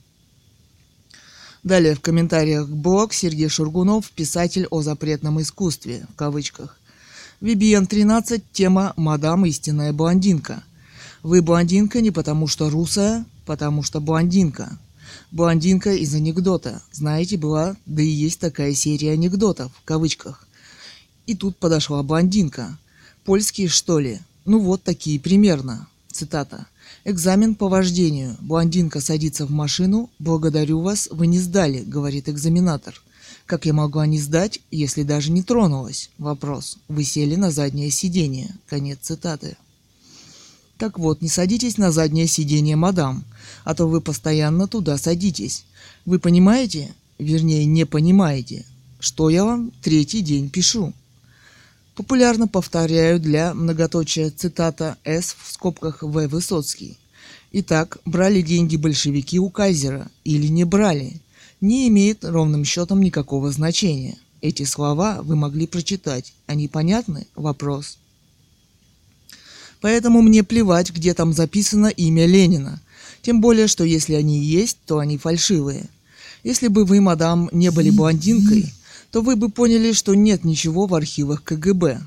[1.66, 6.78] Далее в комментариях блог Сергей Шургунов, писатель о запретном искусстве, в кавычках.
[7.40, 10.62] VBN-13, тема «Мадам истинная блондинка».
[11.24, 14.78] Вы блондинка не потому что русая, потому что блондинка.
[15.32, 16.82] Блондинка из анекдота.
[16.93, 20.47] Знаете, была, да и есть такая серия анекдотов, в кавычках.
[21.26, 22.78] И тут подошла блондинка.
[23.24, 24.20] Польские, что ли?
[24.44, 25.88] Ну вот такие примерно.
[26.12, 26.68] Цитата.
[27.09, 28.37] «Экзамен по вождению.
[28.41, 30.11] Блондинка садится в машину.
[30.19, 33.01] Благодарю вас, вы не сдали»,— говорит экзаменатор.
[33.47, 36.78] «Как я могла не сдать, если даже не тронулась?» Вопрос.
[36.89, 38.53] «Вы сели на заднее сиденье».
[38.66, 39.57] Конец цитаты.
[40.78, 43.24] Так вот, не садитесь на заднее сиденье, мадам,
[43.62, 45.65] а то вы постоянно туда садитесь.
[46.07, 48.66] Вы понимаете, вернее не понимаете,
[48.99, 50.93] что я вам третий день пишу.
[51.97, 56.28] Популярно повторяю для многоточия цитата С в скобках В.
[56.28, 56.98] Высоцкий.
[57.52, 61.23] Итак, брали деньги большевики у кайзера или не брали,
[61.62, 64.18] не имеет ровным счетом никакого значения.
[64.43, 66.35] Эти слова вы могли прочитать.
[66.47, 67.27] Они понятны?
[67.35, 67.97] Вопрос.
[69.81, 72.78] Поэтому мне плевать, где там записано имя Ленина.
[73.23, 75.89] Тем более, что если они есть, то они фальшивые.
[76.44, 78.70] Если бы вы, мадам, не были блондинкой,
[79.11, 82.01] то вы бы поняли, что нет ничего в архивах КГБ.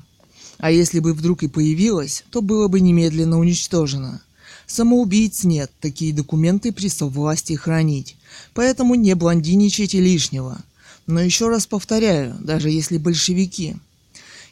[0.58, 4.22] А если бы вдруг и появилось, то было бы немедленно уничтожено.
[4.66, 8.16] Самоубийц нет, такие документы при власти хранить.
[8.54, 10.58] Поэтому не блондиничайте лишнего.
[11.06, 13.76] Но еще раз повторяю, даже если большевики–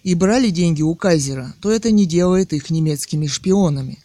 [0.02, 3.98] и брали деньги у кайзера, то это не делает их немецкими шпионами.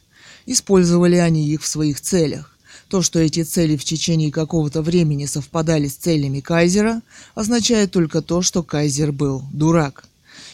[0.45, 2.52] Использовали они их в своих целях.
[2.93, 7.01] То, что эти цели в течение какого-то времени совпадали с целями кайзера,
[7.33, 10.03] означает только то, что кайзер был дурак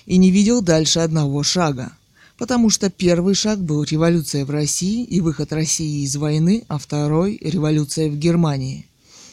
[0.06, 1.92] и не видел дальше одного шага.
[2.38, 7.38] Потому что первый шаг был революция в России и выход России из войны, а второй–
[7.42, 8.86] революция в Германии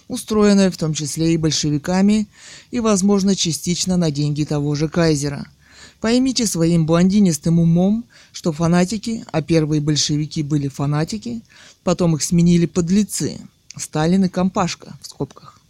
[0.08, 2.26] устроенная в том числе и большевиками
[2.72, 5.46] и, возможно, частично на деньги того же Кайзера–
[6.00, 11.42] Поймите своим блондинистым умом, что фанатики, а первые большевики были фанатики,
[11.84, 13.38] потом их сменили подлецы,
[13.76, 15.60] Сталин и Компашка в скобках.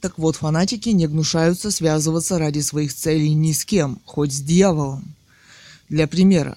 [0.00, 5.14] Так вот, фанатики не гнушаются связываться ради своих целей ни с кем, хоть с дьяволом.
[5.88, 6.56] Для примера,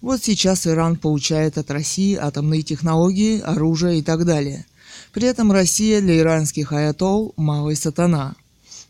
[0.00, 4.64] Вот сейчас Иран получает от России атомные технологии, оружие и так далее.
[5.12, 8.34] При этом Россия для иранских аятол– малый сатана.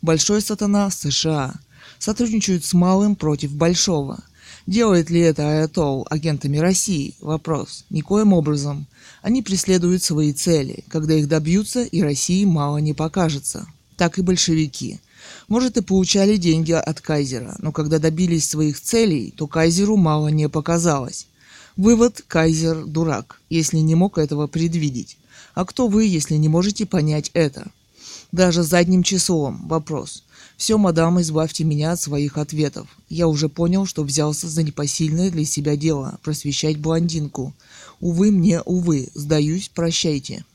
[0.01, 1.53] Большой сатана– США.
[2.01, 4.23] Сотрудничают с малым против большого.
[4.65, 7.13] Делает ли это аятол агентами России?
[7.21, 7.85] Вопрос.
[7.91, 8.87] Никоим образом.
[9.21, 10.83] Они преследуют свои цели.
[10.87, 13.67] Когда их добьются, и России мало не покажется.
[13.97, 14.99] Так и большевики–
[15.47, 20.49] может, и получали деньги от кайзера, но когда добились своих целей, то кайзеру мало не
[20.49, 21.27] показалось.
[21.77, 25.17] Вывод– кайзер– дурак, если не мог этого предвидеть.
[25.53, 27.67] А кто вы, если не можете понять это?
[28.31, 29.67] Даже задним числом.
[29.67, 30.23] Вопрос.
[30.55, 32.87] Все, мадам, избавьте меня от своих ответов.
[33.09, 37.53] Я уже понял, что взялся за непосильное для себя дело– просвещать блондинку.
[37.99, 40.45] Увы мне, увы, сдаюсь, прощайте.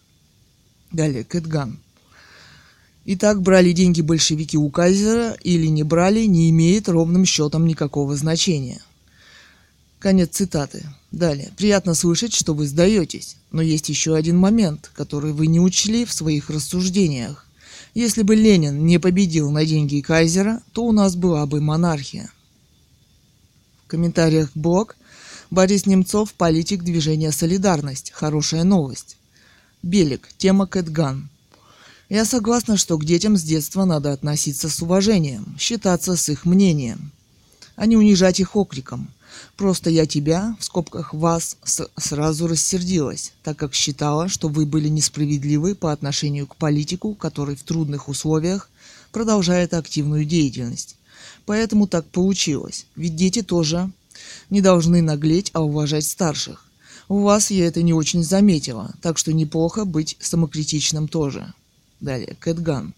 [0.93, 1.79] Далее, Кэтган.
[3.05, 8.81] Итак, брали деньги большевики у кайзера или не брали, не имеет ровным счетом никакого значения.
[9.99, 10.85] Конец цитаты.
[11.13, 11.53] Далее.
[11.57, 16.13] Приятно слышать, что вы сдаетесь, но есть еще один момент, который вы не учли в
[16.13, 17.46] своих рассуждениях.
[17.97, 22.31] Если бы Ленин не победил на деньги кайзера, то у нас была бы монархия.
[23.87, 24.97] В комментариях блог
[25.51, 28.13] Борис Немцов, политик движения «Солидарность».
[28.15, 29.17] Хорошая новость.
[29.83, 30.29] Белик.
[30.37, 31.31] Тема Кэтган.
[32.11, 37.13] Я согласна, что к детям с детства надо относиться с уважением, считаться с их мнением,
[37.77, 39.09] а не унижать их окриком.
[39.57, 41.57] Просто я тебя, в скобках вас,
[41.97, 47.63] сразу рассердилась, так как считала, что вы были несправедливы по отношению к политику, который в
[47.63, 48.71] трудных условиях
[49.13, 50.97] продолжает активную деятельность.
[51.47, 53.91] Поэтому так получилось, ведь дети тоже
[54.51, 56.65] не должны наглеть, а уважать старших.
[57.09, 61.53] У вас я это не очень заметила, так что неплохо быть самокритичным тоже.
[62.01, 62.95] Далее, Кэтган.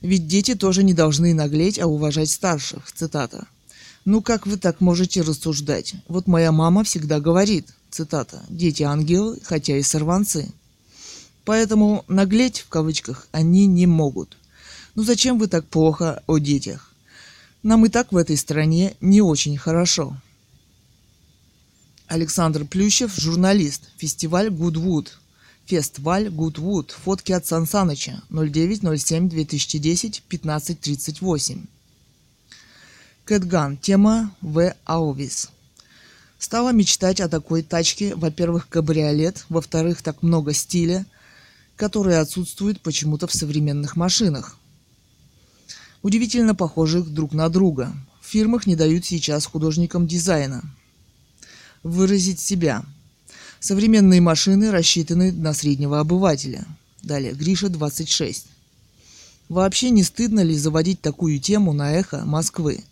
[0.00, 2.90] Ведь дети тоже не должны наглеть, а уважать старших.
[2.92, 3.46] Цитата.
[4.10, 5.94] Ну как вы так можете рассуждать?
[6.08, 10.50] Вот моя мама всегда говорит, цитата, дети ангелы, хотя и сорванцы.
[11.44, 14.36] Поэтому наглеть, в кавычках, они не могут.
[14.96, 16.92] Ну зачем вы так плохо о детях?
[17.62, 20.16] Нам и так в этой стране не очень хорошо.
[22.08, 25.20] Александр Плющев, журналист, фестиваль Гудвуд,
[25.66, 26.90] Фестиваль Гудвуд.
[26.90, 28.24] Фотки от Сан Саныча.
[28.30, 31.60] 09.07.2010, 15.38.
[33.30, 33.76] Кэтган.
[33.76, 34.74] Тема В.
[34.84, 35.50] Аувис.
[36.40, 38.16] Стала мечтать о такой тачке.
[38.16, 39.44] Во-первых, кабриолет.
[39.48, 41.06] Во-вторых, так много стиля,
[41.76, 44.56] который отсутствует почему-то в современных машинах.
[46.02, 47.92] Удивительно похожих друг на друга.
[48.20, 50.62] В фирмах не дают сейчас художникам дизайна.
[51.84, 52.84] Выразить себя–
[53.60, 56.64] Современные машины рассчитаны на среднего обывателя.
[57.02, 58.46] Далее, Гриша 26.
[59.50, 62.82] Вообще не стыдно ли заводить такую тему на эхо Москвы?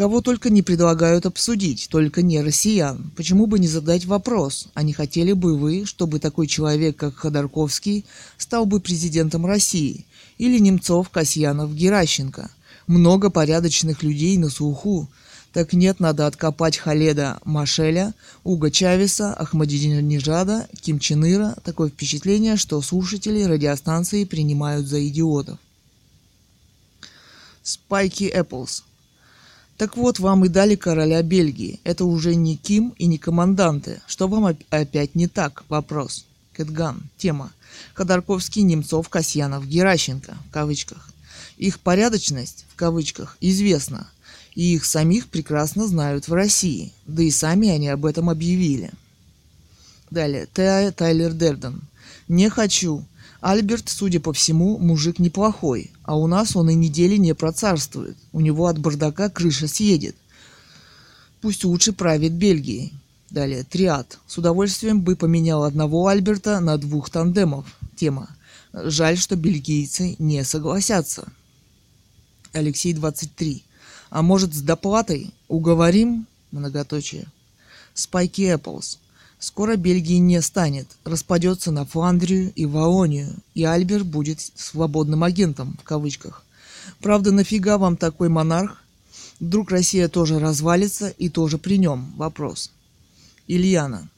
[0.00, 3.10] Кого только не предлагают обсудить, только не россиян.
[3.16, 8.06] Почему бы не задать вопрос, а не хотели бы вы, чтобы такой человек, как Ходорковский,
[8.38, 10.06] стал бы президентом России?
[10.38, 12.50] Или Немцов, Касьянов, Геращенко?
[12.86, 15.06] Много порядочных людей на слуху,
[15.52, 21.56] так нет, надо откопать Халеда Машеля, Уга Чавеса, Ахмадинежада, Ким Чен Ира.
[21.62, 25.58] Такое впечатление, что слушатели радиостанции принимают за идиотов.
[27.62, 28.84] Спайки Эпплс.
[29.80, 31.80] Так вот, вам и дали короля Бельгии.
[31.84, 34.02] Это уже не Ким и не команданты.
[34.06, 35.64] Что вам опять не так?
[35.70, 36.26] Вопрос.
[36.52, 37.04] Кэтган.
[37.16, 37.50] Тема.
[37.94, 40.36] Ходорковский, Немцов, Касьянов, Геращенко.
[40.50, 41.08] В кавычках.
[41.56, 44.06] Их порядочность, в кавычках, известна–
[44.54, 48.90] и их самих прекрасно знают в России, да и сами они об этом объявили.
[50.10, 50.90] Далее, Т.
[50.90, 51.80] Тайлер Дерден.
[52.26, 53.04] Не хочу.
[53.40, 58.16] Альберт, судя по всему, мужик неплохой, а у нас он и недели не процарствует.
[58.32, 60.14] У него от бардака крыша съедет.
[61.40, 62.92] Пусть лучше правит Бельгией.
[63.30, 64.18] Далее, Триад.
[64.26, 67.64] С удовольствием бы поменял одного Альберта на двух тандемов.
[67.96, 68.28] Тема.
[68.72, 71.26] Жаль, что бельгийцы не согласятся.
[72.52, 73.64] Алексей 23.
[74.10, 75.32] А может с доплатой?
[75.48, 76.26] Уговорим?
[76.50, 77.26] Многоточие.
[77.94, 78.98] Спайки Эпплс.
[79.40, 85.82] Скоро Бельгии не станет, распадется на Фландрию и Валонию, и Альбер будет свободным агентом, в
[85.82, 86.44] кавычках.
[87.00, 88.84] Правда, нафига вам такой монарх?
[89.40, 92.12] Вдруг Россия тоже развалится и тоже при нем?
[92.18, 92.70] Вопрос.
[93.46, 94.10] Ильяна.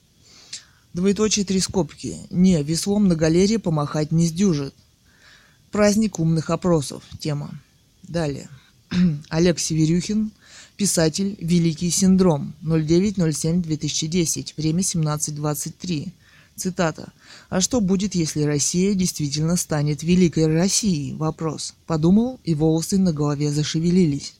[0.92, 2.16] Двоеточие три скобки.
[2.30, 4.74] Не, веслом на галерее помахать не сдюжит.
[5.70, 7.04] Праздник умных опросов.
[7.20, 7.54] Тема.
[8.02, 8.48] Далее.
[9.28, 10.32] Олег Северюхин,
[10.82, 16.10] писатель «Великий синдром», 09.07.2010, время 17.23.
[16.56, 17.12] Цитата.
[17.50, 21.74] «А что будет, если Россия действительно станет Великой Россией?» Вопрос.
[21.86, 24.34] Подумал, и волосы на голове зашевелились.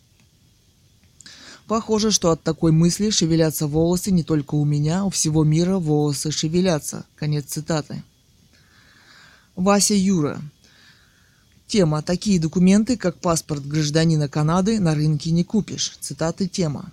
[1.68, 6.32] Похоже, что от такой мысли шевелятся волосы не только у меня, у всего мира волосы
[6.32, 7.04] шевелятся.
[7.14, 8.02] Конец цитаты.
[9.54, 10.42] Вася Юра.
[11.72, 12.02] Тема.
[12.02, 15.96] Такие документы, как паспорт гражданина Канады, на рынке не купишь.
[16.00, 16.92] Цитаты тема.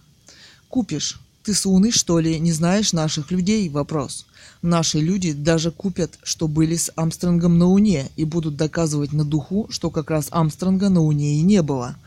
[0.70, 1.20] Купишь.
[1.44, 3.68] Ты сунный, что ли, не знаешь наших людей?
[3.68, 4.26] Вопрос.
[4.62, 9.68] Наши люди даже купят, что были с Амстронгом на Уне, и будут доказывать на духу,
[9.70, 11.98] что как раз Амстронга на Уне и не было.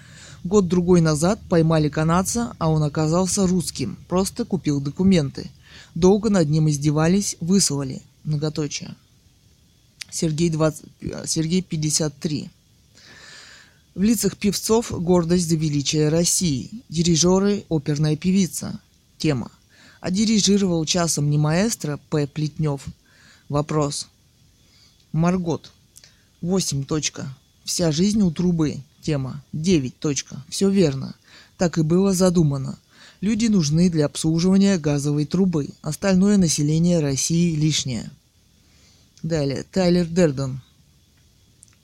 [0.42, 3.98] Год-другой назад поймали канадца, а он оказался русским.
[4.08, 5.50] Просто купил документы.
[5.94, 8.00] Долго над ним издевались, высылали.
[8.24, 8.94] Многоточие.
[10.10, 10.86] Сергей, 20,
[11.26, 12.50] Сергей 53.
[13.94, 16.70] В лицах певцов гордость за величие России.
[16.88, 18.80] Дирижеры– оперная певица.
[19.18, 19.50] Тема.
[20.00, 22.26] А дирижировал часом не маэстро П.
[22.26, 22.86] Плетнев?
[23.50, 24.08] Вопрос.
[25.12, 25.70] Маргот.
[26.40, 26.84] 8.
[26.84, 27.36] Точка.
[27.64, 28.78] Вся жизнь у трубы.
[29.02, 29.44] Тема.
[29.52, 29.98] 9.
[29.98, 30.42] Точка.
[30.48, 31.14] Все верно.
[31.58, 32.78] Так и было задумано.
[33.20, 35.68] Люди нужны для обслуживания газовой трубы.
[35.82, 38.10] Остальное население России лишнее.
[39.22, 39.66] Далее.
[39.70, 40.62] Тайлер Дерден.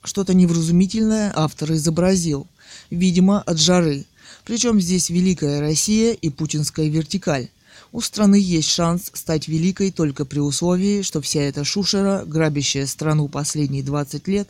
[0.03, 2.47] Что-то невразумительное автор изобразил.
[2.89, 4.05] Видимо, от жары.
[4.45, 7.49] Причем здесь Великая Россия и путинская вертикаль.
[7.91, 13.27] У страны есть шанс стать великой только при условии, что вся эта шушера, грабящая страну
[13.27, 14.49] последние 20 лет,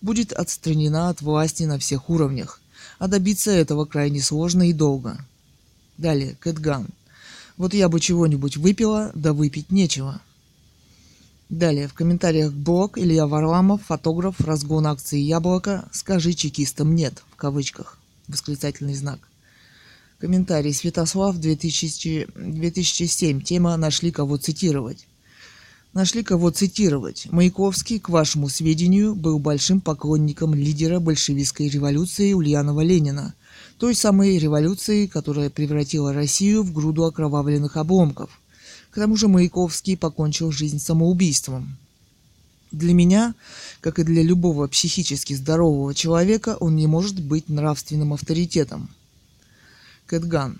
[0.00, 2.60] будет отстранена от власти на всех уровнях.
[2.98, 5.18] А добиться этого крайне сложно и долго.
[5.98, 6.88] Далее, Кэтган.
[7.56, 10.20] Вот я бы чего-нибудь выпила, да выпить нечего.
[11.48, 17.96] Далее, в комментариях блог Илья Варламов, фотограф, разгон акции «Яблоко», «Скажи чекистам нет», в кавычках,
[18.26, 19.20] восклицательный знак.
[20.18, 23.40] Комментарий Святослав 2000, 2007.
[23.40, 25.06] Тема «Нашли кого цитировать».
[25.94, 27.26] Нашли кого цитировать.
[27.30, 33.34] Маяковский, к вашему сведению, был большим поклонником лидера большевистской революции Ульянова Ленина,
[33.78, 38.38] той самой революции, которая превратила Россию в груду окровавленных обломков–
[38.98, 41.76] к тому же Маяковский покончил жизнь самоубийством.
[42.72, 43.36] Для меня,
[43.80, 48.90] как и для любого психически здорового человека, он не может быть нравственным авторитетом.
[50.06, 50.58] Кэтган.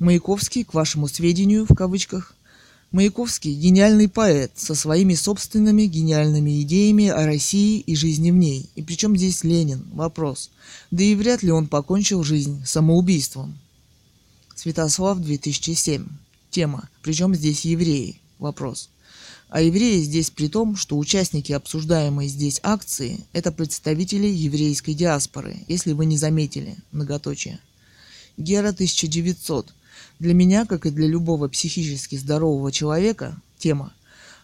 [0.00, 2.34] Маяковский, к вашему сведению, в кавычках,
[2.90, 8.68] Маяковский– гениальный поэт со своими собственными гениальными идеями о России и жизни в ней.
[8.74, 9.86] И причем здесь Ленин?
[9.92, 10.50] Вопрос.
[10.90, 13.56] Да и вряд ли он покончил жизнь самоубийством.
[14.56, 16.08] Святослав, 2007.
[16.52, 16.90] Тема.
[17.00, 18.20] Причем здесь евреи?
[18.38, 18.90] Вопрос.
[19.48, 25.92] А евреи здесь при том, что участники обсуждаемой здесь акции– это представители еврейской диаспоры, если
[25.92, 26.76] вы не заметили.
[26.92, 27.58] Многоточие.
[28.36, 29.72] Гера 1900.
[30.18, 33.94] Для меня, как и для любого психически здорового человека, тема.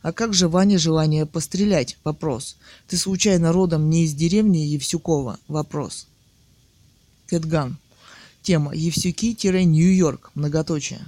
[0.00, 1.98] А как же Ваня желание пострелять?
[2.04, 2.56] Вопрос.
[2.86, 5.38] Ты случайно родом не из деревни Евсюкова?
[5.46, 6.06] Вопрос.
[7.26, 7.76] Кэтган.
[8.40, 8.74] Тема.
[8.74, 10.30] Евсюки-Нью-Йорк.
[10.34, 11.00] Многоточие.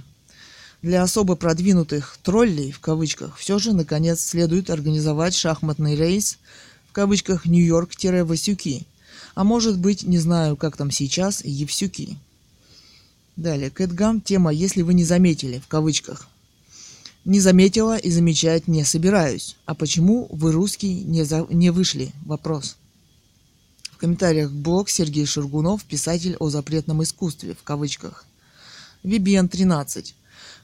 [0.81, 6.39] Для особо продвинутых «троллей» в кавычках все же, наконец, следует организовать шахматный рейс
[6.89, 8.87] в кавычках «Нью-Йорк-Васюки»,
[9.35, 12.17] а может быть, не знаю, как там сейчас, Евсюки.
[13.35, 16.27] Далее, Кэтгам, тема «Если вы не заметили» в кавычках.
[17.23, 19.55] Не заметила и замечать не собираюсь.
[19.65, 21.45] А почему вы, русский, не, за...
[21.51, 22.11] не вышли?
[22.25, 22.77] Вопрос.
[23.91, 28.25] В комментариях блог Сергей Шургунов, писатель о запретном искусстве, в кавычках.
[29.03, 30.15] Вибиан 13.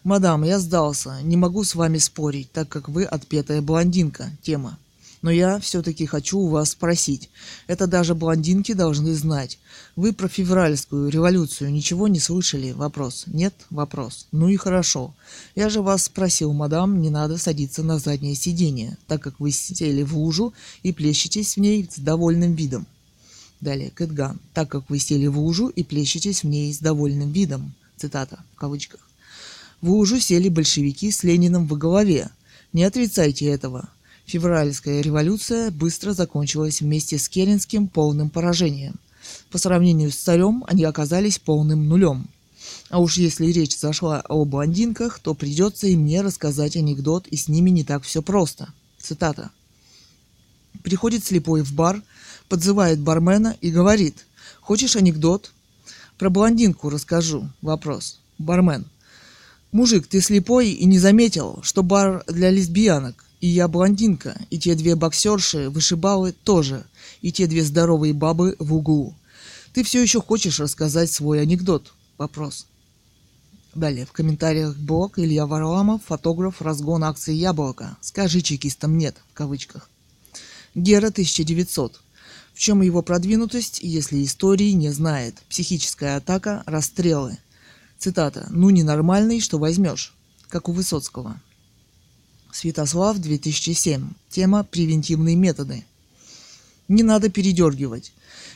[0.07, 1.19] «Мадам, я сдался.
[1.21, 4.31] Не могу с вами спорить, так как вы отпетая блондинка.
[4.41, 4.79] Тема.
[5.21, 7.29] Но я все-таки хочу у вас спросить.
[7.67, 9.59] Это даже блондинки должны знать.
[9.97, 12.71] Вы про февральскую революцию ничего не слышали?
[12.71, 13.25] Вопрос.
[13.27, 13.53] Нет?
[13.69, 14.27] Вопрос.
[14.31, 15.13] Ну и хорошо.
[15.55, 20.03] Я же вас спросил, мадам, не надо садиться на заднее сиденье, так как вы сели
[20.03, 20.53] в лужу
[20.83, 22.87] и плещетесь в ней с довольным видом.
[23.59, 24.39] Далее, Кэтган.
[24.53, 27.73] Так как вы сели в лужу и плещетесь в ней с довольным видом.
[27.97, 29.06] Цитата в кавычках.
[29.81, 32.29] Вы уже сели большевики с Лениным в голове.
[32.73, 33.89] Не отрицайте этого.
[34.25, 38.95] Февральская революция быстро закончилась вместе с Керенским полным поражением.
[39.51, 42.27] По сравнению с царем они оказались полным нулем.
[42.89, 47.47] А уж если речь зашла о блондинках, то придется и мне рассказать анекдот, и с
[47.47, 48.69] ними не так все просто.
[48.99, 49.51] Цитата.
[50.83, 52.01] Приходит слепой в бар,
[52.49, 54.25] подзывает бармена и говорит,
[54.61, 55.51] «Хочешь анекдот?»
[56.17, 57.49] «Про блондинку расскажу».
[57.61, 58.19] Вопрос.
[58.39, 58.85] Бармен.
[59.71, 64.75] Мужик, ты слепой и не заметил, что бар для лесбиянок, и я блондинка, и те
[64.75, 66.85] две боксерши, вышибалы тоже,
[67.21, 69.13] и те две здоровые бабы в углу.
[69.73, 71.93] Ты все еще хочешь рассказать свой анекдот?
[72.17, 72.65] Вопрос.
[73.75, 77.97] Далее, в комментариях блог Илья Варламов, фотограф, разгон акции «Яблоко».
[78.01, 79.89] Скажи чекистам «нет» в кавычках.
[80.73, 82.01] Гера 1900.
[82.53, 85.35] В чем его продвинутость, если истории не знает?
[85.49, 87.37] Психическая атака, расстрелы–
[87.97, 88.47] Цитата.
[88.51, 90.13] «Ну, ненормальный, что возьмешь»,
[90.49, 91.39] как у Высоцкого.
[92.51, 94.09] Святослав, 2007.
[94.29, 95.83] Тема «Превентивные методы».
[96.87, 98.13] Не надо передергивать.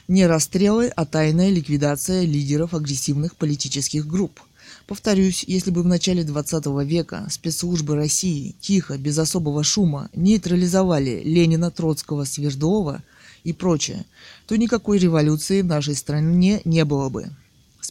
[0.08, 4.40] Не расстрелы, а тайная ликвидация лидеров агрессивных политических групп.
[4.88, 11.72] Повторюсь, если бы в начале 20 века спецслужбы России тихо, без особого шума, нейтрализовали Ленина,
[11.72, 13.04] Троцкого, Свердлова
[13.44, 14.06] и прочее,
[14.48, 17.30] то никакой революции в нашей стране не было бы.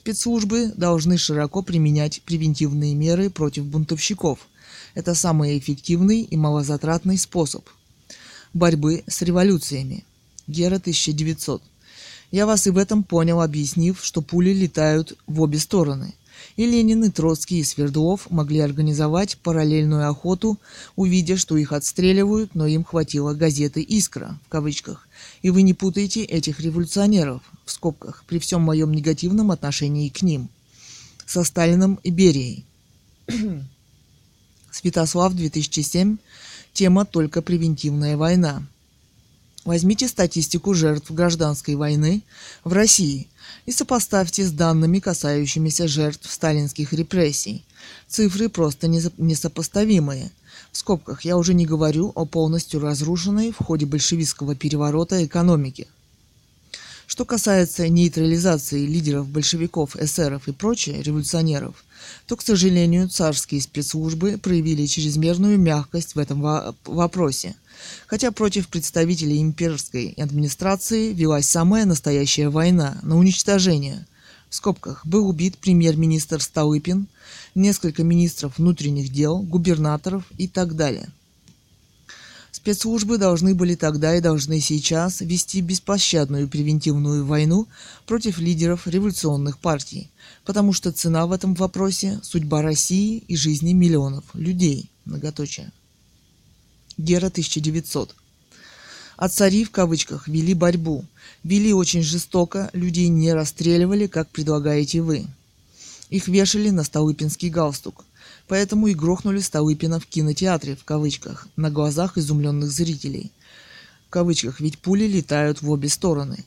[0.01, 4.39] Спецслужбы должны широко применять превентивные меры против бунтовщиков.
[4.95, 7.69] Это самый эффективный и малозатратный способ
[8.55, 10.07] борьбы с революциями.
[10.47, 11.63] Гера 1900.
[12.31, 16.15] Я вас и в этом понял, объяснив, что пули летают в обе стороны.
[16.61, 20.59] И Ленин, и Троцкий, и Свердлов могли организовать параллельную охоту,
[20.95, 25.09] увидя, что их отстреливают, но им хватило газеты «Искра» в кавычках.
[25.41, 30.51] И вы не путаете этих революционеров, в скобках, при всем моем негативном отношении к ним,
[31.25, 32.67] со Сталином и Берией.
[34.71, 36.19] Святослав, 2007.
[36.75, 38.63] Тема «Только превентивная война».
[39.65, 42.23] Возьмите статистику жертв гражданской войны
[42.65, 43.30] в России
[43.67, 47.65] и сопоставьте с данными, касающимися жертв сталинских репрессий.
[48.09, 50.31] Цифры просто несопоставимые.
[50.73, 55.87] В скобках я уже не говорю о полностью разрушенной в ходе большевистского переворота экономике.
[57.07, 61.85] Что касается нейтрализации лидеров большевиков, эсеров и прочих революционеров,
[62.27, 66.41] то, к сожалению, царские спецслужбы проявили чрезмерную мягкость в этом
[66.85, 67.57] вопросе–
[68.07, 74.07] хотя против представителей имперской администрации велась самая настоящая война на уничтожение.
[74.49, 77.07] В скобках был убит премьер-министр Столыпин,
[77.55, 81.09] несколько министров внутренних дел, губернаторов и так далее.
[82.53, 87.69] Спецслужбы должны были тогда и должны сейчас вести беспощадную превентивную войну
[88.07, 90.11] против лидеров революционных партий,
[90.45, 94.91] потому что цена в этом вопросе– судьба России и жизни миллионов людей.
[95.05, 95.73] Многоточие.
[97.01, 98.15] Гера 1900.
[99.17, 101.07] А цари в кавычках вели борьбу.
[101.43, 105.27] Вели очень жестоко, людей не расстреливали, как предлагаете вы.
[106.11, 108.05] Их вешали на Столыпинский галстук.
[108.49, 113.33] Поэтому и грохнули Столыпина в кинотеатре, в кавычках, на глазах изумленных зрителей.
[114.09, 116.45] В кавычках, ведь пули летают в обе стороны.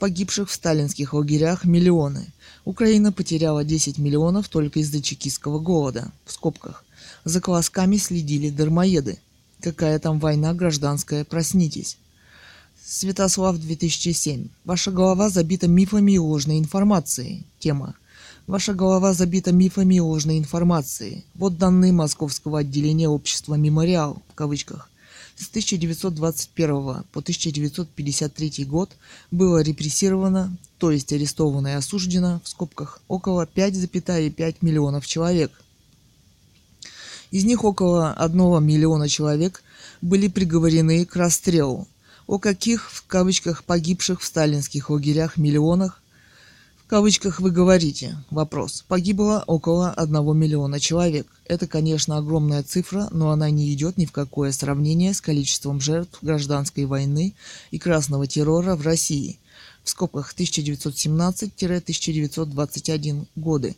[0.00, 2.26] Погибших в сталинских лагерях миллионы.
[2.64, 6.10] Украина потеряла 10 миллионов только из-за чекистского голода.
[6.24, 6.84] В скобках.
[7.24, 9.20] За колосками следили дармоеды–
[9.62, 11.96] Какая там война гражданская, проснитесь.
[12.84, 14.48] Святослав 2007.
[14.64, 17.46] Ваша голова забита мифами и ложной информацией.
[17.60, 17.94] Тема.
[18.48, 21.24] Ваша голова забита мифами и ложной информацией.
[21.36, 24.90] Вот данные Московского отделения общества «Мемориал» в кавычках.
[25.36, 28.90] С 1921 по 1953 год
[29.30, 35.52] было репрессировано, то есть арестовано и осуждено, в скобках, около 5,5 миллионов человек–
[37.32, 39.64] из них около одного миллиона человек
[40.00, 41.88] были приговорены к расстрелу.
[42.28, 46.00] О каких, в кавычках, погибших в сталинских лагерях миллионах,
[46.84, 48.18] в кавычках вы говорите?
[48.30, 48.84] Вопрос.
[48.86, 51.26] Погибло около одного миллиона человек.
[51.46, 56.18] Это, конечно, огромная цифра, но она не идет ни в какое сравнение с количеством жертв
[56.20, 57.32] гражданской войны
[57.70, 59.38] и красного террора в России
[59.82, 63.74] в скобках 1917-1921 годы.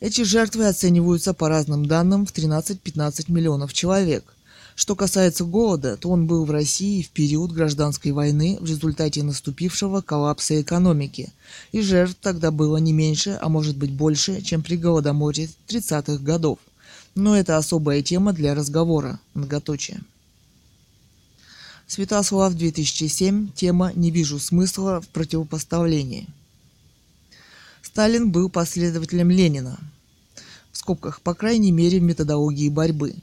[0.00, 4.24] Эти жертвы оцениваются по разным данным в 13-15 миллионов человек.
[4.74, 10.00] Что касается голода, то он был в России в период гражданской войны в результате наступившего
[10.00, 11.30] коллапса экономики,
[11.72, 16.58] и жертв тогда было не меньше, а может быть больше, чем при голодоморе 30-х годов.
[17.14, 19.20] Но это особая тема для разговора.
[19.34, 20.00] Многоточие.
[21.86, 23.50] Святослав 2007.
[23.52, 26.26] Тема «Не вижу смысла в противопоставлении».
[27.82, 29.78] Сталин был последователем Ленина,
[30.72, 33.14] в скобках, по крайней мере, в методологии борьбы.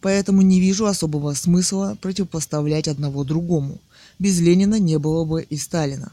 [0.00, 3.78] Поэтому не вижу особого смысла противопоставлять одного другому.
[4.18, 6.12] Без Ленина не было бы и Сталина.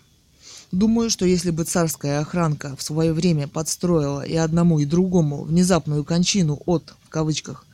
[0.71, 6.03] Думаю, что если бы царская охранка в свое время подстроила и одному, и другому внезапную
[6.03, 7.65] кончину от, в кавычках,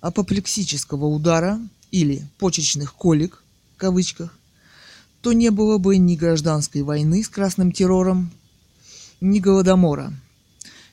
[0.00, 1.58] апоплексического удара
[1.90, 3.42] или почечных колик,
[3.74, 4.36] в кавычках,
[5.20, 8.30] то не было бы ни гражданской войны с красным террором,
[9.22, 10.12] ни Голодомора,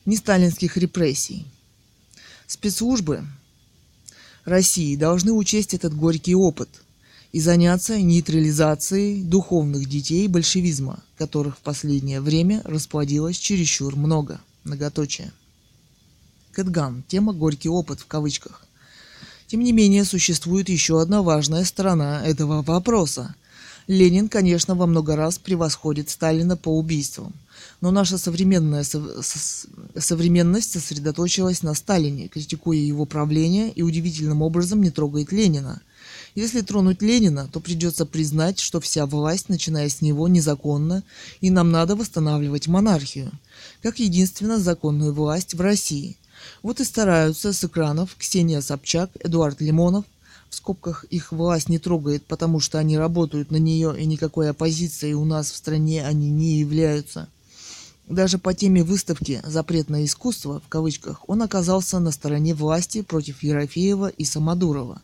[0.06, 1.46] ни сталинских репрессий.
[2.46, 3.24] Спецслужбы
[4.44, 6.68] России должны учесть этот горький опыт
[7.32, 14.40] и заняться нейтрализацией духовных детей большевизма, которых в последнее время расплодилось чересчур много.
[14.62, 15.32] Многоточие.
[16.52, 17.02] Кэтган.
[17.08, 18.64] Тема «Горький опыт» в кавычках.
[19.48, 23.34] Тем не менее, существует еще одна важная сторона этого вопроса.
[23.88, 27.32] Ленин, конечно, во много раз превосходит Сталина по убийствам.
[27.80, 34.82] Но наша современная со- со- современность сосредоточилась на Сталине, критикуя его правление и удивительным образом
[34.82, 35.80] не трогает Ленина.
[36.34, 41.02] Если тронуть Ленина, то придется признать, что вся власть, начиная с него, незаконна,
[41.40, 43.32] и нам надо восстанавливать монархию,
[43.82, 46.16] как единственно законную власть в России.
[46.62, 50.04] Вот и стараются с экранов Ксения Собчак, Эдуард Лимонов,
[50.50, 55.12] в скобках их власть не трогает, потому что они работают на нее, и никакой оппозиции
[55.12, 57.28] у нас в стране они не являются.
[58.10, 64.08] Даже по теме выставки «Запретное искусство» в кавычках он оказался на стороне власти против Ерофеева
[64.08, 65.00] и Самодурова.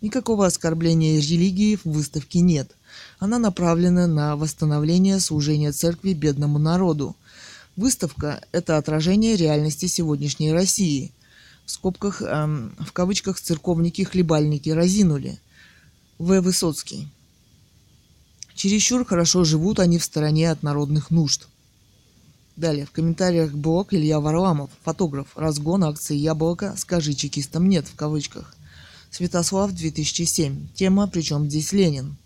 [0.00, 2.74] Никакого оскорбления религии в выставке нет.
[3.20, 7.14] Она направлена на восстановление служения церкви бедному народу.
[7.76, 11.12] Выставка– это отражение реальности сегодняшней России.
[11.66, 15.38] В скобках, эм, в кавычках церковники-хлебальники разинули.
[16.18, 16.40] В.
[16.40, 17.06] Высоцкий.
[18.56, 21.46] Чересчур хорошо живут они в стороне от народных нужд.
[22.60, 28.54] Далее, в комментариях блог Илья Варламов, фотограф, разгон акции «Яблоко», скажи чекистам нет, в кавычках.
[29.10, 30.68] Святослав, 2007.
[30.74, 32.18] Тема «Причем здесь Ленин?».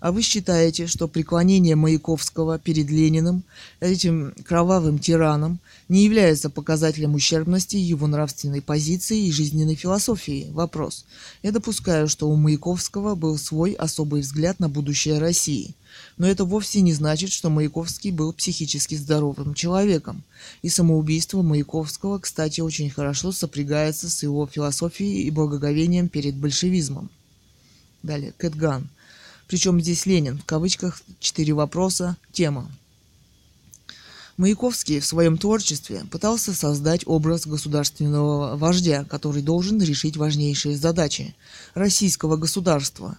[0.00, 3.44] А вы считаете, что преклонение Маяковского перед Лениным,
[3.78, 10.48] этим кровавым тираном, не является показателем ущербности его нравственной позиции и жизненной философии?
[10.50, 11.04] Вопрос.
[11.44, 15.76] Я допускаю, что у Маяковского был свой особый взгляд на будущее России.
[16.16, 20.24] Но это вовсе не значит, что Маяковский был психически здоровым человеком.
[20.62, 27.10] И самоубийство Маяковского, кстати, очень хорошо сопрягается с его философией и благоговением перед большевизмом.
[28.02, 28.88] Далее, Кэтган.
[29.46, 32.70] Причем здесь Ленин, в кавычках, четыре вопроса, тема.
[34.36, 41.34] Маяковский в своем творчестве пытался создать образ государственного вождя, который должен решить важнейшие задачи
[41.74, 43.16] российского государства.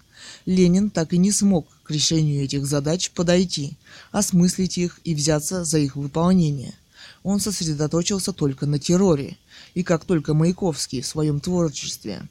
[0.47, 3.77] Ленин так и не смог к решению этих задач подойти,
[4.11, 6.73] осмыслить их и взяться за их выполнение.
[7.21, 9.37] Он сосредоточился только на терроре,
[9.73, 12.27] и как только Маяковский в своем творчестве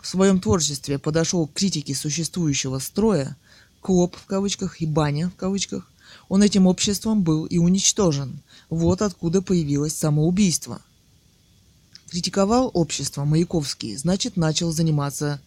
[0.00, 3.36] в своем творчестве подошел к критике существующего строя,
[3.82, 5.86] клоп в кавычках и баня в кавычках,
[6.30, 8.40] он этим обществом был и уничтожен.
[8.70, 10.80] Вот откуда появилось самоубийство.
[12.08, 15.42] Критиковал общество Маяковский, значит начал заниматься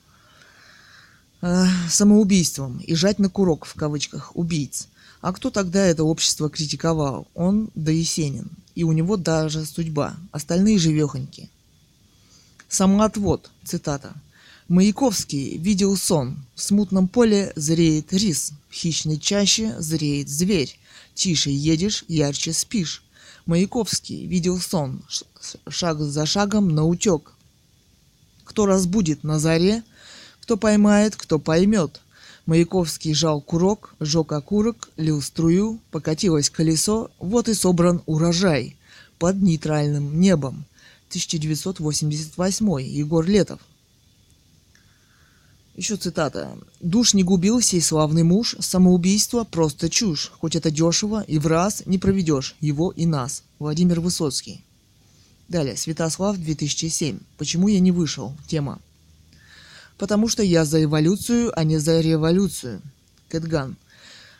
[1.43, 4.87] э, самоубийством и жать на курок в кавычках убийц.
[5.21, 7.27] А кто тогда это общество критиковал?
[7.33, 8.49] Он да Есенин.
[8.75, 10.15] И у него даже судьба.
[10.31, 11.49] Остальные живехоньки.
[12.67, 14.13] Самоотвод, цитата.
[14.67, 16.43] Маяковский видел сон.
[16.55, 20.79] В смутном поле зреет рис, в хищной чаще зреет зверь.
[21.13, 23.03] Тише едешь, ярче спишь.
[23.45, 25.03] Маяковский видел сон,
[25.67, 27.33] шаг за шагом на утек.
[28.45, 29.83] Кто разбудит на заре,
[30.43, 32.01] кто поймает, кто поймет.
[32.45, 38.75] Маяковский жал курок, жег окурок, лил струю, покатилось колесо, вот и собран урожай
[39.19, 40.65] под нейтральным небом.
[41.07, 42.81] 1988.
[42.81, 43.61] Егор Летов.
[45.77, 46.57] Еще цитата.
[46.81, 51.83] «Душ не губил сей славный муж, самоубийство– просто чушь, хоть это дешево, и в раз
[51.85, 53.43] не проведешь его и нас».
[53.59, 54.65] Владимир Высоцкий.
[55.47, 57.19] Далее, Святослав, 2007.
[57.37, 58.35] Почему я не вышел?
[58.47, 58.81] Тема.
[60.03, 62.81] Потому что я за эволюцию, а не за революцию.
[63.29, 63.77] Кэтган.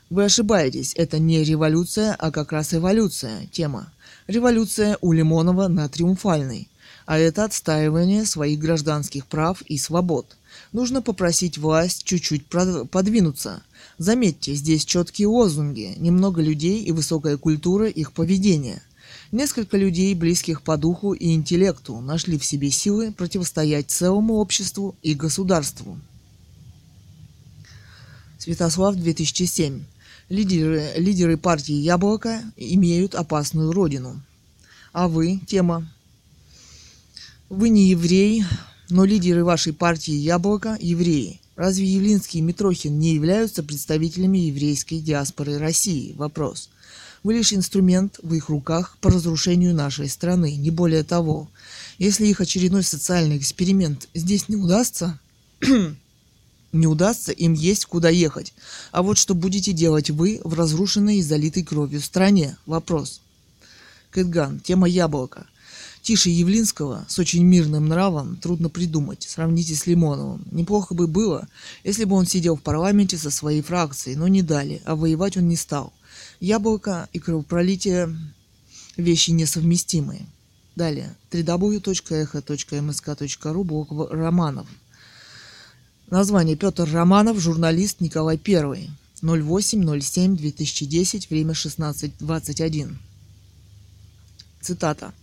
[0.10, 3.48] Вы ошибаетесь, это не революция, а как раз эволюция.
[3.50, 3.90] Тема.
[4.28, 6.68] Революция у Лимонова на триумфальной.
[7.06, 10.36] А это отстаивание своих гражданских прав и свобод–
[10.72, 13.64] нужно попросить власть чуть-чуть подвинуться.
[13.98, 18.82] Заметьте, здесь четкие лозунги, немного людей и высокая культура их поведения.
[19.34, 25.16] Несколько людей, близких по духу и интеллекту, нашли в себе силы противостоять целому обществу и
[25.16, 25.98] государству.
[28.38, 29.86] Святослав 2007.
[30.30, 34.22] Лидеры, лидеры партии «Яблоко» имеют опасную родину.
[34.92, 35.92] А вы, тема.
[37.50, 38.46] Вы не еврей,
[38.92, 41.42] но лидеры вашей партии «Яблоко»– евреи.
[41.56, 46.14] Разве Явлинский и Митрохин не являются представителями еврейской диаспоры России?
[46.18, 46.70] Вопрос.
[47.24, 51.50] Вы лишь инструмент в их руках по разрушению нашей страны, не более того.
[51.98, 55.20] Если их очередной социальный эксперимент здесь не удастся,
[56.74, 58.54] не удастся, им есть куда ехать.
[58.92, 62.58] А вот что будете делать вы в разрушенной и залитой кровью стране?
[62.66, 63.22] Вопрос.
[64.12, 64.60] Кэтган.
[64.60, 65.48] Тема яблока.
[66.02, 69.24] Тише Явлинского с очень мирным нравом трудно придумать.
[69.24, 70.44] Сравните с Лимоновым.
[70.52, 71.48] Неплохо бы было,
[71.86, 75.48] если бы он сидел в парламенте со своей фракцией, но не дали, а воевать он
[75.48, 75.94] не стал.
[76.44, 78.16] Яблоко и кровопролитие–
[78.98, 80.26] вещи несовместимые.
[80.76, 81.16] Далее.
[81.32, 84.68] www.echo.msk.ru блок Романов.
[86.10, 88.90] Название Петр Романов, журналист Николай I.
[89.22, 92.98] 08.07.2010, время 16.21.
[94.60, 95.14] Цитата.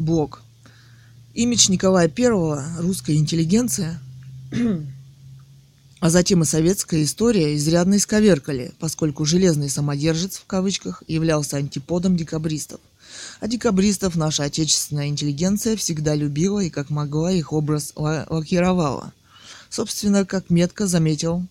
[0.00, 0.42] Блок.
[1.34, 4.00] Имидж Николая I, русская интеллигенция,
[6.00, 12.80] а затем и советская история изрядно исковеркали, поскольку «железный самодержец» в кавычках являлся антиподом декабристов.
[13.40, 19.12] А декабристов наша отечественная интеллигенция всегда любила и как могла их образ лакировала.
[19.70, 21.46] Собственно, как метко заметил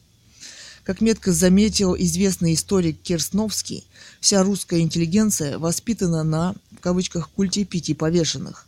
[0.87, 3.85] как метко заметил известный историк Керсновский,
[4.21, 8.65] вся русская интеллигенция воспитана на, в кавычках, культе пяти повешенных.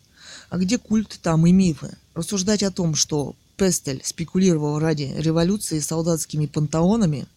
[0.49, 1.95] А где культ, там и мифы.
[2.15, 7.27] Рассуждать о том, что Пестель спекулировал ради революции солдатскими пантеонами,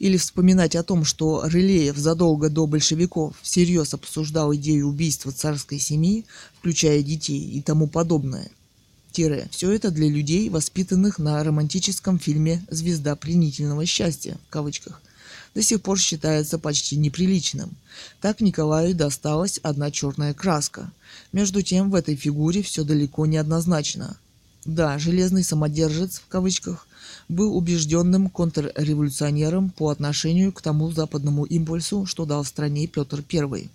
[0.00, 6.24] или вспоминать о том, что Рылеев задолго до большевиков всерьез обсуждал идею убийства царской семьи,
[6.58, 8.50] включая детей и тому подобное.
[9.12, 9.48] Тире.
[9.50, 15.02] Все это для людей, воспитанных на романтическом фильме «Звезда пленительного счастья» в кавычках.
[15.54, 17.76] До сих пор считается почти неприличным.
[18.20, 20.90] Так Николаю досталась одна черная краска.
[21.32, 24.16] Между тем в этой фигуре все далеко не однозначно.
[24.64, 26.86] Да, «железный самодержец» в кавычках
[27.28, 33.70] был убежденным контрреволюционером по отношению к тому западному импульсу, что дал стране Петр I.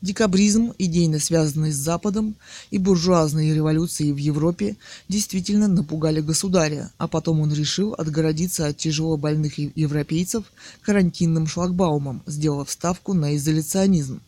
[0.00, 2.36] Декабризм, идейно связанный с Западом,
[2.70, 4.76] и буржуазные революции в Европе
[5.08, 10.44] действительно напугали государя, а потом он решил отгородиться от тяжело больных европейцев
[10.82, 14.20] карантинным шлагбаумом, сделав ставку на изоляционизм.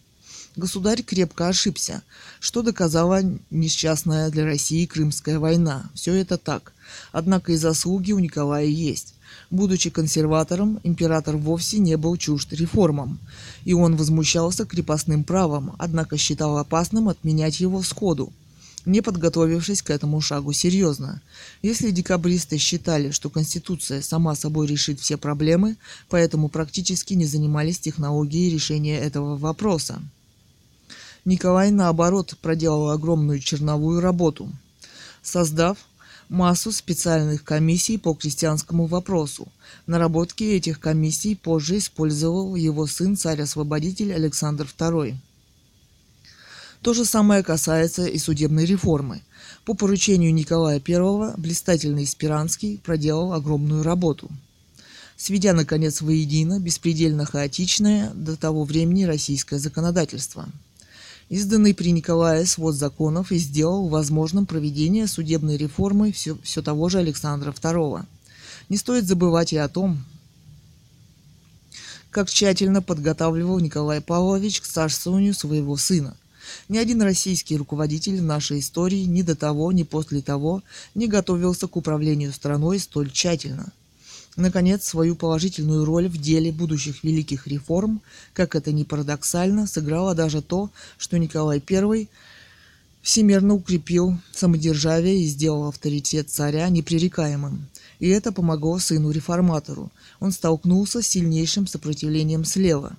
[0.56, 2.02] Государь крепко ошибся,
[2.40, 5.89] что доказала несчастная для России Крымская война.
[5.94, 6.72] Все это так.
[7.12, 9.14] Однако и заслуги у Николая есть.
[9.51, 13.20] Будучи консерватором, император вовсе не был чужд реформам,
[13.64, 18.32] и он возмущался крепостным правом, однако считал опасным отменять его сходу,
[18.85, 21.22] не подготовившись к этому шагу серьезно.
[21.62, 25.77] Если декабристы считали, что Конституция сама собой решит все проблемы,
[26.09, 30.02] поэтому практически не занимались технологией решения этого вопроса.
[31.24, 34.51] Николай, наоборот, проделал огромную черновую работу,
[35.22, 35.76] создав
[36.30, 39.48] массу специальных комиссий по крестьянскому вопросу.
[39.86, 45.16] Наработки этих комиссий позже использовал его сын царь-освободитель Александр II.
[46.80, 49.20] То же самое касается и судебной реформы.
[49.66, 54.30] По поручению Николая I блистательный Спиранский проделал огромную работу.
[55.18, 60.48] Сведя, наконец, воедино беспредельно хаотичное до того времени российское законодательство–
[61.31, 66.98] изданный при Николае свод законов и сделал возможным проведение судебной реформы все, все того же
[66.98, 68.05] Александра II.
[68.69, 70.05] Не стоит забывать и о том,
[72.11, 76.16] как тщательно подготавливал Николай Павлович к царствованию своего сына.
[76.69, 80.65] Ни один российский руководитель в нашей истории ни до того, ни после того
[80.97, 83.73] не готовился к управлению страной столь тщательно–
[84.36, 88.01] Наконец, свою положительную роль в деле будущих великих реформ,
[88.32, 92.09] как это ни парадоксально, сыграло даже то, что Николай I
[93.02, 97.66] всемирно укрепил самодержавие и сделал авторитет царя непререкаемым.
[97.98, 99.90] И это помогло сыну-реформатору.
[100.20, 102.97] Он столкнулся с сильнейшим сопротивлением слева.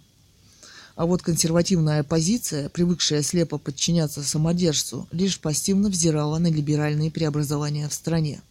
[0.95, 7.93] А вот консервативная оппозиция, привыкшая слепо подчиняться самодержцу, лишь пассивно взирала на либеральные преобразования в
[7.93, 8.41] стране.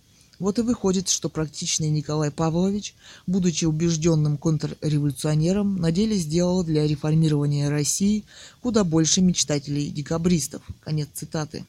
[0.41, 2.95] Вот и выходит, что практичный Николай Павлович,
[3.27, 8.25] будучи убежденным контрреволюционером, на деле сделал для реформирования России
[8.63, 10.63] куда больше мечтателей декабристов.
[10.81, 11.67] Конец цитаты.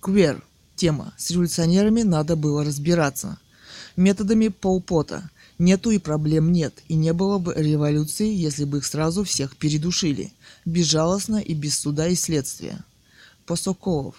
[0.00, 0.44] Квер.
[0.74, 1.14] Тема.
[1.16, 3.38] С революционерами надо было разбираться.
[3.96, 5.30] Методами полпота.
[5.58, 10.32] Нету и проблем нет, и не было бы революции, если бы их сразу всех передушили.
[10.64, 12.84] Безжалостно и без суда и следствия.
[13.46, 14.16] Посоколов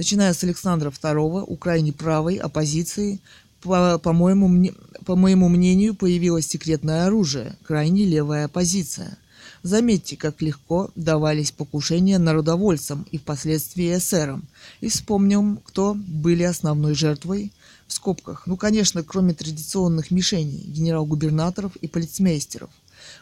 [0.00, 3.20] начиная с Александра II, у крайне правой оппозиции,
[3.60, 4.72] по, по, моему,
[5.04, 9.18] по моему мнению, появилось секретное оружие– крайне левая оппозиция.
[9.62, 14.48] Заметьте, как легко давались покушения народовольцам и впоследствии эсерам.
[14.80, 17.52] И вспомним, кто были основной жертвой
[17.86, 18.46] в скобках.
[18.46, 22.70] Ну, конечно, кроме традиционных мишеней– генерал-губернаторов и полицмейстеров.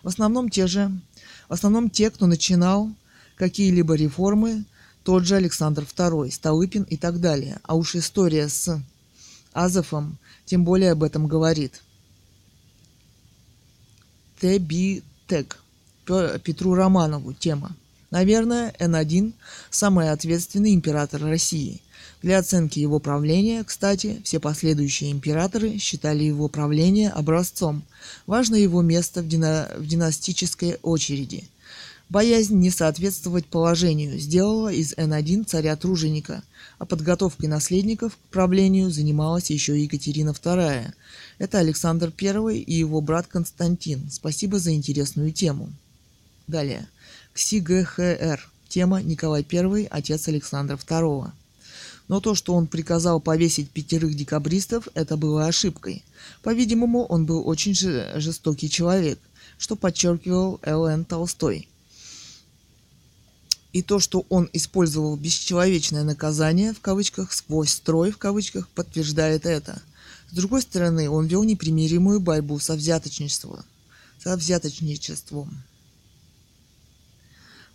[0.04, 0.92] В основном те же,
[1.48, 2.88] в основном те, кто начинал
[3.34, 4.64] какие-либо реформы–
[5.08, 7.60] тот же Александр II, Столыпин и так далее.
[7.62, 8.78] А уж история с
[9.54, 11.80] Азовом тем более об этом говорит.
[14.38, 15.00] Т.Б.
[15.26, 15.62] Тек.
[16.04, 17.32] Петру Романову.
[17.32, 17.74] Тема.
[18.10, 19.32] Наверное, Н1–
[19.70, 21.80] самый ответственный император России.
[22.20, 27.82] Для оценки его правления, кстати, все последующие императоры считали его правление образцом.
[28.26, 31.44] Важно его место в, дина- в династической очереди–
[32.08, 36.42] Боязнь не соответствовать положению сделала из Н1 царя-труженика,
[36.78, 40.90] а подготовкой наследников к правлению занималась еще Екатерина II.
[41.36, 44.08] Это Александр I и его брат Константин.
[44.10, 45.70] Спасибо за интересную тему.
[46.46, 46.88] Далее.
[47.34, 48.52] КСИГХР.
[48.68, 51.30] Тема Николай I, отец Александра II.
[52.08, 56.02] Но то, что он приказал повесить пятерых декабристов, это было ошибкой.
[56.42, 59.18] По-видимому, он был очень жестокий человек,
[59.58, 61.04] что подчеркивал Л.Н.
[61.04, 61.68] Толстой–
[63.78, 69.80] и то, что он использовал бесчеловечное наказание, в кавычках, сквозь строй, в кавычках, подтверждает это.
[70.32, 73.64] С другой стороны, он вел непримиримую борьбу со взяточничеством.
[74.22, 75.62] Со взяточничеством.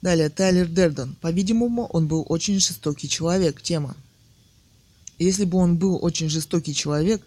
[0.01, 1.15] Далее, Тайлер Дерден.
[1.21, 3.61] По-видимому, он был очень жестокий человек.
[3.61, 3.95] Тема.
[5.19, 7.21] Если бы он был очень жестокий человек,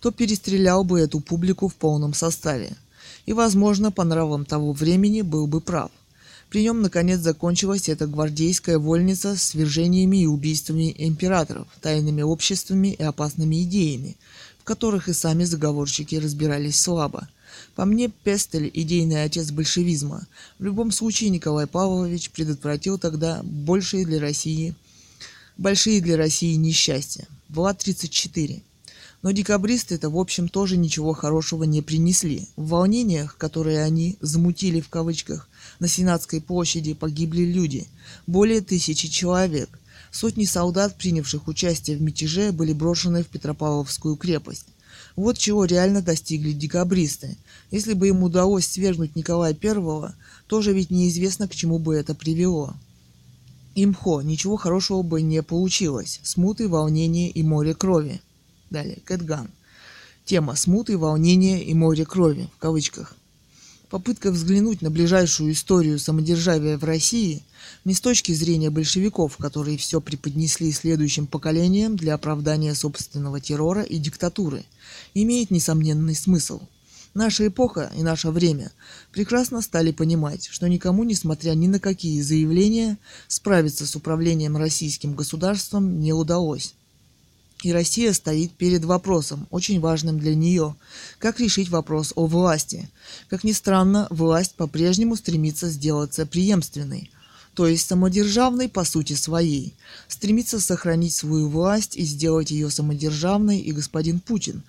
[0.00, 2.78] то перестрелял бы эту публику в полном составе.
[3.26, 5.90] И, возможно, по нравам того времени был бы прав.
[6.52, 13.02] При нем, наконец, закончилась эта гвардейская вольница с свержениями и убийствами императоров, тайными обществами и
[13.02, 14.18] опасными идеями,
[14.58, 17.26] в которых и сами заговорщики разбирались слабо.
[17.74, 20.26] По мне, Пестель– идейный отец большевизма.
[20.58, 24.74] В любом случае, Николай Павлович предотвратил тогда большие для России,
[25.56, 27.26] большие для России несчастья.
[27.48, 28.60] Была 34.
[29.22, 32.48] Но декабристы-то, в общем, тоже ничего хорошего не принесли.
[32.56, 37.86] В волнениях, которые они «замутили» в кавычках, на Сенатской площади погибли люди,
[38.26, 39.78] более тысячи человек.
[40.10, 44.66] Сотни солдат, принявших участие в мятеже, были брошены в Петропавловскую крепость.
[45.14, 47.36] Вот чего реально достигли декабристы.
[47.70, 50.12] Если бы им удалось свергнуть Николая I,
[50.48, 52.74] тоже ведь неизвестно, к чему бы это привело.
[53.74, 56.20] Имхо, ничего хорошего бы не получилось.
[56.24, 58.20] Смуты, волнение и море крови.
[58.72, 59.50] Далее, Кэтган.
[60.24, 63.14] Тема «Смуты, волнение и море крови» в кавычках.
[63.90, 67.42] Попытка взглянуть на ближайшую историю самодержавия в России
[67.84, 73.98] не с точки зрения большевиков, которые все преподнесли следующим поколениям для оправдания собственного террора и
[73.98, 74.64] диктатуры,
[75.12, 76.62] имеет несомненный смысл.
[77.12, 78.72] Наша эпоха и наше время
[79.10, 82.96] прекрасно стали понимать, что никому, несмотря ни на какие заявления,
[83.28, 86.74] справиться с управлением российским государством не удалось.
[87.62, 90.74] И Россия стоит перед вопросом, очень важным для нее,
[91.18, 92.90] как решить вопрос о власти.
[93.28, 97.10] Как ни странно, власть по-прежнему стремится сделаться преемственной–
[97.54, 99.74] то есть самодержавной по сути своей,
[100.08, 104.62] стремится сохранить свою власть и сделать ее самодержавной и господин Путин,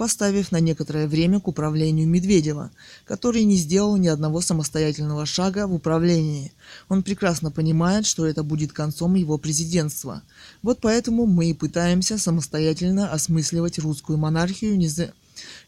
[0.00, 2.70] поставив на некоторое время к управлению Медведева,
[3.04, 6.52] который не сделал ни одного самостоятельного шага в управлении.
[6.88, 10.22] Он прекрасно понимает, что это будет концом его президентства.
[10.62, 14.78] Вот поэтому мы и пытаемся самостоятельно осмысливать русскую монархию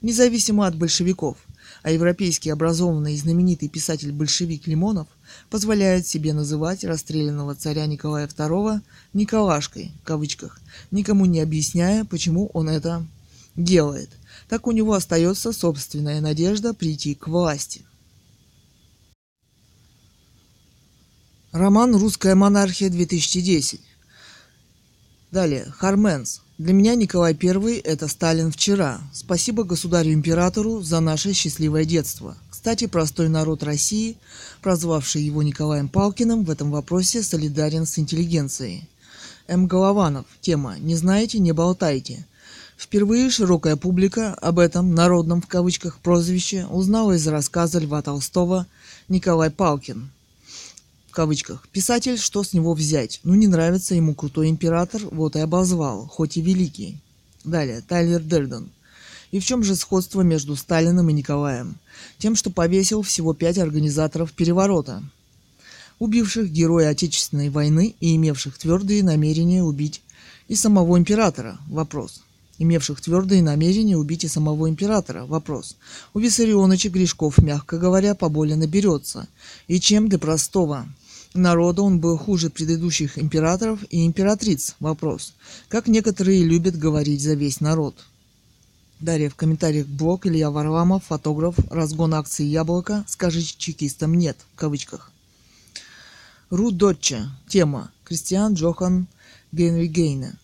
[0.00, 1.36] независимо от большевиков–
[1.82, 5.08] а европейский образованный и знаменитый писатель-большевик Лимонов
[5.50, 8.80] позволяет себе называть расстрелянного царя Николая II
[9.14, 10.60] «Николашкой», в кавычках,
[10.92, 13.04] никому не объясняя, почему он это
[13.56, 14.10] делает.
[14.52, 17.86] Так у него остается собственная надежда прийти к власти.
[21.52, 23.80] Роман «Русская монархия-2010».
[25.30, 25.72] Далее.
[25.74, 26.42] Харменс.
[26.58, 29.00] Для меня Николай I– это Сталин вчера.
[29.14, 32.36] Спасибо государю-императору за наше счастливое детство.
[32.50, 34.18] Кстати, простой народ России,
[34.60, 38.86] прозвавший его Николаем Палкиным, в этом вопросе солидарен с интеллигенцией.
[39.48, 39.66] М.
[39.66, 40.26] Голованов.
[40.42, 42.26] Тема «Не знаете, не болтайте».
[42.82, 48.66] Впервые широкая публика об этом народном в кавычках прозвище узнала из рассказа Льва Толстого
[49.08, 50.10] «Николай Палкин»,
[51.08, 51.68] в кавычках.
[51.68, 53.20] Писатель, что с него взять?
[53.22, 56.98] Ну, не нравится ему крутой император, вот и обозвал, хоть и великий.
[57.44, 58.68] Далее, Тайлер Дерден.
[59.30, 61.76] И в чем же сходство между Сталиным и Николаем?
[62.18, 65.04] Тем, что повесил всего пять организаторов переворота,
[66.00, 70.02] убивших героя Отечественной войны и имевших твердые намерения убить
[70.48, 71.58] и самого императора.
[71.68, 72.22] Вопрос.
[72.62, 75.26] Имевших твердые намерения убить и самого императора.
[75.26, 75.76] Вопрос.
[76.14, 79.26] У Виссарионовича грешков, мягко говоря, поболее наберется.
[79.66, 80.86] И чем для простого
[81.34, 84.76] народа он был хуже предыдущих императоров и императриц.
[84.78, 85.34] Вопрос.
[85.68, 87.96] Как некоторые любят говорить за весь народ?
[89.00, 95.10] Далее в комментариях блог Илья Варламов, фотограф, разгон акции «Яблоко», скажи чекистам «нет» в кавычках.
[96.48, 97.24] Ру Дотче.
[97.48, 97.90] Тема.
[98.04, 99.08] Кристиан Джохан
[99.50, 100.36] Генри Гейне.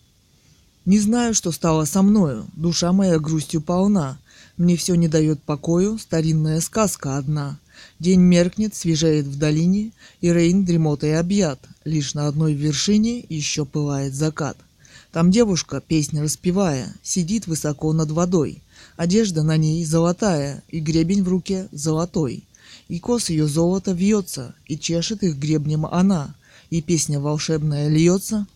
[0.89, 2.47] Не знаю, что стало со мною.
[2.55, 4.17] Душа моя грустью полна.
[4.57, 7.59] Мне все не дает покою старинная сказка одна.
[7.99, 11.59] День меркнет, свежеет в долине, и Рейн дремотой объят.
[11.85, 14.57] Лишь на одной вершине еще пылает закат.
[15.11, 18.63] Там девушка, песнь распевая, сидит высоко над водой.
[18.97, 22.45] Одежда на ней золотая, и гребень в руке золотой.
[22.87, 26.33] И кос ее золото вьется, и чешет их гребнем она,
[26.71, 28.47] и песня волшебная льется,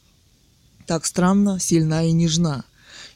[0.85, 2.65] так странно, сильна и нежна,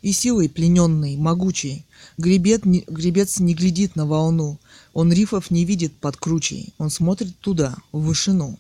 [0.01, 1.85] и силой плененной, могучей,
[2.17, 4.59] гребет, не, гребец не глядит на волну,
[4.93, 8.57] он рифов не видит под кручей, он смотрит туда, в вышину.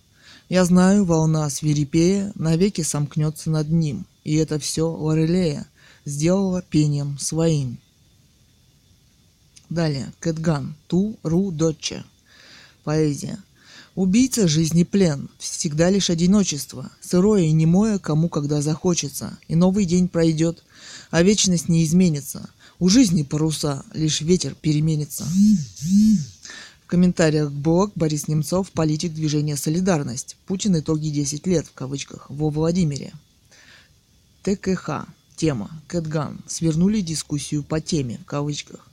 [0.49, 5.67] Я знаю, волна свирепея навеки сомкнется над ним, и это все Лорелея
[6.05, 7.79] сделала пением своим.
[9.69, 12.05] Далее, Кэтган, Ту, Ру, Дочча.
[12.85, 13.37] Поэзия.
[13.97, 20.07] Убийца жизни плен, всегда лишь одиночество, сырое и немое, кому когда захочется, и новый день
[20.07, 20.63] пройдет,
[21.09, 22.47] а вечность не изменится.
[22.77, 25.25] У жизни паруса, лишь ветер переменится.
[26.83, 30.37] В комментариях блог Борис Немцов, политик движения «Солидарность».
[30.45, 33.13] Путин итоги 10 лет, в кавычках, во Владимире.
[34.43, 35.07] ТКХ.
[35.37, 35.71] Тема.
[35.87, 36.41] Кэтган.
[36.45, 38.86] Свернули дискуссию по теме, в кавычках.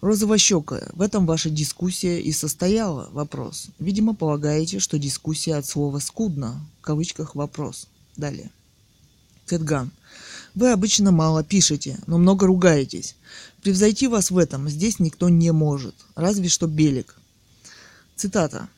[0.00, 3.08] Розовощекая, в этом ваша дискуссия и состояла?
[3.12, 3.68] Вопрос.
[3.78, 7.88] Видимо, полагаете, что дискуссия от слова «скудно», в кавычках вопрос.
[8.16, 8.50] Далее.
[9.46, 9.90] Кэтган.
[10.54, 13.14] Вы обычно мало пишете, но много ругаетесь.
[13.62, 17.16] Превзойти вас в этом здесь никто не может, разве что Белик.
[18.16, 18.68] Цитата.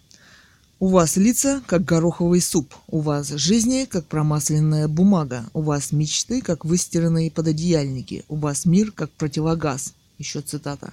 [0.81, 6.41] У вас лица, как гороховый суп, у вас жизни, как промасленная бумага, у вас мечты,
[6.41, 9.95] как выстиранные пододеяльники, у вас мир, как противогаз.
[10.19, 10.93] Еще цитата.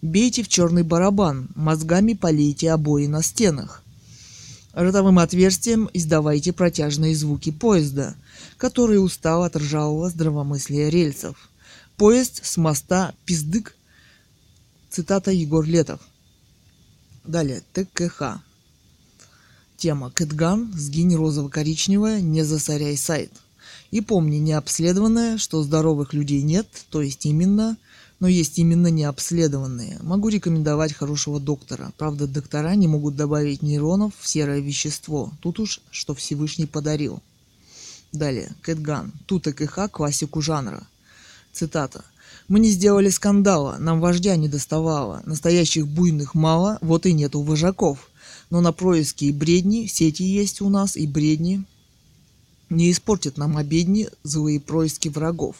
[0.00, 3.82] Бейте в черный барабан, мозгами полейте обои на стенах.
[4.72, 8.14] Ротовым отверстием издавайте протяжные звуки поезда,
[8.58, 11.50] который устал от ржавого здравомыслия рельсов.
[11.96, 13.74] Поезд с моста пиздык.
[14.88, 16.00] Цитата Егор Летов.
[17.24, 18.40] Далее, ТКХ.
[19.76, 23.32] Тема Кэтган, сгинь розово-коричневая, не засоряй сайт.
[23.90, 27.76] И помни, необследованное, что здоровых людей нет, то есть именно,
[28.20, 29.98] но есть именно необследованные.
[30.02, 31.92] Могу рекомендовать хорошего доктора.
[31.96, 35.32] Правда, доктора не могут добавить нейронов в серое вещество.
[35.40, 37.22] Тут уж, что Всевышний подарил.
[38.12, 40.86] Далее, Кэтган, тут КХ классику жанра.
[41.52, 42.04] Цитата.
[42.48, 45.22] Мы не сделали скандала, нам вождя не доставало.
[45.26, 48.10] Настоящих буйных мало, вот и нету вожаков.
[48.50, 51.64] Но на происки и бредни, сети есть у нас и бредни.
[52.70, 55.56] Не испортят нам обедни злые происки врагов.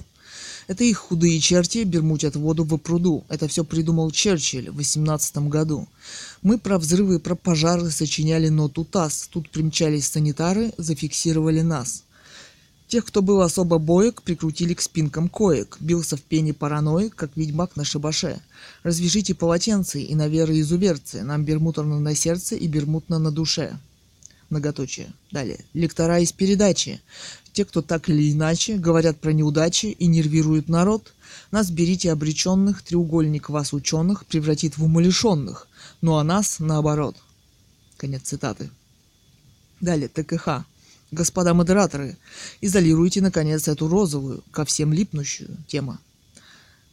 [0.68, 3.24] Это их худые черти бермутят воду в пруду.
[3.30, 5.88] Это все придумал Черчилль в 18 году.
[6.42, 9.28] Мы про взрывы и про пожары сочиняли ноту ТАСС.
[9.32, 12.04] Тут примчались санитары, зафиксировали нас.
[12.86, 15.78] Тех, кто был особо боек, прикрутили к спинкам коек.
[15.80, 18.40] Бился в пене параноик, как ведьмак на шибаше.
[18.82, 21.22] Развяжите полотенцы и на веры изуверцы.
[21.22, 23.78] Нам бермутно на сердце и бермутно на душе.
[24.50, 25.12] Многоточие.
[25.30, 25.64] Далее.
[25.74, 27.00] Лектора из передачи.
[27.52, 31.12] Те, кто так или иначе говорят про неудачи и нервируют народ.
[31.50, 35.66] Нас берите обреченных, треугольник вас ученых превратит в умалишенных.
[36.00, 37.16] Ну а нас наоборот.
[37.96, 38.70] Конец цитаты.
[39.80, 40.08] Далее.
[40.08, 40.64] ТКХ.
[41.10, 42.18] Господа модераторы,
[42.60, 45.96] изолируйте, наконец, эту розовую, ко всем липнущую тему.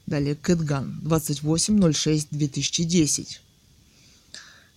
[0.06, 3.40] Далее Кэтган, 28.06.2010.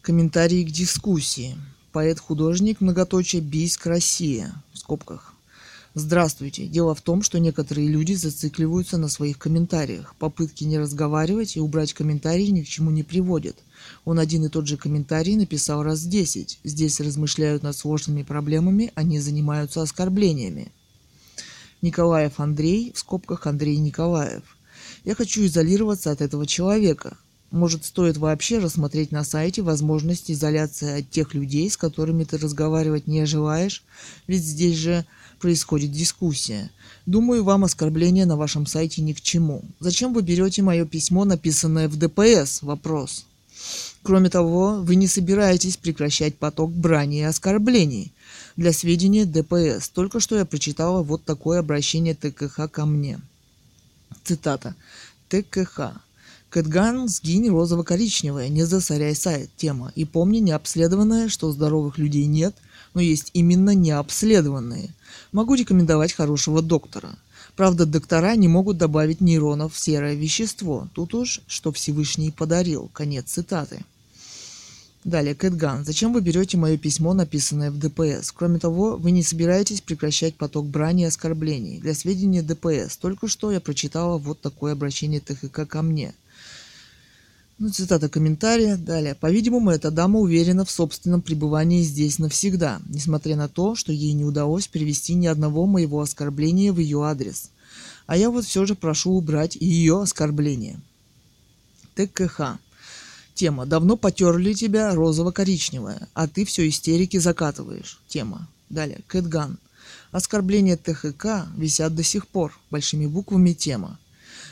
[0.02, 1.56] Комментарии к дискуссии.
[1.98, 4.54] Поэт-художник, многоточие, Бийск, Россия.
[4.72, 5.34] В скобках.
[5.94, 6.68] Здравствуйте.
[6.68, 10.14] Дело в том, что некоторые люди зацикливаются на своих комментариях.
[10.20, 13.56] Попытки не разговаривать и убрать комментарии ни к чему не приводят.
[14.04, 16.60] Он один и тот же комментарий написал раз десять.
[16.62, 20.70] Здесь размышляют над сложными проблемами, они занимаются оскорблениями.
[21.82, 24.44] Николаев Андрей, в скобках Андрей Николаев.
[25.04, 27.16] Я хочу изолироваться от этого человека.
[27.50, 33.06] Может, стоит вообще рассмотреть на сайте возможность изоляции от тех людей, с которыми ты разговаривать
[33.06, 33.82] не желаешь,
[34.26, 35.06] ведь здесь же
[35.40, 36.70] происходит дискуссия.
[37.06, 39.62] Думаю, вам оскорбление на вашем сайте ни к чему.
[39.80, 42.60] Зачем вы берете мое письмо, написанное в ДПС?
[42.62, 43.24] Вопрос.
[44.02, 48.12] Кроме того, вы не собираетесь прекращать поток брани и оскорблений.
[48.56, 49.88] Для сведения ДПС.
[49.88, 53.20] Только что я прочитала вот такое обращение ТКХ ко мне.
[54.24, 54.74] Цитата.
[55.28, 56.00] ТКХ.
[56.50, 59.50] Кэтган, сгинь розово-коричневая, не засоряй сайт.
[59.56, 59.92] Тема.
[59.94, 62.54] И помни, необследованное, что здоровых людей нет,
[62.94, 64.94] но есть именно необследованные.
[65.32, 67.10] Могу рекомендовать хорошего доктора.
[67.54, 70.88] Правда, доктора не могут добавить нейронов в серое вещество.
[70.94, 72.88] Тут уж, что Всевышний подарил.
[72.92, 73.84] Конец цитаты.
[75.04, 75.84] Далее, Кэтган.
[75.84, 78.32] Зачем вы берете мое письмо, написанное в ДПС?
[78.32, 81.78] Кроме того, вы не собираетесь прекращать поток брани и оскорблений.
[81.80, 82.96] Для сведения ДПС.
[82.96, 86.14] Только что я прочитала вот такое обращение ТХК ко мне.
[87.60, 88.76] Ну, цитата комментария.
[88.76, 89.16] Далее.
[89.16, 94.24] По-видимому, эта дама уверена в собственном пребывании здесь навсегда, несмотря на то, что ей не
[94.24, 97.50] удалось перевести ни одного моего оскорбления в ее адрес.
[98.06, 100.80] А я вот все же прошу убрать ее оскорбление.
[101.96, 102.58] ТКХ.
[103.34, 103.66] Тема.
[103.66, 108.00] Давно потерли тебя розово-коричневая, а ты все истерики закатываешь.
[108.06, 108.48] Тема.
[108.70, 109.00] Далее.
[109.08, 109.58] Кэтган.
[110.12, 112.56] Оскорбления ТХК висят до сих пор.
[112.70, 113.98] Большими буквами тема.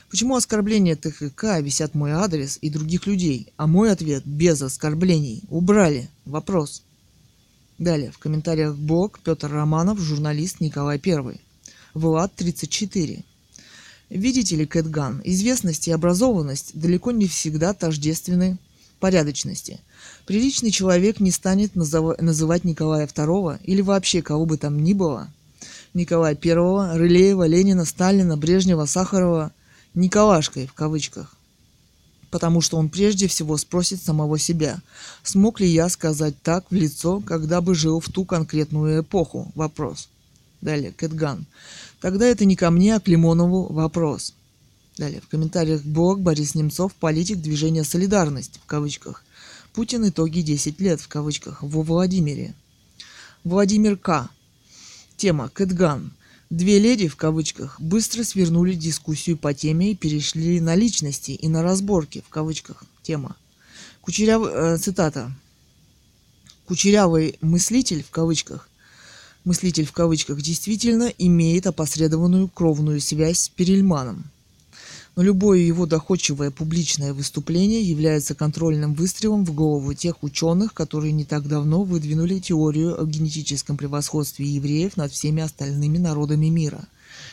[0.08, 5.42] Почему оскорбления ТХК висят мой адрес и других людей, а мой ответ без оскорблений?
[5.48, 6.08] Убрали.
[6.24, 6.82] Вопрос.
[7.78, 8.12] Далее.
[8.12, 11.40] В комментариях блог Петр Романов, журналист Николай I.
[11.94, 13.24] Влад 34.
[14.08, 18.58] Видите ли, Кэтган, известность и образованность далеко не всегда тождественны
[19.00, 19.80] порядочности.
[20.26, 22.18] Приличный человек не станет назыв...
[22.20, 25.28] называть Николая II или вообще кого бы там ни было,
[25.94, 29.52] Николая I, Рылеева, Ленина, Сталина, Брежнева, Сахарова,
[29.96, 31.34] Николашкой в кавычках.
[32.30, 34.80] Потому что он прежде всего спросит самого себя,
[35.22, 39.50] смог ли я сказать так в лицо, когда бы жил в ту конкретную эпоху?
[39.54, 40.08] Вопрос.
[40.60, 41.46] Далее, Кэтган.
[42.00, 44.34] Тогда это не ко мне, а к Лимонову вопрос.
[44.98, 49.24] Далее, в комментариях блог Борис Немцов, политик движения «Солидарность» в кавычках.
[49.72, 52.54] Путин итоги 10 лет в кавычках во Владимире.
[53.44, 54.28] Владимир К.
[55.16, 56.12] Тема Кэтган.
[56.50, 61.62] Две леди в кавычках быстро свернули дискуссию по теме и перешли на личности и на
[61.62, 62.84] разборки в кавычках.
[63.02, 63.36] Тема.
[64.00, 64.42] Кучеряв...
[64.46, 65.32] Э, цитата.
[66.66, 68.68] Кучерявый мыслитель в кавычках
[69.44, 74.30] мыслитель в кавычках действительно имеет опосредованную кровную связь с Перельманом–
[75.16, 81.24] но любое его доходчивое публичное выступление является контрольным выстрелом в голову тех ученых, которые не
[81.24, 86.84] так давно выдвинули теорию о генетическом превосходстве евреев над всеми остальными народами мира.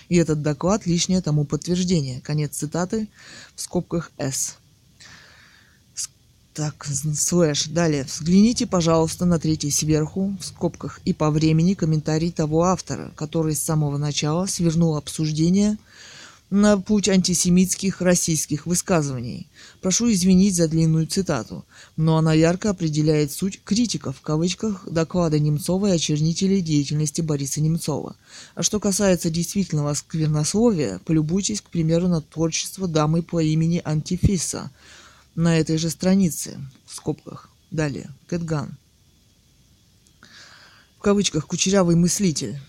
[0.08, 2.22] И этот доклад– лишнее тому подтверждение.
[2.22, 3.10] Конец цитаты
[3.54, 4.56] в скобках «С».
[6.54, 7.66] Так, слэш.
[7.66, 8.04] Далее.
[8.04, 13.64] Взгляните, пожалуйста, на третий сверху, в скобках, и по времени комментарий того автора, который с
[13.64, 15.78] самого начала свернул обсуждение–
[16.54, 19.48] на путь антисемитских российских высказываний.
[19.82, 21.66] Прошу извинить за длинную цитату,
[21.98, 28.16] но она ярко определяет суть критиков в кавычках доклада Немцова и очернителей деятельности Бориса Немцова.
[28.54, 34.70] А что касается действительного сквернословия, полюбуйтесь, к примеру, на творчество дамы по имени Антифиса
[35.34, 37.50] на этой же странице, в скобках.
[37.72, 38.78] Далее, Кэтган.
[41.00, 42.60] В кавычках «кучерявый мыслитель».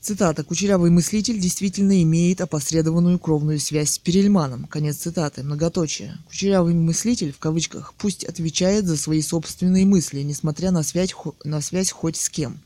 [0.00, 0.44] Цитата.
[0.44, 4.66] «Кучерявый мыслитель действительно имеет опосредованную кровную связь с Перельманом».
[4.66, 5.42] Конец цитаты.
[5.42, 6.16] Многоточие.
[6.28, 11.90] «Кучерявый мыслитель» в кавычках пусть отвечает за свои собственные мысли, несмотря на связь, на связь
[11.90, 12.60] хоть с кем.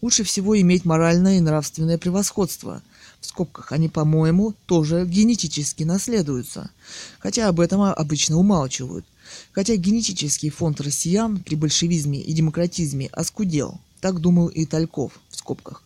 [0.00, 2.82] Лучше всего иметь моральное и нравственное превосходство.
[3.20, 6.70] В скобках они, по-моему, тоже генетически наследуются.
[7.18, 9.04] Хотя об этом обычно умалчивают.
[9.52, 13.78] Хотя генетический фонд россиян при большевизме и демократизме оскудел.
[14.00, 15.84] Так думал и Тальков в скобках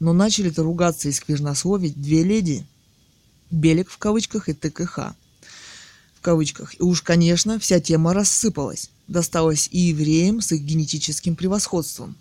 [0.00, 2.66] но начали-то ругаться и сквернословить две леди,
[3.50, 5.14] Белик в кавычках и ТКХ
[6.14, 6.78] в кавычках.
[6.78, 8.90] И уж, конечно, вся тема рассыпалась.
[9.06, 12.16] Досталось и евреям с их генетическим превосходством.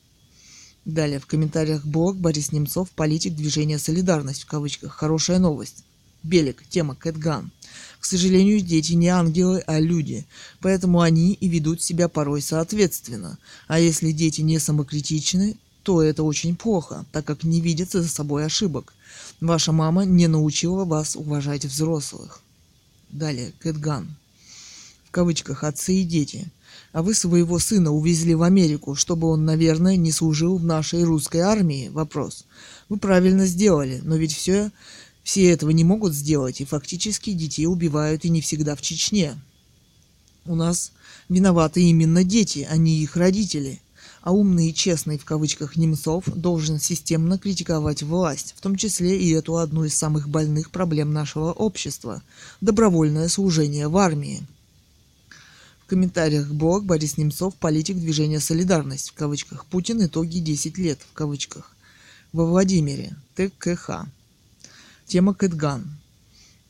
[0.85, 4.93] Далее в комментариях блог Борис Немцов, политик движения «Солидарность» в кавычках.
[4.93, 5.83] Хорошая новость.
[6.23, 7.51] Белик, тема Кэтган.
[7.99, 10.25] К сожалению, дети не ангелы, а люди,
[10.61, 13.37] поэтому они и ведут себя порой соответственно.
[13.67, 18.45] А если дети не самокритичны, то это очень плохо, так как не видится за собой
[18.45, 18.93] ошибок.
[19.39, 22.41] Ваша мама не научила вас уважать взрослых.
[23.09, 24.13] Далее, Кэтган.
[25.05, 26.51] В кавычках «отцы и дети».
[26.91, 31.39] А вы своего сына увезли в Америку, чтобы он, наверное, не служил в нашей русской
[31.39, 31.87] армии?
[31.87, 32.43] Вопрос.
[32.89, 34.71] Вы правильно сделали, но ведь все,
[35.23, 39.39] все этого не могут сделать, и фактически детей убивают и не всегда в Чечне.
[40.45, 40.91] У нас
[41.29, 43.79] виноваты именно дети, а не их родители–
[44.27, 49.31] а умный и честный в кавычках Немцов должен системно критиковать власть, в том числе и
[49.31, 52.21] эту одну из самых больных проблем нашего общества–
[52.59, 54.45] добровольное служение в армии.
[55.79, 61.13] В комментариях блог Борис Немцов, политик движения «Солидарность» в кавычках, Путин итоги 10 лет в
[61.13, 61.73] кавычках.
[62.33, 64.07] Во Владимире, ТКХ.
[65.05, 65.89] Тема Кэтган.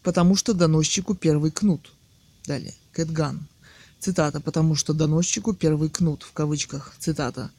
[0.04, 1.92] Потому что доносчику первый кнут.
[2.46, 2.76] Далее.
[2.92, 3.48] Кэтган.
[4.00, 7.50] Цитата, потому что доносчику первый кнут, в кавычках, цитата.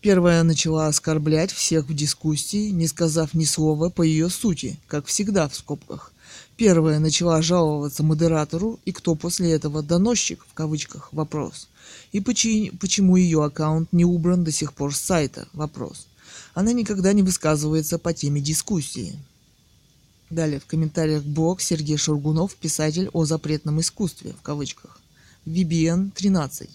[0.00, 5.48] Первая начала оскорблять всех в дискуссии, не сказав ни слова по ее сути, как всегда
[5.48, 6.12] в скобках.
[6.56, 11.68] Первая начала жаловаться модератору, и кто после этого доносчик, в кавычках, вопрос.
[12.12, 16.06] И почему, ее аккаунт не убран до сих пор с сайта, вопрос.
[16.54, 19.18] Она никогда не высказывается по теме дискуссии.
[20.30, 25.00] Далее в комментариях блог Сергей Шургунов, писатель о запретном искусстве, в кавычках.
[25.48, 26.68] VBN 13.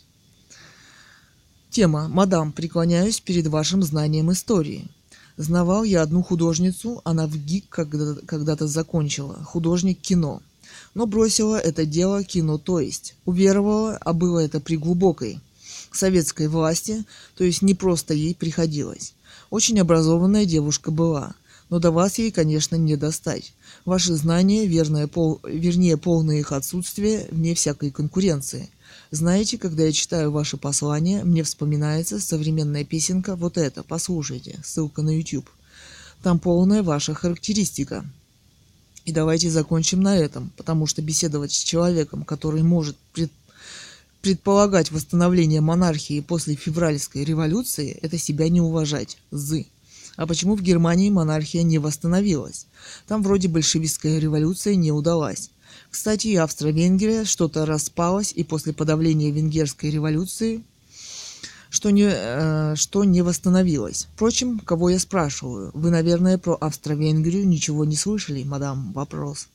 [1.70, 4.90] Тема «Мадам, преклоняюсь перед вашим знанием истории».
[5.38, 10.42] Знавал я одну художницу, она в ГИК когда-то, когда закончила, художник кино.
[10.96, 15.40] но бросила это дело кино, то есть уверовала, а было это при глубокой
[15.92, 17.06] советской власти,
[17.36, 19.14] то есть не просто ей приходилось.
[19.52, 21.36] Очень образованная девушка была,
[21.70, 23.54] но до вас ей, конечно, не достать.
[23.86, 28.70] Ваши знания, верное, пол, вернее, полное их отсутствие, вне всякой конкуренции.
[29.12, 35.16] Знаете, когда я читаю ваши послания, мне вспоминается современная песенка «Вот это, послушайте», ссылка на
[35.16, 35.50] YouTube.
[36.22, 38.06] Там полная ваша характеристика.
[39.04, 43.32] И давайте закончим на этом, потому что беседовать с человеком, который может пред...
[44.22, 49.18] предполагать восстановление монархии после февральской революции, это себя не уважать.
[49.32, 49.66] Зы.
[50.16, 52.68] А почему в Германии монархия не восстановилась?
[53.08, 55.50] Там вроде большевистская революция не удалась.
[55.90, 60.64] Кстати, и Австро-Венгрия что-то распалась, и после подавления венгерской революции
[61.74, 64.08] что не, э, что не восстановилось.
[64.14, 65.72] Впрочем, кого я спрашиваю?
[65.74, 68.94] Вы, наверное, про Австро-Венгрию ничего не слышали, мадам?
[68.94, 69.48] Вопрос.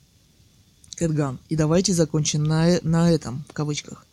[0.96, 1.38] Кэтган.
[1.48, 4.04] И давайте закончим на, на этом, в кавычках.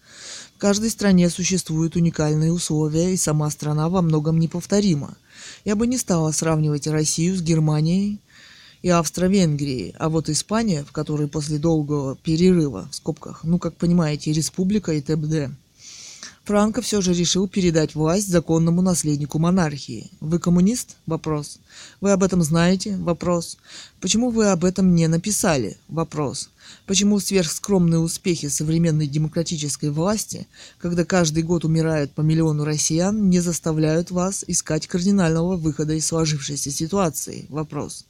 [0.55, 5.17] В каждой стране существуют уникальные условия, и сама страна во многом неповторима.
[5.63, 8.19] Я бы не стала сравнивать Россию с Германией
[8.81, 14.31] и Австро-Венгрией, а вот Испания, в которой после долгого перерыва, в скобках, ну, как понимаете,
[14.31, 15.51] республика и т.б.,
[16.45, 20.11] Франко все же решил передать власть законному наследнику монархии.
[20.19, 20.95] Вы коммунист?
[21.07, 21.57] Вопрос.
[22.01, 22.97] Вы об этом знаете?
[22.97, 23.57] Вопрос.
[23.99, 25.75] Почему вы об этом не написали?
[25.87, 26.51] Вопрос.
[26.85, 30.45] Почему сверхскромные успехи современной демократической власти,
[30.77, 36.69] когда каждый год умирают по миллиону россиян, не заставляют вас искать кардинального выхода из сложившейся
[36.69, 37.47] ситуации?
[37.49, 38.05] Вопрос.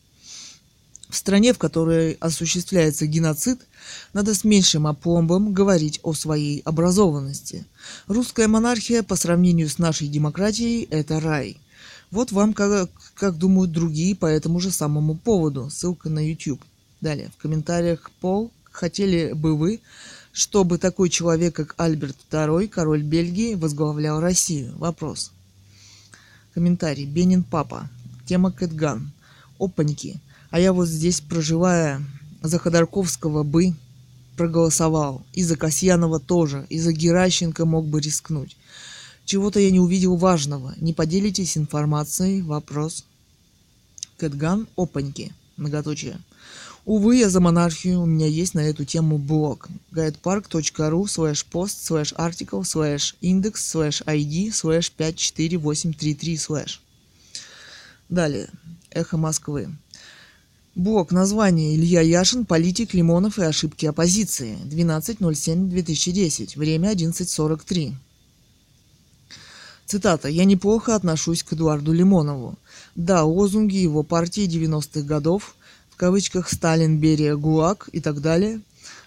[1.08, 3.62] В стране, в которой осуществляется геноцид,
[4.14, 7.66] надо с меньшим опломбом говорить о своей образованности.
[8.08, 11.58] Русская монархия по сравнению с нашей демократией– это рай.
[12.12, 15.70] Вот вам, как, как думают другие по этому же самому поводу.
[15.70, 16.62] Ссылка на YouTube.
[17.02, 19.82] Далее, в комментариях Пол, хотели бы вы,
[20.32, 24.74] чтобы такой человек, как Альберт II, король Бельгии, возглавлял Россию?
[24.78, 25.32] Вопрос.
[26.54, 27.06] Комментарий.
[27.06, 27.90] Бенин Папа.
[28.26, 29.12] Тема Кэтган.
[29.60, 30.20] Опаньки.
[30.52, 32.02] А я вот здесь, проживая
[32.48, 33.74] за Ходорковского бы
[34.36, 35.24] проголосовал.
[35.34, 36.66] И за Касьянова тоже.
[36.70, 38.58] И за Геращенко мог бы рискнуть.
[39.26, 40.74] Чего-то я не увидел важного.
[40.78, 42.42] Не поделитесь информацией?
[42.42, 43.06] Вопрос.
[44.18, 45.34] Кэтган опаньки.
[45.58, 46.20] Многоточие.
[46.86, 49.70] Увы, я за монархию, у меня есть на эту тему блог.
[49.92, 56.80] guidepark.ru slash post slash article slash index slash id slash 54833 slash.
[58.08, 58.50] Далее.
[58.92, 59.76] Эхо Москвы.
[60.76, 61.12] Блок.
[61.12, 61.74] Название.
[61.74, 62.46] Илья Яшин.
[62.46, 64.58] Политик Лимонов и ошибки оппозиции.
[64.66, 66.60] 12.07.2010.
[66.60, 67.94] Время 11.43.
[69.86, 70.28] Цитата.
[70.28, 72.56] «Я неплохо отношусь к Эдуарду Лимонову.
[72.96, 75.56] Да, лозунги его партии 90-х годов,
[75.92, 78.60] в кавычках «Сталин, Берия, ГУАГ» и так далее,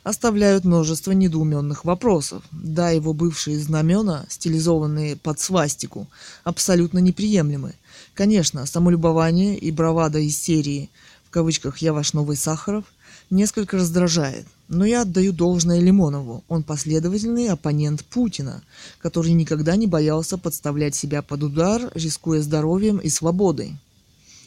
[0.05, 2.45] оставляют множество недоуменных вопросов.
[2.51, 6.07] Да, его бывшие знамена, стилизованные под свастику,
[6.45, 7.75] абсолютно неприемлемы.
[8.15, 10.89] Конечно, самолюбование и бравада из серии–
[11.29, 12.85] в кавычках «я ваш новый Сахаров»,
[13.29, 14.47] несколько раздражает.
[14.69, 16.43] Но я отдаю должное Лимонову.
[16.49, 18.63] Он последовательный оппонент Путина,
[18.99, 23.77] который никогда не боялся подставлять себя под удар, рискуя здоровьем и свободой.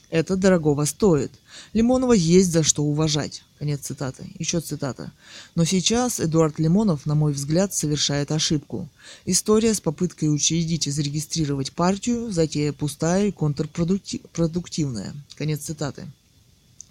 [0.10, 1.32] Это дорогого стоит.
[1.74, 3.44] Лимонова есть за что уважать.
[3.60, 4.26] Конец цитаты.
[4.40, 5.12] Еще цитата.
[5.54, 8.90] Но сейчас Эдуард Лимонов, на мой взгляд, совершает ошибку.
[9.26, 15.14] История с попыткой учредить и зарегистрировать партию, затея пустая и контрпродуктивная.
[15.38, 16.08] Конец цитаты.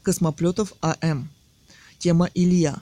[0.02, 1.28] Космоплетов А.М.
[1.98, 2.78] Тема Илья.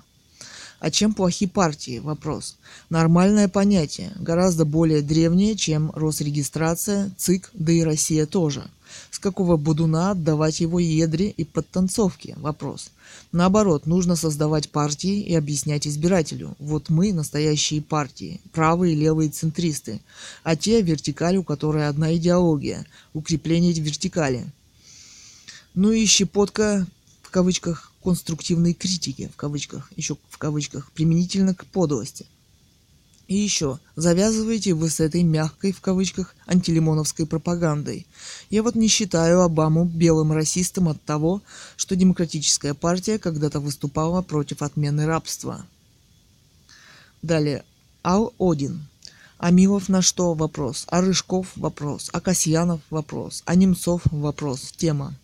[0.81, 1.99] А чем плохи партии?
[1.99, 2.57] Вопрос.
[2.89, 8.63] Нормальное понятие, гораздо более древнее, чем Росрегистрация, ЦИК, да и Россия тоже.
[9.11, 12.35] С какого будуна отдавать его едре и подтанцовке?
[12.39, 12.91] Вопрос.
[13.33, 16.55] Наоборот, нужно создавать партии и объяснять избирателю.
[16.61, 20.01] Вот мы настоящие партии, правые левые центристы,
[20.45, 24.47] а те вертикаль, у которой одна идеология– укрепление вертикали.
[25.75, 26.87] Ну и щепотка
[27.29, 32.25] в кавычках конструктивной критики, в кавычках, еще в кавычках, применительно к подлости.
[33.27, 38.07] И еще, завязываете вы с этой мягкой, в кавычках, антилимоновской пропагандой.
[38.49, 41.43] Я вот не считаю Обаму белым расистом от того,
[41.77, 45.67] что демократическая партия когда-то выступала против отмены рабства.
[47.21, 47.63] Далее.
[48.03, 48.89] Ал Один.
[49.37, 50.33] А на что?
[50.33, 50.87] Вопрос.
[50.89, 51.49] А Рыжков?
[51.57, 52.09] Вопрос.
[52.15, 52.81] А Касьянов?
[52.89, 53.43] Вопрос.
[53.45, 54.01] А Немцов?
[54.07, 54.73] Вопрос.
[54.79, 55.15] Тема.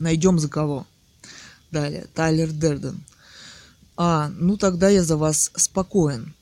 [0.00, 0.86] Найдем за кого.
[1.70, 3.00] Далее, Тайлер Дерден.
[3.96, 6.34] А, ну тогда я за вас спокоен.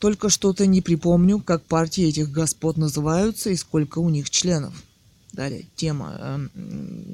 [0.00, 4.74] Только что-то не припомню, как партии этих господ называются и сколько у них членов.
[5.32, 6.48] Далее, тема, э,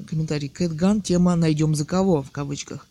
[0.08, 2.86] комментарий Кэтган, тема «Найдем за кого» в кавычках.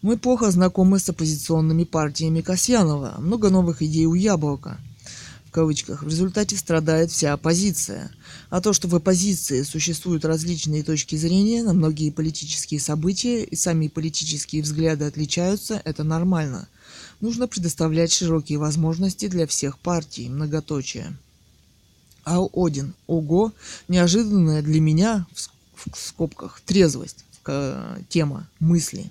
[0.00, 3.16] Мы плохо знакомы с оппозиционными партиями Касьянова.
[3.18, 4.78] Много новых идей у Яблока
[5.50, 6.04] в кавычках.
[6.04, 8.12] В результате страдает вся оппозиция.
[8.50, 13.88] А то, что в оппозиции существуют различные точки зрения на многие политические события и сами
[13.88, 16.68] политические взгляды отличаются, это нормально.
[17.20, 20.28] Нужно предоставлять широкие возможности для всех партий.
[20.28, 21.16] Многоточие.
[22.22, 22.94] Ау Один.
[23.08, 23.52] Ого,
[23.88, 25.26] неожиданная для меня,
[25.74, 27.24] в скобках, трезвость,
[28.08, 29.10] тема, мысли.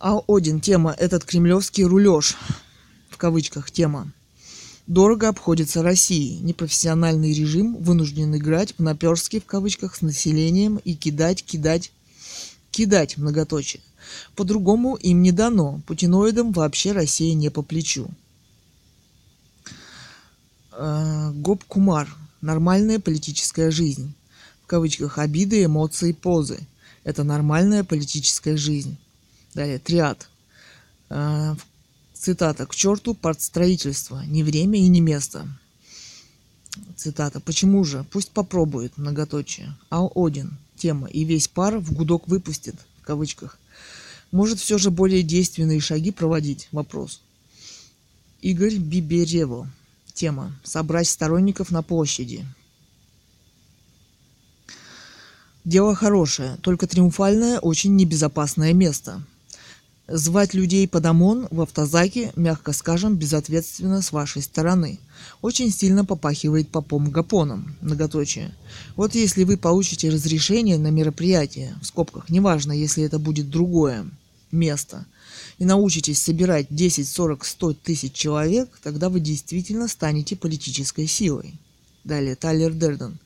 [0.00, 0.60] Ау Один.
[0.60, 0.96] Тема.
[0.98, 2.36] Этот кремлевский рулеж.
[3.08, 4.12] В кавычках тема.
[4.88, 6.38] Дорого обходится России.
[6.40, 11.92] Непрофессиональный режим вынужден играть в наперстки в кавычках с населением и кидать, кидать,
[12.70, 13.82] кидать многоточие.
[14.34, 15.82] По-другому им не дано.
[15.86, 18.08] Путиноидам вообще Россия не по плечу.
[20.72, 22.08] Э, Гоп Кумар.
[22.40, 24.14] Нормальная политическая жизнь.
[24.64, 26.60] В кавычках обиды, эмоции, позы.
[27.04, 28.96] Это нормальная политическая жизнь.
[29.52, 30.30] Далее, триад.
[31.10, 31.56] Э,
[32.18, 32.66] Цитата.
[32.66, 34.22] «К черту партстроительство.
[34.26, 35.46] Не время и не место».
[36.96, 37.40] Цитата.
[37.40, 38.04] «Почему же?
[38.10, 38.98] Пусть попробует».
[38.98, 39.74] Многоточие.
[39.90, 40.58] Ал Один.
[40.76, 41.06] Тема.
[41.08, 42.74] «И весь пар в гудок выпустит».
[43.00, 43.58] В кавычках.
[44.32, 46.68] Может все же более действенные шаги проводить?
[46.72, 47.22] Вопрос.
[48.42, 49.70] Игорь Биберево.
[50.12, 50.52] Тема.
[50.64, 52.44] Собрать сторонников на площади.
[55.64, 59.22] Дело хорошее, только триумфальное очень небезопасное место.
[60.10, 64.98] Звать людей под ОМОН в автозаке, мягко скажем, безответственно с вашей стороны.
[65.42, 68.54] Очень сильно попахивает попом гапоном, многоточие.
[68.96, 74.06] Вот если вы получите разрешение на мероприятие, в скобках, неважно, если это будет другое
[74.50, 75.04] место,
[75.58, 81.52] и научитесь собирать 10, 40, 100 тысяч человек, тогда вы действительно станете политической силой.
[82.04, 83.18] Далее, Тайлер Дерден.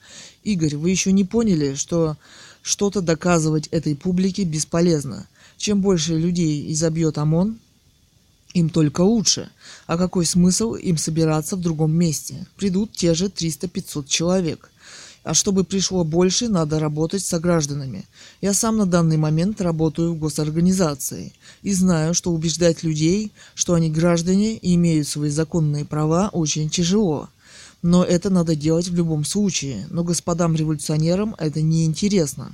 [0.43, 2.17] Игорь, вы еще не поняли, что
[2.61, 5.29] что-то доказывать этой публике бесполезно.
[5.63, 7.57] Чем больше людей изобьет ОМОН,
[8.53, 9.49] им только лучше.
[9.87, 12.49] А какой смысл им собираться в другом месте?
[12.57, 14.73] Придут те же 300-500 человек.
[15.23, 18.07] А чтобы пришло больше, надо работать со гражданами.
[18.41, 21.33] Я сам на данный момент работаю в госорганизации
[21.63, 27.29] и знаю, что убеждать людей, что они граждане и имеют свои законные права, очень тяжело.
[27.83, 29.87] Но это надо делать в любом случае.
[29.91, 32.51] Но господам революционерам это не интересно.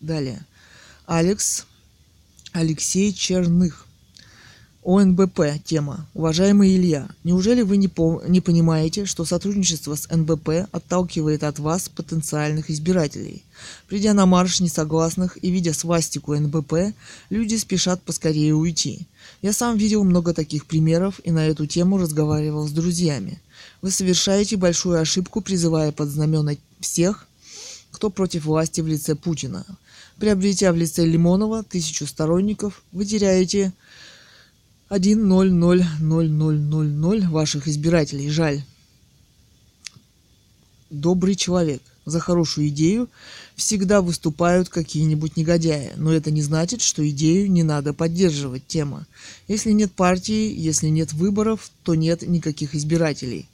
[0.00, 0.46] Далее.
[1.06, 1.66] Алекс
[2.54, 3.84] Алексей Черных.
[4.84, 6.06] ОНБП тема.
[6.14, 11.88] Уважаемый Илья, неужели вы не, по не понимаете, что сотрудничество с НБП отталкивает от вас
[11.88, 13.42] потенциальных избирателей?
[13.88, 16.94] Придя на марш несогласных и видя свастику НБП,
[17.28, 19.08] люди спешат поскорее уйти.
[19.42, 23.40] Я сам видел много таких примеров и на эту тему разговаривал с друзьями.
[23.82, 27.26] Вы совершаете большую ошибку, призывая под знамена всех,
[27.90, 29.66] кто против власти в лице Путина.
[30.18, 33.74] Приобретя в лице Лимонова тысячу сторонников, вы теряете
[34.90, 38.30] 1-0-0-0-0-0-0 ваших избирателей.
[38.30, 38.62] Жаль.
[40.90, 41.82] Добрый человек.
[42.04, 43.08] За хорошую идею
[43.56, 48.66] всегда выступают какие-нибудь негодяи, но это не значит, что идею не надо поддерживать.
[48.66, 49.06] Тема.
[49.48, 53.48] Если нет партии, если нет выборов, то нет никаких избирателей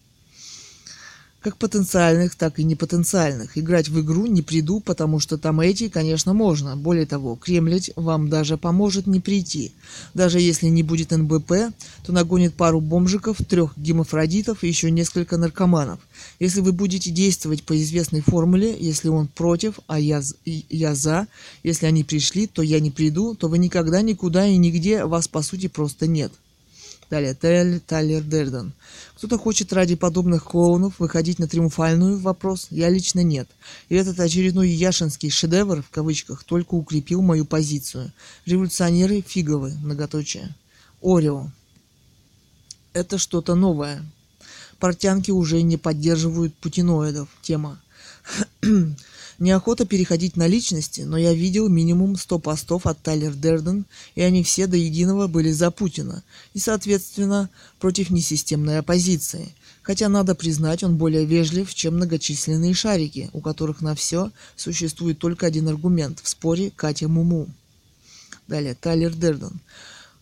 [1.40, 3.56] как потенциальных, так и непотенциальных.
[3.56, 6.76] Играть в игру не приду, потому что там эти, конечно, можно.
[6.76, 9.72] Более того, кремлять вам даже поможет не прийти.
[10.12, 11.52] Даже если не будет НБП,
[12.04, 16.00] то нагонит пару бомжиков, трех гемофродитов и еще несколько наркоманов.
[16.38, 21.26] Если вы будете действовать по известной формуле, если он против, а я, я за,
[21.62, 25.40] если они пришли, то я не приду, то вы никогда никуда и нигде вас по
[25.40, 26.32] сути просто нет.
[27.10, 28.72] Далее, Тель, Тайлер Дерден.
[29.16, 33.48] Кто-то хочет ради подобных клоунов выходить на триумфальную вопрос, я лично нет.
[33.88, 38.12] И этот очередной яшинский шедевр, в кавычках, только укрепил мою позицию.
[38.46, 40.54] Революционеры фиговы, многоточие.
[41.02, 41.50] Орео.
[42.92, 44.04] Это что-то новое.
[44.78, 47.28] Портянки уже не поддерживают путиноидов.
[47.42, 47.80] Тема.
[49.40, 54.42] Неохота переходить на личности, но я видел минимум 100 постов от Тайлер Дерден, и они
[54.42, 56.22] все до единого были за Путина,
[56.52, 57.48] и, соответственно,
[57.78, 59.54] против несистемной оппозиции.
[59.80, 65.46] Хотя, надо признать, он более вежлив, чем многочисленные шарики, у которых на все существует только
[65.46, 67.48] один аргумент в споре Катя Муму.
[68.46, 69.58] Далее, Тайлер Дерден.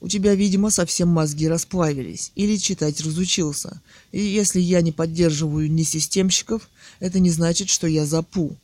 [0.01, 3.81] У тебя, видимо, совсем мозги расплавились, или читать разучился.
[4.13, 6.69] И если я не поддерживаю несистемщиков,
[7.01, 8.57] это не значит, что я запу.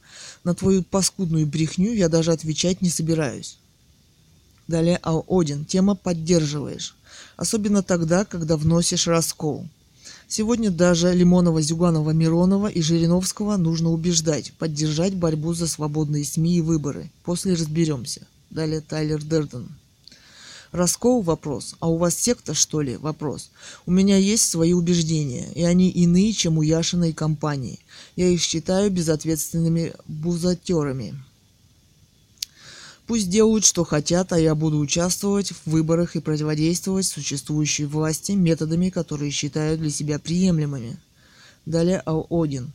[0.45, 3.59] На твою паскудную брехню я даже отвечать не собираюсь.
[4.69, 5.65] Далее Ал Один.
[5.65, 6.95] Тема поддерживаешь.
[7.37, 9.67] Особенно тогда, когда вносишь раскол.
[10.29, 16.61] Сегодня даже Лимонова, Зюганова, Миронова и Жириновского нужно убеждать, поддержать борьбу за свободные СМИ и
[16.61, 17.11] выборы.
[17.25, 18.27] После разберемся.
[18.51, 19.69] Далее Тайлер Дерден.
[20.75, 21.77] Роскоу вопрос.
[21.79, 22.97] А у вас секта, что ли?
[22.97, 23.51] Вопрос.
[23.87, 27.79] У меня есть свои убеждения, и они иные, чем у Яшиной компании.
[28.17, 31.15] Я их считаю безответственными бузатерами.
[33.07, 38.91] Пусть делают, что хотят, а я буду участвовать в выборах и противодействовать существующей власти методами,
[38.91, 40.99] которые считаю для себя приемлемыми.
[41.67, 42.73] Далее Ал-Один.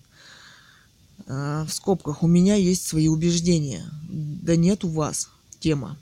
[1.28, 2.24] А, в скобках.
[2.24, 3.84] У меня есть свои убеждения.
[4.08, 5.28] Да нет у вас.
[5.60, 5.98] Тема.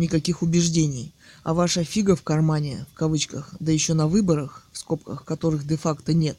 [0.00, 1.12] Никаких убеждений.
[1.42, 6.14] А ваша фига в кармане, в кавычках, да еще на выборах, в скобках, которых де-факто
[6.14, 6.38] нет,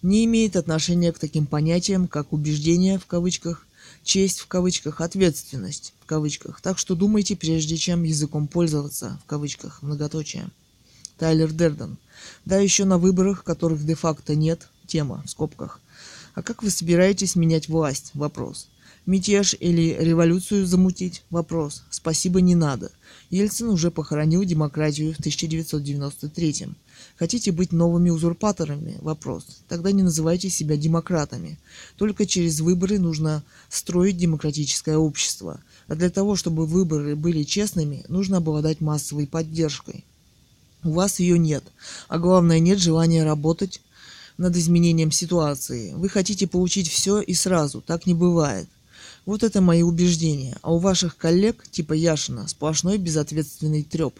[0.00, 3.66] не имеет отношения к таким понятиям, как убеждения, в кавычках,
[4.02, 6.62] честь в кавычках, ответственность в кавычках.
[6.62, 10.48] Так что думайте, прежде чем языком пользоваться в кавычках, многоточие.
[11.18, 11.98] Тайлер Дерден.
[12.46, 15.80] Да, еще на выборах, которых де-факто нет, тема в скобках.
[16.32, 18.12] А как вы собираетесь менять власть?
[18.14, 18.68] Вопрос.
[19.04, 21.24] Мятеж или революцию замутить?
[21.28, 21.82] Вопрос.
[21.90, 22.92] Спасибо, не надо.
[23.30, 26.68] Ельцин уже похоронил демократию в 1993
[27.18, 28.98] Хотите быть новыми узурпаторами?
[29.00, 29.44] Вопрос.
[29.68, 31.58] Тогда не называйте себя демократами.
[31.96, 35.60] Только через выборы нужно строить демократическое общество.
[35.88, 40.04] А для того, чтобы выборы были честными, нужно обладать массовой поддержкой.
[40.84, 41.64] У вас ее нет.
[42.08, 43.80] А главное, нет желания работать
[44.38, 45.92] над изменением ситуации.
[45.94, 47.80] Вы хотите получить все и сразу.
[47.80, 48.68] Так не бывает.
[49.24, 50.56] Вот это мои убеждения.
[50.62, 54.18] А у ваших коллег, типа Яшина, сплошной безответственный треп.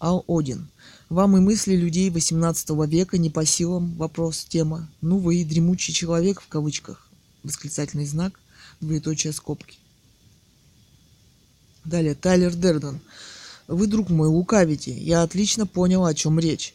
[0.00, 0.68] Ал Один.
[1.08, 4.90] Вам и мысли людей 18 века не по силам вопрос, тема.
[5.00, 7.08] Ну вы и дремучий человек в кавычках.
[7.44, 8.40] Восклицательный знак,
[8.80, 9.78] двоеточие скобки.
[11.84, 13.00] Далее, Тайлер Дерден.
[13.68, 14.92] Вы, друг мой, лукавите.
[14.98, 16.74] Я отлично понял, о чем речь.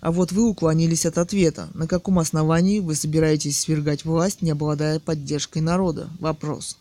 [0.00, 1.68] А вот вы уклонились от ответа.
[1.74, 6.08] На каком основании вы собираетесь свергать власть, не обладая поддержкой народа?
[6.20, 6.76] Вопрос.